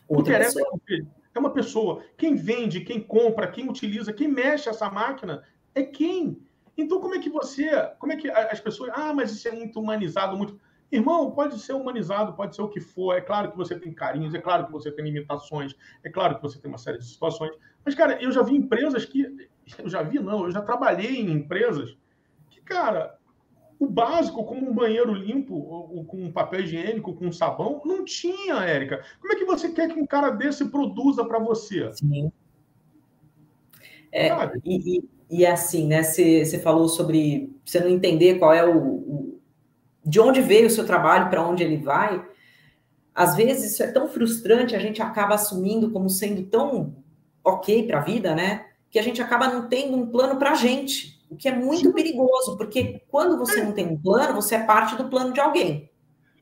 [0.09, 0.63] Não interessa.
[0.85, 1.11] Pessoa.
[1.35, 2.03] É uma pessoa.
[2.15, 5.43] Quem vende, quem compra, quem utiliza, quem mexe essa máquina
[5.75, 6.41] é quem?
[6.77, 7.69] Então, como é que você.
[7.99, 8.91] Como é que as pessoas.
[8.93, 10.59] Ah, mas isso é muito humanizado, muito.
[10.91, 13.13] Irmão, pode ser humanizado, pode ser o que for.
[13.13, 16.41] É claro que você tem carinhos, é claro que você tem limitações, é claro que
[16.41, 17.51] você tem uma série de situações.
[17.85, 19.49] Mas, cara, eu já vi empresas que.
[19.77, 21.95] Eu já vi, não, eu já trabalhei em empresas
[22.49, 23.19] que, cara,
[23.79, 28.03] o básico, como um banheiro limpo, ou, com um papel higiênico, com um sabão, não
[28.03, 29.03] tinha, Érica.
[29.21, 31.91] Como é que você quer que um cara desse produza para você?
[31.93, 32.31] Sim.
[34.11, 34.29] É,
[34.65, 36.03] e, e, e, assim, né?
[36.03, 39.39] Você falou sobre você não entender qual é o, o
[40.03, 42.25] de onde veio o seu trabalho, para onde ele vai.
[43.13, 46.95] Às vezes isso é tão frustrante, a gente acaba assumindo como sendo tão
[47.43, 48.65] ok para a vida, né?
[48.89, 51.93] Que a gente acaba não tendo um plano para a gente o que é muito
[51.93, 55.89] perigoso, porque quando você não tem um plano, você é parte do plano de alguém.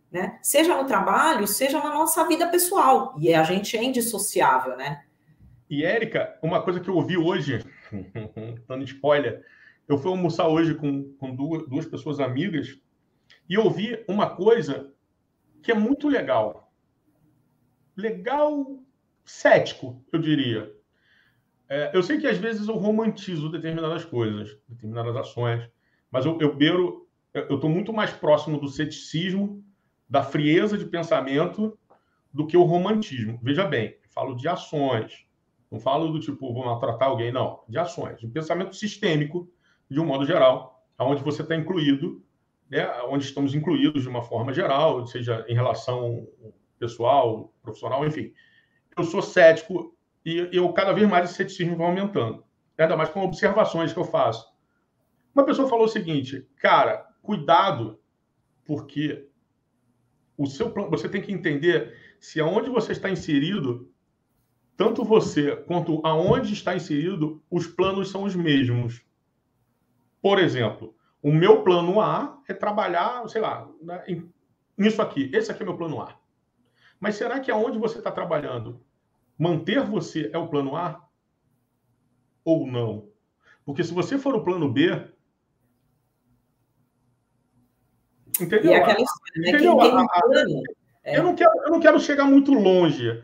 [0.10, 0.40] Né?
[0.42, 3.14] Seja no trabalho, seja na nossa vida pessoal.
[3.20, 5.04] E a gente é indissociável, né?
[5.70, 7.66] E, Érica, uma coisa que eu ouvi hoje,
[8.68, 9.46] dando spoiler,
[9.88, 12.80] eu fui almoçar hoje com, com duas, duas pessoas amigas
[13.50, 14.92] e ouvi uma coisa
[15.62, 16.72] que é muito legal.
[17.96, 18.80] Legal
[19.26, 20.72] cético, eu diria.
[21.70, 25.70] É, eu sei que às vezes eu romantizo determinadas coisas, determinadas ações,
[26.10, 29.64] mas eu, eu beiro, eu estou muito mais próximo do ceticismo,
[30.10, 31.78] da frieza de pensamento,
[32.34, 33.40] do que o romantismo.
[33.42, 35.27] Veja bem, falo de ações,
[35.72, 39.50] não falo do tipo, vou maltratar alguém, não, de ações, de pensamento sistêmico,
[39.90, 42.24] de um modo geral, onde você está incluído,
[42.70, 46.28] né, onde estamos incluídos de uma forma geral, seja em relação
[46.80, 48.34] pessoal, profissional, enfim.
[48.98, 49.96] Eu sou cético
[50.26, 52.44] e eu cada vez mais esse ceticismo vai aumentando.
[52.78, 54.48] Ainda mais com observações que eu faço.
[55.34, 58.00] Uma pessoa falou o seguinte, cara, cuidado,
[58.66, 59.28] porque
[60.38, 63.92] o seu você tem que entender se aonde você está inserido,
[64.78, 69.02] tanto você quanto aonde está inserido, os planos são os mesmos.
[70.22, 73.68] Por exemplo, o meu plano A é trabalhar, sei lá,
[74.78, 75.32] nisso aqui.
[75.34, 76.16] Esse aqui é meu plano A.
[77.00, 78.80] Mas será que aonde você está trabalhando
[79.38, 81.04] manter você é o plano A
[82.46, 83.10] ou não?
[83.66, 84.92] Porque se você for o plano B.
[88.40, 88.72] Entendeu?
[88.72, 89.50] E aquela história, né?
[89.50, 89.78] Entendeu?
[89.78, 90.58] Quem tem um plano,
[91.04, 91.18] é...
[91.18, 93.24] eu, não quero, eu não quero chegar muito longe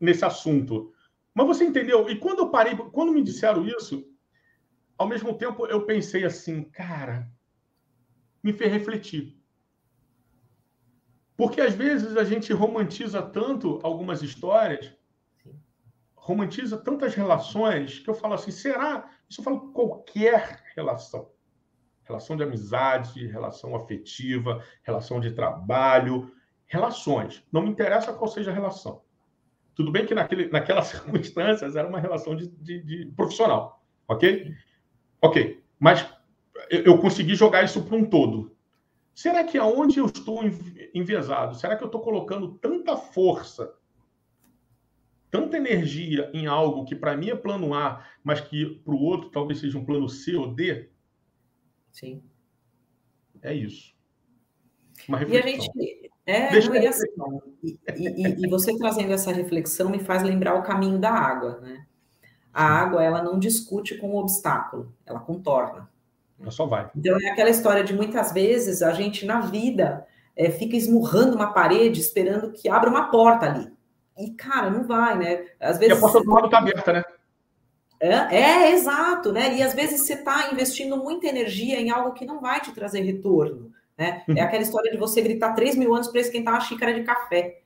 [0.00, 0.92] nesse assunto.
[1.34, 2.08] Mas você entendeu?
[2.08, 4.06] E quando eu parei, quando me disseram isso,
[4.98, 7.30] ao mesmo tempo eu pensei assim, cara,
[8.42, 9.36] me fez refletir.
[11.36, 14.94] Porque às vezes a gente romantiza tanto algumas histórias
[16.22, 19.10] romantiza tantas relações que eu falo assim, será?
[19.28, 21.28] Isso eu falo qualquer relação.
[22.04, 26.32] Relação de amizade, relação afetiva, relação de trabalho,
[26.64, 27.44] relações.
[27.50, 29.02] Não me interessa qual seja a relação.
[29.74, 34.54] Tudo bem que naquele, naquelas circunstâncias era uma relação de, de, de profissional, ok?
[35.20, 36.06] Ok, mas
[36.70, 38.56] eu, eu consegui jogar isso para um todo.
[39.14, 40.40] Será que aonde eu estou
[40.94, 43.74] envezado, será que eu estou colocando tanta força
[45.32, 49.30] tanta energia em algo que para mim é plano A, mas que para o outro
[49.30, 50.90] talvez seja um plano C ou D?
[51.90, 52.22] Sim.
[53.40, 53.96] É isso.
[55.08, 55.50] Uma reflexão.
[55.50, 56.01] E a gente.
[56.32, 57.06] É, não, e, assim,
[57.62, 61.84] e, e, e, você trazendo essa reflexão me faz lembrar o caminho da água, né?
[62.52, 65.88] A água, ela não discute com o obstáculo, ela contorna.
[66.40, 66.90] Ela só vai.
[66.96, 71.52] Então, é aquela história de muitas vezes a gente, na vida, é, fica esmurrando uma
[71.52, 73.70] parede esperando que abra uma porta ali.
[74.18, 75.46] E, cara, não vai, né?
[75.60, 75.94] Às vezes.
[75.94, 77.04] E a porta do lado está aberta, né?
[78.00, 79.54] É, é, exato, né?
[79.56, 83.00] E às vezes você está investindo muita energia em algo que não vai te trazer
[83.02, 83.71] retorno.
[84.02, 84.24] Né?
[84.26, 84.36] Uhum.
[84.36, 87.60] É aquela história de você gritar 3 mil anos para esquentar uma xícara de café.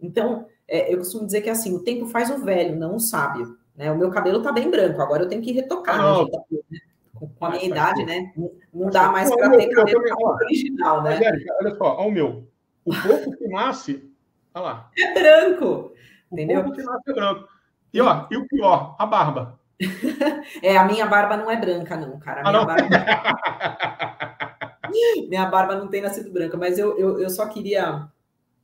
[0.00, 3.58] Então, é, eu costumo dizer que assim, o tempo faz o velho, não o sábio.
[3.76, 3.92] Né?
[3.92, 6.00] O meu cabelo está bem branco, agora eu tenho que retocar.
[6.00, 6.30] Ah, né,
[6.70, 6.78] né?
[7.14, 8.32] Com, a minha idade, né?
[8.72, 10.02] Não dá mais para ter cabelo
[10.42, 11.18] original, né?
[11.60, 12.48] olha só, olha o meu.
[12.86, 14.10] O pouco que nasce
[14.54, 14.90] Olha lá.
[14.98, 15.92] É branco.
[16.30, 16.72] O entendeu?
[16.72, 17.48] que nasce é branco.
[17.92, 19.60] E, ó, e o pior, a barba.
[20.62, 22.40] é, a minha barba não é branca, não, cara.
[22.40, 22.66] A minha, ah, não?
[22.66, 24.36] Barba...
[25.28, 28.08] minha barba não tem nascido branca, mas eu, eu, eu só queria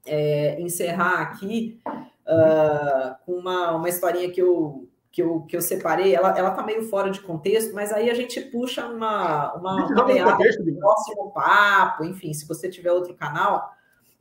[0.07, 1.81] é, encerrar aqui
[2.27, 6.15] uh, com uma, uma historinha que eu, que eu, que eu separei.
[6.15, 10.37] Ela, ela tá meio fora de contexto, mas aí a gente puxa uma, uma, uma
[10.37, 13.73] do próximo papo, enfim, se você tiver outro canal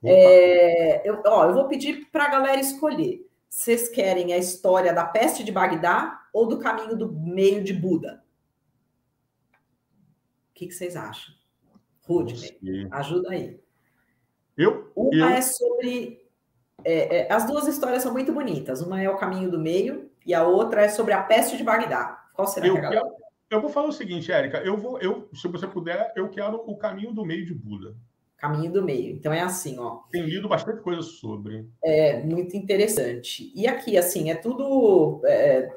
[0.04, 3.28] é, eu, ó, eu vou pedir para a galera escolher.
[3.50, 8.24] Vocês querem a história da peste de Bagdá ou do caminho do meio de Buda?
[10.50, 11.34] O que, que vocês acham?
[12.12, 13.60] Rudney, ajuda aí.
[14.58, 14.92] Eu?
[14.96, 15.26] Uma eu...
[15.26, 16.22] é sobre.
[16.84, 18.82] É, é, as duas histórias são muito bonitas.
[18.82, 22.26] Uma é o caminho do meio e a outra é sobre a peste de Bagdá.
[22.34, 22.98] Qual será eu, que é?
[22.98, 23.16] Eu,
[23.50, 24.60] eu vou falar o seguinte, Érica.
[24.60, 27.96] Eu vou, eu, se você puder, eu quero o caminho do meio de Buda.
[28.38, 29.16] Caminho do meio.
[29.16, 30.00] Então é assim, ó.
[30.12, 31.68] Tem lido bastante coisa sobre.
[31.84, 33.52] É muito interessante.
[33.56, 35.22] E aqui, assim, é tudo.
[35.26, 35.72] É,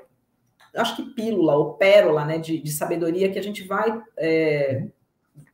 [0.75, 4.87] acho que pílula ou pérola, né, de, de, sabedoria que a gente vai é,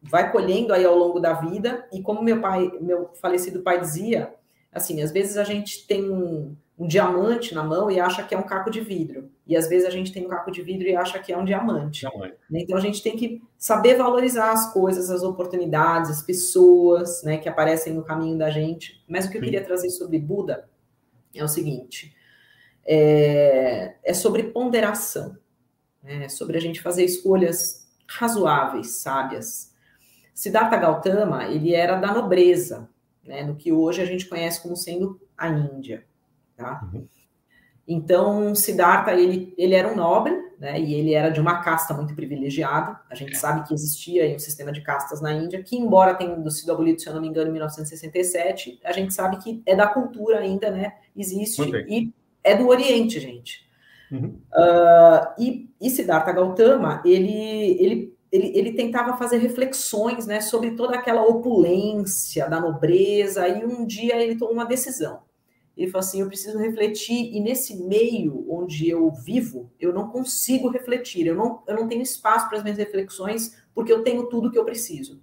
[0.02, 4.34] vai colhendo aí ao longo da vida, e como meu pai, meu falecido pai dizia,
[4.72, 8.38] assim, às vezes a gente tem um, um diamante na mão e acha que é
[8.38, 9.30] um caco de vidro.
[9.46, 11.44] E às vezes a gente tem um caco de vidro e acha que é um
[11.44, 12.00] diamante.
[12.00, 12.34] diamante.
[12.50, 12.60] Né?
[12.62, 17.50] Então a gente tem que saber valorizar as coisas, as oportunidades, as pessoas né, que
[17.50, 19.04] aparecem no caminho da gente.
[19.06, 19.44] Mas o que eu Sim.
[19.44, 20.70] queria trazer sobre Buda
[21.34, 22.16] é o seguinte:
[22.86, 25.36] é, é sobre ponderação,
[26.02, 26.24] né?
[26.24, 29.69] é sobre a gente fazer escolhas razoáveis, sábias.
[30.34, 32.88] Siddhartha Gautama, ele era da nobreza,
[33.24, 36.04] né, no que hoje a gente conhece como sendo a Índia.
[36.56, 36.80] Tá?
[36.92, 37.06] Uhum.
[37.86, 42.14] Então, Siddhartha, ele, ele era um nobre, né, e ele era de uma casta muito
[42.14, 43.00] privilegiada.
[43.10, 46.72] A gente sabe que existia um sistema de castas na Índia, que, embora tenha sido
[46.72, 50.38] abolido, se eu não me engano, em 1967, a gente sabe que é da cultura
[50.38, 50.94] ainda, né?
[51.16, 52.12] Existe e
[52.44, 53.68] é do Oriente, gente.
[54.10, 54.40] Uhum.
[54.52, 60.94] Uh, e, e Siddhartha Gautama, ele, ele ele, ele, tentava fazer reflexões né, sobre toda
[60.94, 65.22] aquela opulência da nobreza, e um dia ele tomou uma decisão.
[65.76, 70.68] Ele falou assim: eu preciso refletir, e nesse meio onde eu vivo, eu não consigo
[70.68, 74.50] refletir, eu não, eu não tenho espaço para as minhas reflexões, porque eu tenho tudo
[74.50, 75.22] que eu preciso.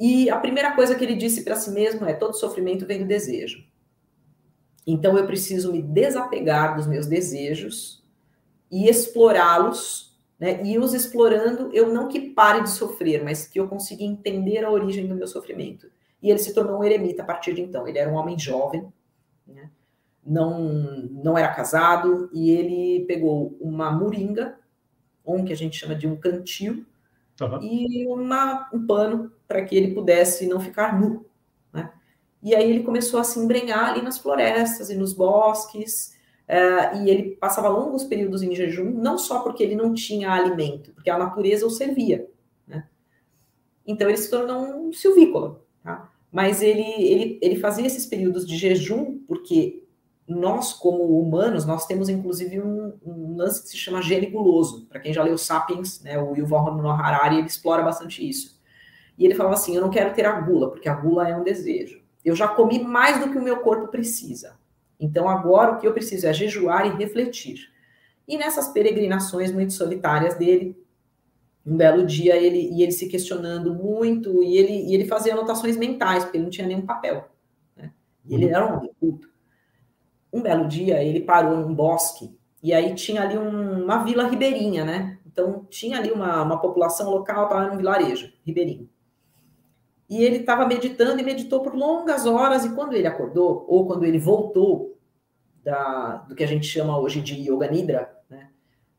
[0.00, 3.06] E a primeira coisa que ele disse para si mesmo é: todo sofrimento vem do
[3.06, 3.64] desejo.
[4.86, 8.02] Então eu preciso me desapegar dos meus desejos
[8.70, 10.07] e explorá-los
[10.38, 10.64] né?
[10.64, 14.70] E os explorando, eu não que pare de sofrer, mas que eu consiga entender a
[14.70, 15.90] origem do meu sofrimento.
[16.22, 17.86] E ele se tornou um eremita a partir de então.
[17.88, 18.86] Ele era um homem jovem,
[19.46, 19.70] né?
[20.24, 20.60] não,
[21.10, 24.58] não era casado, e ele pegou uma moringa,
[25.24, 26.84] um que a gente chama de um cantil,
[27.40, 27.62] uhum.
[27.62, 31.26] e uma, um pano para que ele pudesse não ficar nu.
[31.72, 31.90] Né?
[32.42, 36.17] E aí ele começou a se embrenhar ali nas florestas e nos bosques,
[36.48, 40.92] Uh, e ele passava longos períodos em jejum, não só porque ele não tinha alimento,
[40.94, 42.26] porque a natureza o servia.
[42.66, 42.86] Né?
[43.86, 45.60] Então ele se tornou um silvícola.
[45.84, 46.10] Tá?
[46.32, 49.84] Mas ele, ele, ele fazia esses períodos de jejum porque
[50.26, 54.86] nós, como humanos, nós temos inclusive um, um lance que se chama gene guloso.
[54.86, 58.58] Para quem já leu Sapiens, né, o Yuval Noah Harari, ele explora bastante isso.
[59.18, 61.42] E ele falava assim: Eu não quero ter a gula, porque a gula é um
[61.42, 62.00] desejo.
[62.24, 64.56] Eu já comi mais do que o meu corpo precisa.
[64.98, 67.70] Então, agora o que eu preciso é jejuar e refletir.
[68.26, 70.76] E nessas peregrinações muito solitárias dele,
[71.64, 75.76] um belo dia ele e ele se questionando muito e ele, e ele fazia anotações
[75.76, 77.28] mentais, porque ele não tinha nenhum papel.
[77.76, 77.92] Né?
[78.28, 78.54] Ele uhum.
[78.54, 79.28] era um homem culto.
[80.32, 84.84] Um belo dia ele parou num bosque e aí tinha ali um, uma vila ribeirinha,
[84.84, 85.18] né?
[85.26, 88.87] Então tinha ali uma, uma população local, estava num vilarejo ribeirinho.
[90.08, 94.04] E ele estava meditando e meditou por longas horas, e quando ele acordou, ou quando
[94.04, 94.98] ele voltou
[95.62, 98.48] da, do que a gente chama hoje de Yoga Nidra, né,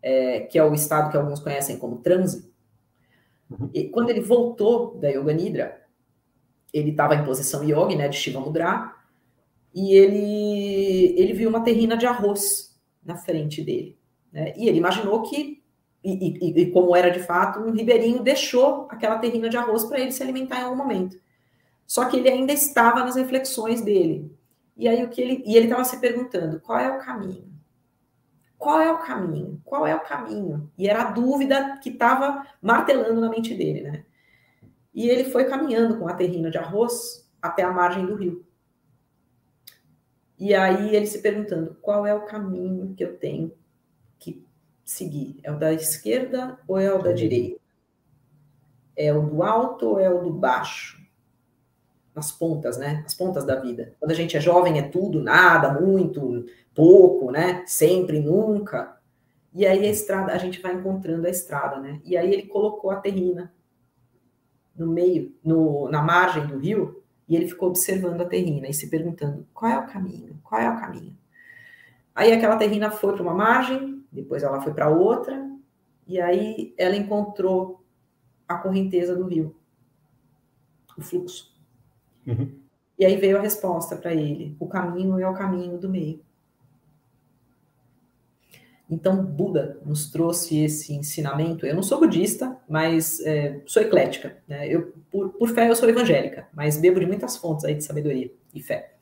[0.01, 2.51] é, que é o estado que alguns conhecem como transe,
[3.49, 3.69] uhum.
[3.73, 5.79] e quando ele voltou da Yoga Nidra,
[6.71, 8.95] ele estava em posição yogi, né, de Shiva Mudra,
[9.73, 13.97] e ele, ele viu uma terrina de arroz na frente dele.
[14.31, 15.58] Né, e ele imaginou que
[16.03, 19.99] e, e, e, como era de fato, um ribeirinho deixou aquela terrina de arroz para
[19.99, 21.19] ele se alimentar em algum momento.
[21.85, 24.31] Só que ele ainda estava nas reflexões dele.
[24.77, 27.49] E aí o que ele e ele estava se perguntando qual é o caminho?
[28.57, 29.61] Qual é o caminho?
[29.65, 30.71] Qual é o caminho?
[30.77, 34.05] E era a dúvida que estava martelando na mente dele, né?
[34.93, 38.45] E ele foi caminhando com a terrina de arroz até a margem do rio.
[40.37, 43.53] E aí ele se perguntando qual é o caminho que eu tenho
[44.89, 45.39] seguir?
[45.43, 47.59] É o da esquerda ou é o da direita?
[48.95, 50.99] É o do alto ou é o do baixo?
[52.15, 53.03] As pontas, né?
[53.05, 53.93] As pontas da vida.
[53.99, 57.63] Quando a gente é jovem é tudo, nada, muito, pouco, né?
[57.67, 58.97] Sempre, nunca.
[59.53, 62.01] E aí a estrada, a gente vai encontrando a estrada, né?
[62.03, 63.53] E aí ele colocou a terrina
[64.75, 68.89] no meio, no, na margem do rio, e ele ficou observando a terrina e se
[68.89, 70.39] perguntando: qual é o caminho?
[70.43, 71.15] Qual é o caminho?
[72.13, 75.49] Aí aquela terrina foi para uma margem, depois ela foi para outra,
[76.07, 77.83] e aí ela encontrou
[78.47, 79.55] a correnteza do rio,
[80.97, 81.55] o fluxo.
[82.25, 82.59] Uhum.
[82.97, 86.21] E aí veio a resposta para ele: o caminho é o caminho do meio.
[88.89, 91.63] Então, Buda nos trouxe esse ensinamento.
[91.63, 94.37] Eu não sou budista, mas é, sou eclética.
[94.47, 94.67] Né?
[94.67, 98.31] Eu, por, por, fé, eu sou evangélica, mas bebo de muitas fontes aí de sabedoria
[98.51, 98.95] e fé.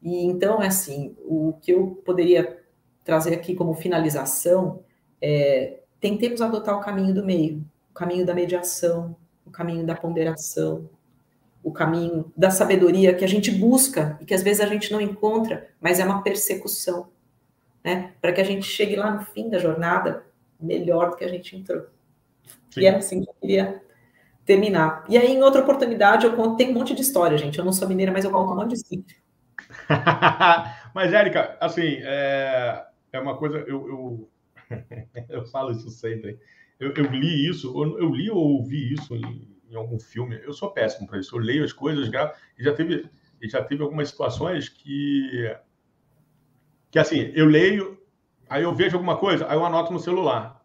[0.00, 2.64] E então, é assim, o que eu poderia
[3.06, 4.80] trazer aqui como finalização
[5.22, 9.16] é, tentemos adotar o caminho do meio, o caminho da mediação,
[9.46, 10.90] o caminho da ponderação,
[11.62, 15.00] o caminho da sabedoria que a gente busca e que às vezes a gente não
[15.00, 17.08] encontra, mas é uma persecução,
[17.82, 18.12] né?
[18.20, 20.24] Para que a gente chegue lá no fim da jornada
[20.60, 21.86] melhor do que a gente entrou.
[22.70, 22.80] Sim.
[22.80, 23.82] E é assim que eu queria
[24.44, 25.04] terminar.
[25.08, 27.58] E aí, em outra oportunidade, eu conto, tem um monte de história, gente.
[27.58, 29.04] Eu não sou mineira, mas eu conto um monte de história.
[30.94, 32.84] mas, Érica, assim, é,
[33.16, 34.30] é uma coisa, eu, eu,
[35.28, 36.38] eu falo isso sempre.
[36.78, 37.68] Eu, eu, li isso,
[37.98, 40.40] eu li ou ouvi isso em, em algum filme.
[40.44, 41.34] Eu sou péssimo para isso.
[41.34, 43.08] Eu leio as coisas já, e já teve,
[43.40, 45.56] e já teve algumas situações que,
[46.90, 47.98] que assim, eu leio,
[48.48, 50.62] aí eu vejo alguma coisa, aí eu anoto no celular.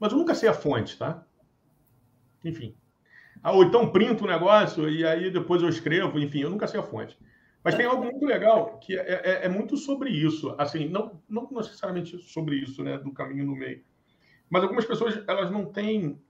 [0.00, 1.24] Mas eu nunca sei a fonte, tá?
[2.44, 2.74] Enfim.
[3.42, 6.80] Ah, ou então printo o negócio e aí depois eu escrevo, enfim, eu nunca sei
[6.80, 7.16] a fonte.
[7.64, 11.48] Mas tem algo muito legal que é, é, é, muito sobre isso, assim, não, não
[11.52, 13.82] necessariamente sobre isso, né, do caminho no meio.
[14.50, 16.20] Mas algumas pessoas, elas não têm.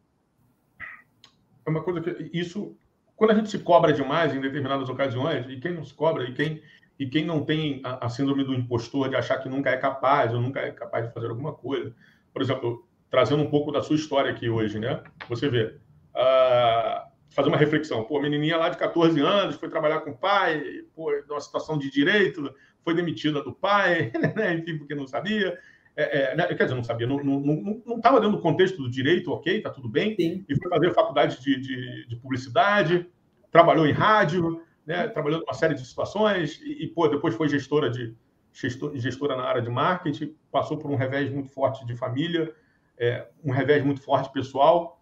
[1.67, 2.31] É uma coisa que.
[2.33, 2.77] Isso.
[3.17, 6.35] Quando a gente se cobra demais em determinadas ocasiões, e quem não se cobra, e
[6.35, 6.63] quem,
[6.99, 10.35] e quem não tem a, a síndrome do impostor de achar que nunca é capaz,
[10.35, 11.95] ou nunca é capaz de fazer alguma coisa.
[12.33, 15.03] Por exemplo, trazendo um pouco da sua história aqui hoje, né?
[15.29, 15.77] Você vê.
[16.15, 18.05] Uh, fazer uma reflexão.
[18.05, 21.91] Pô, menininha lá de 14 anos foi trabalhar com o pai, pô, numa situação de
[21.91, 24.55] direito, foi demitida do pai, né?
[24.55, 25.59] enfim, porque não sabia.
[25.95, 26.47] É, é, né?
[26.47, 30.17] quer dizer, não sabia, não estava dentro do contexto do direito, ok, tá tudo bem,
[30.17, 30.45] Sim.
[30.49, 33.07] e foi fazer faculdade de, de, de, publicidade,
[33.51, 35.07] trabalhou em rádio, né?
[35.09, 38.15] trabalhou em uma série de situações, e, e pô, depois foi gestora de
[38.55, 42.55] gestor, gestora na área de marketing, passou por um revés muito forte de família,
[42.97, 44.99] é, um revés muito forte pessoal,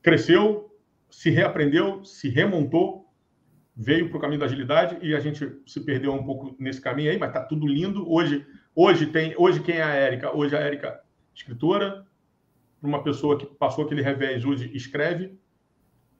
[0.00, 0.71] cresceu,
[1.12, 3.06] se reaprendeu, se remontou,
[3.76, 7.10] veio para o caminho da agilidade e a gente se perdeu um pouco nesse caminho
[7.10, 8.10] aí, mas está tudo lindo.
[8.10, 10.34] Hoje, hoje tem, hoje quem é a Érica?
[10.34, 11.00] Hoje a Érica,
[11.34, 12.04] escritora,
[12.82, 15.38] uma pessoa que passou aquele revés, hoje escreve,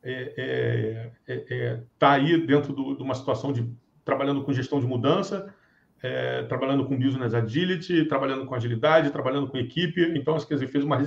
[0.02, 3.68] está é, é, é, aí dentro do, de uma situação de
[4.04, 5.54] trabalhando com gestão de mudança,
[6.02, 10.02] é, trabalhando com business agility, trabalhando com agilidade, trabalhando com equipe.
[10.18, 10.98] Então, quer dizer, fez uma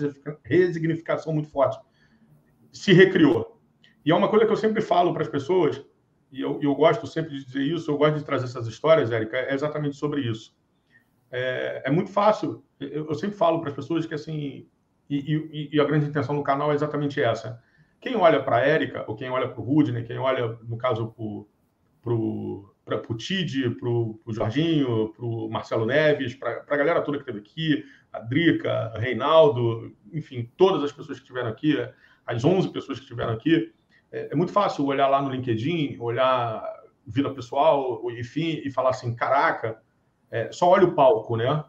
[0.43, 1.77] resignificação muito forte.
[2.71, 3.54] Se recriou.
[4.05, 5.83] E é uma coisa que eu sempre falo para as pessoas,
[6.31, 9.37] e eu, eu, gosto sempre de dizer isso, eu gosto de trazer essas histórias, Érica,
[9.37, 10.55] é exatamente sobre isso.
[11.31, 14.67] É, é muito fácil, eu, eu sempre falo para as pessoas que, assim,
[15.09, 17.61] e, e, e, a grande intenção do canal é exatamente essa.
[17.99, 21.15] Quem olha para a Érica, ou quem olha para o Rudney, quem olha, no caso,
[22.03, 27.23] para o Tid, para o Jorginho, para o Marcelo Neves, para a galera toda que
[27.23, 27.83] esteve aqui,
[28.13, 31.75] a Drica, Reinaldo, enfim, todas as pessoas que estiveram aqui,
[32.25, 33.73] as 11 pessoas que estiveram aqui,
[34.15, 36.63] é, é muito fácil olhar lá no LinkedIn, olhar
[37.05, 39.81] vida pessoal, enfim, e falar assim, caraca,
[40.31, 41.63] é, só olha o palco, né?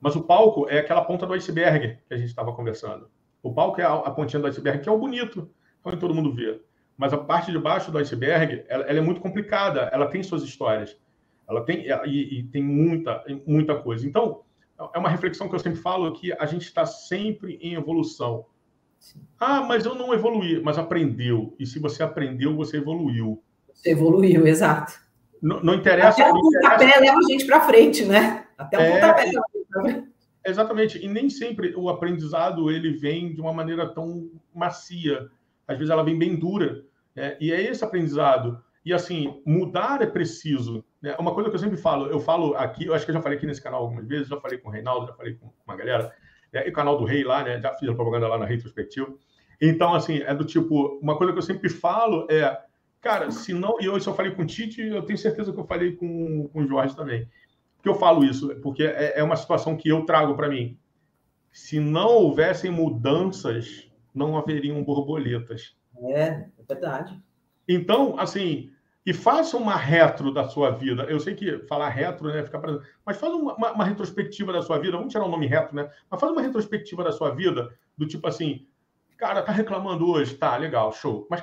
[0.00, 3.10] Mas o palco é aquela ponta do iceberg que a gente estava conversando.
[3.42, 5.50] O palco é a, a, pontinha do iceberg, que é o bonito,
[5.84, 6.60] é onde todo mundo vê.
[6.96, 10.42] Mas a parte de baixo do iceberg, ela, ela é muito complicada, ela tem suas
[10.42, 10.98] histórias.
[11.48, 14.06] Ela tem, e, e tem muita, muita coisa.
[14.06, 14.42] Então,
[14.94, 18.46] é uma reflexão que eu sempre falo que a gente está sempre em evolução.
[18.98, 19.20] Sim.
[19.38, 21.54] Ah, mas eu não evoluí, mas aprendeu.
[21.58, 23.42] E se você aprendeu, você evoluiu.
[23.72, 24.94] Você evoluiu, exato.
[25.40, 26.22] Não, não interessa.
[26.22, 28.46] Até o pontapé leva a gente para frente, né?
[28.56, 30.08] Até o é, pontapé leva a gente para frente.
[30.44, 31.04] Exatamente.
[31.04, 35.28] E nem sempre o aprendizado ele vem de uma maneira tão macia.
[35.66, 36.82] Às vezes ela vem bem dura.
[37.14, 37.36] Né?
[37.40, 38.62] E é esse aprendizado.
[38.84, 40.84] E assim, mudar é preciso.
[41.02, 41.14] Né?
[41.18, 43.36] Uma coisa que eu sempre falo, eu falo aqui, eu acho que eu já falei
[43.36, 46.12] aqui nesse canal algumas vezes, já falei com o Reinaldo, já falei com uma galera
[46.52, 47.60] é, e o canal do Rei lá, né?
[47.60, 49.12] Já fiz a propaganda lá na retrospectiva.
[49.60, 52.60] Então, assim, é do tipo, uma coisa que eu sempre falo é,
[53.00, 55.66] cara, se não, e eu só falei com o Tite, eu tenho certeza que eu
[55.66, 57.28] falei com, com o Jorge também.
[57.76, 60.78] Porque eu falo isso, porque é, é uma situação que eu trago para mim.
[61.52, 65.76] Se não houvessem mudanças, não haveriam borboletas.
[66.02, 67.20] É, é verdade.
[67.68, 68.70] Então, assim,
[69.08, 71.04] e faça uma retro da sua vida.
[71.04, 72.78] Eu sei que falar retro, né, fica pra...
[73.06, 74.98] mas faz uma, uma, uma, retrospectiva da sua vida.
[74.98, 75.90] Vamos tirar o nome retro, né?
[76.10, 78.66] Mas faz uma retrospectiva da sua vida, do tipo assim,
[79.16, 81.26] cara, tá reclamando hoje, tá, legal, show.
[81.30, 81.42] Mas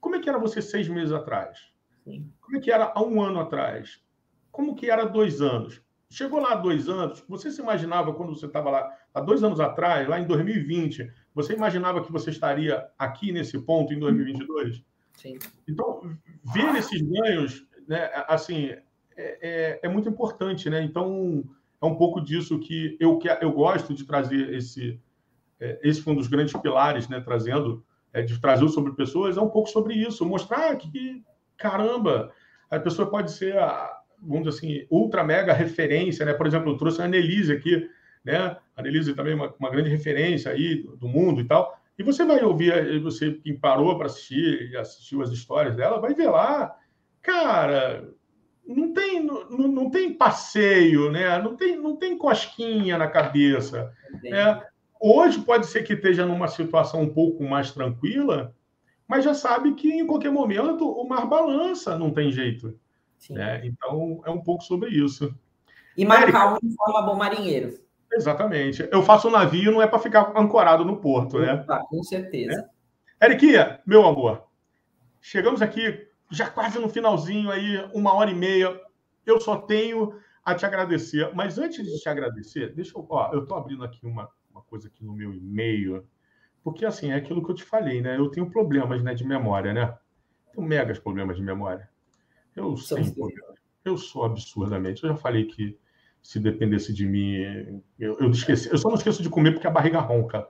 [0.00, 1.70] como é que era você seis meses atrás?
[2.02, 2.32] Sim.
[2.40, 4.00] Como é que era há um ano atrás?
[4.50, 5.82] Como que era há dois anos?
[6.08, 9.60] Chegou lá há dois anos, você se imaginava quando você estava lá, há dois anos
[9.60, 14.82] atrás, lá em 2020, você imaginava que você estaria aqui nesse ponto em 2022?
[15.20, 15.38] Sim.
[15.68, 16.00] Então,
[16.54, 18.80] ver esses ganhos, né, assim, é,
[19.16, 20.82] é, é, muito importante, né?
[20.82, 21.44] Então,
[21.80, 24.98] é um pouco disso que eu, que eu gosto de trazer esse,
[25.60, 27.20] é, esse foi um dos grandes pilares, né?
[27.20, 27.84] Trazendo,
[28.14, 31.22] é, de trazer sobre pessoas, é um pouco sobre isso, mostrar que,
[31.56, 32.32] caramba,
[32.70, 36.32] a pessoa pode ser, a, vamos dizer assim, ultra mega referência, né?
[36.32, 37.86] Por exemplo, eu trouxe a Annelise aqui,
[38.24, 38.56] né?
[38.74, 42.24] A Annelise também é uma, uma grande referência aí do mundo e tal, e você
[42.24, 46.74] vai ouvir, você que parou para assistir e assistiu as histórias dela, vai ver lá,
[47.20, 48.08] cara,
[48.66, 51.36] não tem, não, não tem passeio, né?
[51.42, 54.62] Não tem, não tem cosquinha na cabeça, né?
[54.98, 58.56] hoje pode ser que esteja numa situação um pouco mais tranquila,
[59.06, 62.80] mas já sabe que em qualquer momento o mar balança, não tem jeito.
[63.28, 63.60] Né?
[63.66, 65.34] Então, é um pouco sobre isso.
[65.94, 67.78] E marcar um forma bom marinheiro.
[68.12, 68.88] Exatamente.
[68.90, 71.64] Eu faço um navio, não é para ficar ancorado no porto, né?
[71.68, 72.68] Ah, com certeza.
[73.20, 73.26] É.
[73.26, 74.44] Eriquinha, meu amor,
[75.20, 78.80] chegamos aqui já quase no finalzinho aí, uma hora e meia.
[79.26, 80.14] Eu só tenho
[80.44, 81.30] a te agradecer.
[81.34, 83.06] Mas antes de te agradecer, deixa eu.
[83.08, 86.06] Ó, eu estou abrindo aqui uma, uma coisa aqui no meu e-mail.
[86.62, 88.16] Porque, assim, é aquilo que eu te falei, né?
[88.16, 89.96] Eu tenho problemas né, de memória, né?
[90.52, 91.88] Tenho megas problemas de memória.
[92.54, 93.14] Eu sei.
[93.84, 95.02] Eu sou absurdamente.
[95.02, 95.78] Eu já falei que
[96.22, 98.70] se dependesse de mim, eu, eu esqueci.
[98.70, 100.46] Eu só não esqueço de comer porque a barriga ronca.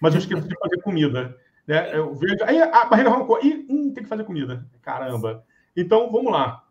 [0.00, 1.36] Mas eu esqueço de fazer comida.
[1.66, 1.96] Né?
[1.96, 2.38] Eu vejo.
[2.44, 3.38] Aí a barriga roncou.
[3.42, 4.66] E hum, tem que fazer comida.
[4.82, 5.44] Caramba.
[5.76, 6.64] Então, vamos lá.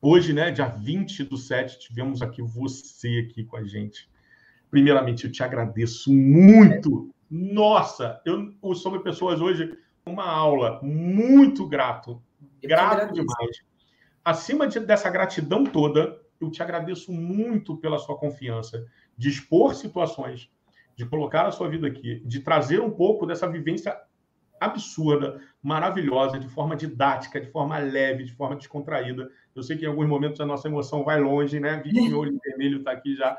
[0.00, 4.08] Hoje, né, dia 20 do 7, tivemos aqui você aqui com a gente.
[4.70, 7.10] Primeiramente, eu te agradeço muito.
[7.30, 12.22] Nossa, eu sobre pessoas hoje, uma aula muito grato.
[12.62, 13.62] Grato demais.
[14.24, 18.86] Acima de, dessa gratidão toda, eu te agradeço muito pela sua confiança
[19.16, 20.50] de expor situações,
[20.94, 23.96] de colocar a sua vida aqui, de trazer um pouco dessa vivência
[24.60, 29.30] absurda, maravilhosa, de forma didática, de forma leve, de forma descontraída.
[29.54, 31.82] Eu sei que em alguns momentos a nossa emoção vai longe, né?
[31.84, 33.38] Vi meu olho vermelho está aqui já.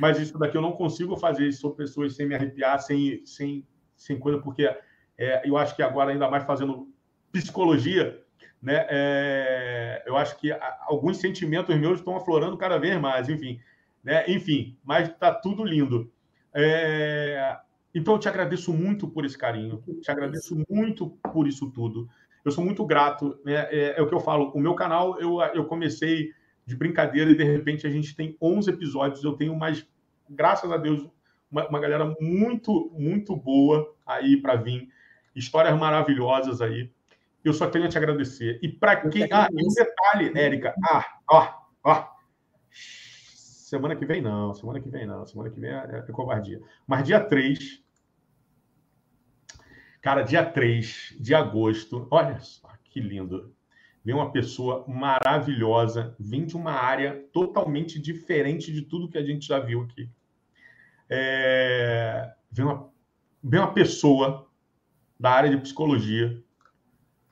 [0.00, 3.66] Mas isso daqui eu não consigo fazer isso sobre pessoas sem me arrepiar, sem, sem,
[3.96, 4.68] sem coisa, porque
[5.16, 6.92] é, eu acho que agora, ainda mais fazendo
[7.32, 8.22] psicologia,
[8.60, 8.86] né?
[8.88, 10.50] É, eu acho que
[10.82, 13.60] alguns sentimentos meus estão aflorando cada vez mais, enfim.
[14.02, 14.24] Né?
[14.28, 16.10] Enfim, mas está tudo lindo.
[16.54, 17.58] É,
[17.94, 22.08] então, eu te agradeço muito por esse carinho, te agradeço muito por isso tudo.
[22.44, 23.38] Eu sou muito grato.
[23.44, 23.54] Né?
[23.70, 24.50] É, é, o que eu falo.
[24.54, 26.32] O meu canal, eu, eu comecei
[26.64, 29.24] de brincadeira e, de repente, a gente tem 11 episódios.
[29.24, 29.86] Eu tenho mais,
[30.28, 31.08] graças a Deus,
[31.50, 34.88] uma, uma galera muito, muito boa aí para vir.
[35.34, 36.90] Histórias maravilhosas aí.
[37.48, 38.58] Eu só tenho a te agradecer.
[38.62, 39.26] E para quem.
[39.32, 40.74] Ah, e um detalhe, Érica.
[40.84, 42.08] Ah, ó, ó.
[42.70, 46.60] Semana que vem não, semana que vem não, semana que vem é, é covardia.
[46.86, 47.82] Mas dia 3,
[50.02, 53.54] cara, dia 3 de agosto, olha só que lindo.
[54.04, 59.46] Vem uma pessoa maravilhosa, vem de uma área totalmente diferente de tudo que a gente
[59.46, 60.10] já viu aqui.
[61.10, 62.90] É, vem, uma,
[63.42, 64.48] vem uma pessoa
[65.18, 66.42] da área de psicologia,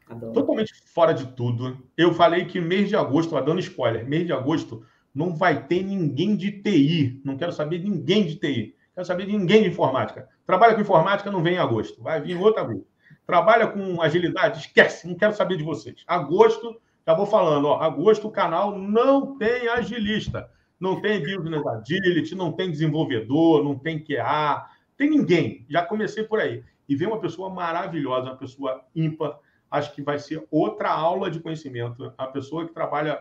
[0.08, 0.32] Adoro.
[0.32, 1.78] totalmente fora de tudo.
[1.96, 4.84] Eu falei que mês de agosto, dando spoiler, mês de agosto
[5.14, 7.20] não vai ter ninguém de TI.
[7.24, 8.74] Não quero saber de ninguém de TI.
[8.94, 10.28] Quero saber de ninguém de informática.
[10.46, 12.02] Trabalha com informática, não vem em agosto.
[12.02, 12.82] Vai vir outra vez.
[13.26, 15.08] Trabalha com agilidade, esquece.
[15.08, 16.04] Não quero saber de vocês.
[16.06, 20.48] Agosto, já vou falando, ó, agosto o canal não tem agilista.
[20.78, 24.66] Não tem business agility, não tem desenvolvedor, não tem QA,
[24.96, 25.64] tem ninguém.
[25.68, 26.62] Já comecei por aí.
[26.88, 29.38] E vem uma pessoa maravilhosa, uma pessoa ímpar.
[29.70, 32.12] Acho que vai ser outra aula de conhecimento.
[32.16, 33.20] A pessoa que trabalha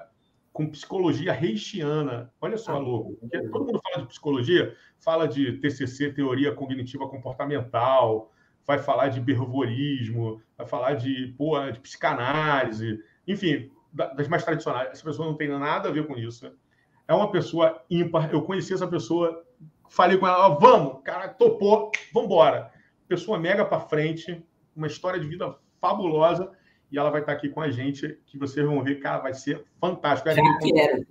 [0.55, 2.31] com psicologia reichiana.
[2.39, 3.19] Olha só, ah, louco.
[3.51, 8.31] todo mundo fala de psicologia, fala de TCC, teoria cognitiva comportamental,
[8.65, 14.91] vai falar de bervorismo, vai falar de, pô, de psicanálise, enfim, das mais tradicionais.
[14.91, 16.49] Essa pessoa não tem nada a ver com isso.
[17.05, 18.33] É uma pessoa ímpar.
[18.33, 19.45] Eu conheci essa pessoa,
[19.89, 22.71] falei com ela, vamos, cara, topou, vamos embora.
[23.09, 24.41] Pessoa mega para frente,
[24.73, 26.51] uma história de vida fabulosa
[26.91, 29.63] e ela vai estar aqui com a gente, que vocês vão ver, cara, vai ser
[29.79, 30.29] fantástico.
[30.29, 31.07] Já quero.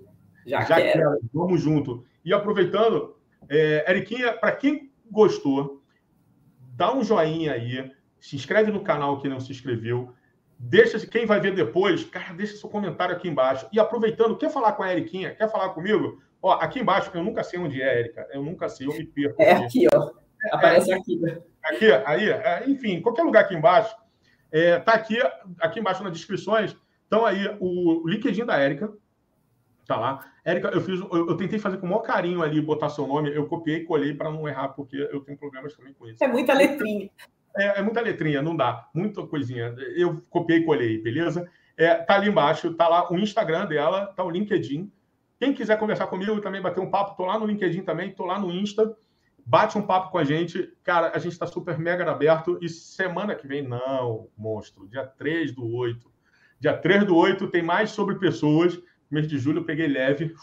[0.47, 0.93] Já, Já quero.
[0.93, 1.21] quero.
[1.33, 2.05] Vamos junto.
[2.25, 3.17] E aproveitando,
[3.49, 5.83] é, Eriquinha, para quem gostou,
[6.75, 10.13] dá um joinha aí, se inscreve no canal que não se inscreveu,
[10.59, 13.69] deixa quem vai ver depois, cara, deixa seu comentário aqui embaixo.
[13.73, 15.35] E aproveitando, quer falar com a Eriquinha?
[15.35, 16.23] Quer falar comigo?
[16.41, 18.27] Ó, aqui embaixo, eu nunca sei onde é, Erika.
[18.33, 19.43] Eu nunca sei, eu me perco.
[19.43, 20.11] É aqui, ó.
[20.53, 21.21] Aparece é, aqui.
[21.63, 23.97] Aqui, aí, é, enfim, qualquer lugar aqui embaixo,
[24.55, 25.19] é, tá aqui,
[25.59, 26.77] aqui embaixo nas descrições.
[27.09, 28.89] Então aí o LinkedIn da Érica.
[29.85, 30.25] Tá lá.
[30.45, 33.35] Érica, eu fiz, eu, eu, tentei fazer com o maior carinho ali, botar seu nome.
[33.35, 36.23] Eu copiei e colei para não errar, porque eu tenho problemas também com isso.
[36.23, 37.11] É muita letrinha.
[37.57, 38.89] É, é muita letrinha, não dá.
[38.95, 39.75] Muita coisinha.
[39.97, 41.51] Eu copiei e colei, beleza?
[41.77, 44.89] É, tá ali embaixo, tá lá o Instagram dela, tá o LinkedIn.
[45.41, 48.39] Quem quiser conversar comigo também, bater um papo, tô lá no LinkedIn também, tô lá
[48.39, 48.97] no Insta
[49.47, 50.73] bate um papo com a gente.
[50.83, 52.59] Cara, a gente está super mega aberto.
[52.61, 54.89] E semana que vem, não, monstro.
[54.89, 56.11] Dia 3 do 8.
[56.61, 58.81] Dia 3 do 8 tem mais sobre pessoas.
[59.11, 60.35] Mês de julho eu peguei leve,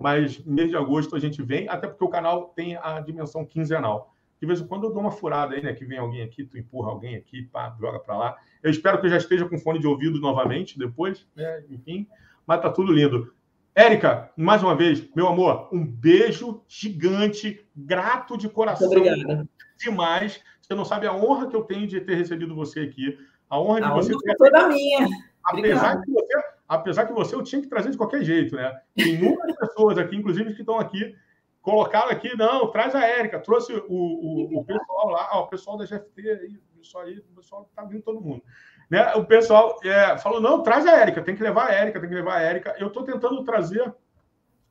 [0.00, 4.14] mas mês de agosto a gente vem, até porque o canal tem a dimensão quinzenal.
[4.40, 5.72] De vez em quando eu dou uma furada aí, né?
[5.72, 8.36] Que vem alguém aqui, tu empurra alguém aqui, pá, joga para lá.
[8.62, 11.64] Eu espero que eu já esteja com fone de ouvido novamente depois, né?
[11.68, 12.06] Enfim,
[12.46, 13.32] mas tá tudo lindo.
[13.76, 18.88] Érica, mais uma vez, meu amor, um beijo gigante, grato de coração.
[18.88, 19.46] Muito obrigada.
[19.78, 20.42] demais.
[20.62, 23.18] Você não sabe a honra que eu tenho de ter recebido você aqui.
[23.50, 24.14] A honra de a você.
[24.14, 24.36] Honra ter...
[24.36, 25.06] toda minha.
[25.44, 26.34] Apesar que, você,
[26.66, 28.80] apesar que você eu tinha que trazer de qualquer jeito, né?
[28.94, 31.14] Tem inúmeras pessoas aqui, inclusive, que estão aqui,
[31.60, 35.76] colocaram aqui, não, traz a Érica, trouxe o, o, o pessoal lá, ó, o pessoal
[35.76, 38.42] da GFT aí, isso aí, o pessoal tá vindo todo mundo.
[38.88, 39.14] Né?
[39.14, 42.14] O pessoal é, falou, não, traz a Érica, tem que levar a Érica, tem que
[42.14, 42.74] levar a Érica.
[42.78, 43.92] Eu estou tentando trazer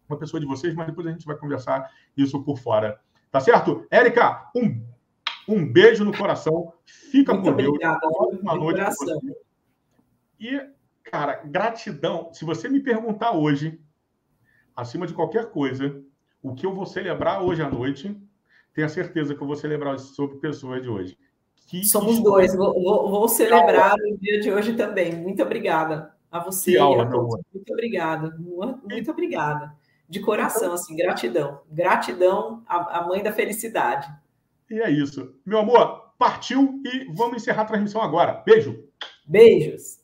[0.08, 3.00] uma pessoa de vocês, mas depois a gente vai conversar isso por fora.
[3.32, 3.86] Tá certo?
[3.92, 4.82] Érica, um,
[5.48, 6.74] um beijo no coração.
[6.86, 7.78] Fica Muito com Deus.
[8.42, 8.82] Uma noite.
[10.40, 10.62] E,
[11.04, 12.32] cara, gratidão.
[12.34, 13.80] Se você me perguntar hoje,
[14.76, 16.02] acima de qualquer coisa,
[16.42, 18.16] o que eu vou celebrar hoje à noite,
[18.74, 21.18] tenha certeza que eu vou celebrar sobre pessoas de hoje.
[21.66, 22.56] Que Somos dois.
[22.56, 25.16] Vou, vou, vou celebrar o dia de hoje também.
[25.16, 26.72] Muito obrigada a você.
[26.72, 27.40] Que aula, a todos.
[27.54, 28.36] Muito obrigada.
[28.38, 29.76] Muito obrigada
[30.08, 31.62] de coração, assim, gratidão.
[31.72, 34.08] Gratidão à mãe da felicidade.
[34.70, 35.36] E é isso.
[35.46, 38.44] Meu amor, partiu e vamos encerrar a transmissão agora.
[38.46, 38.84] Beijo.
[39.26, 40.00] Beijos.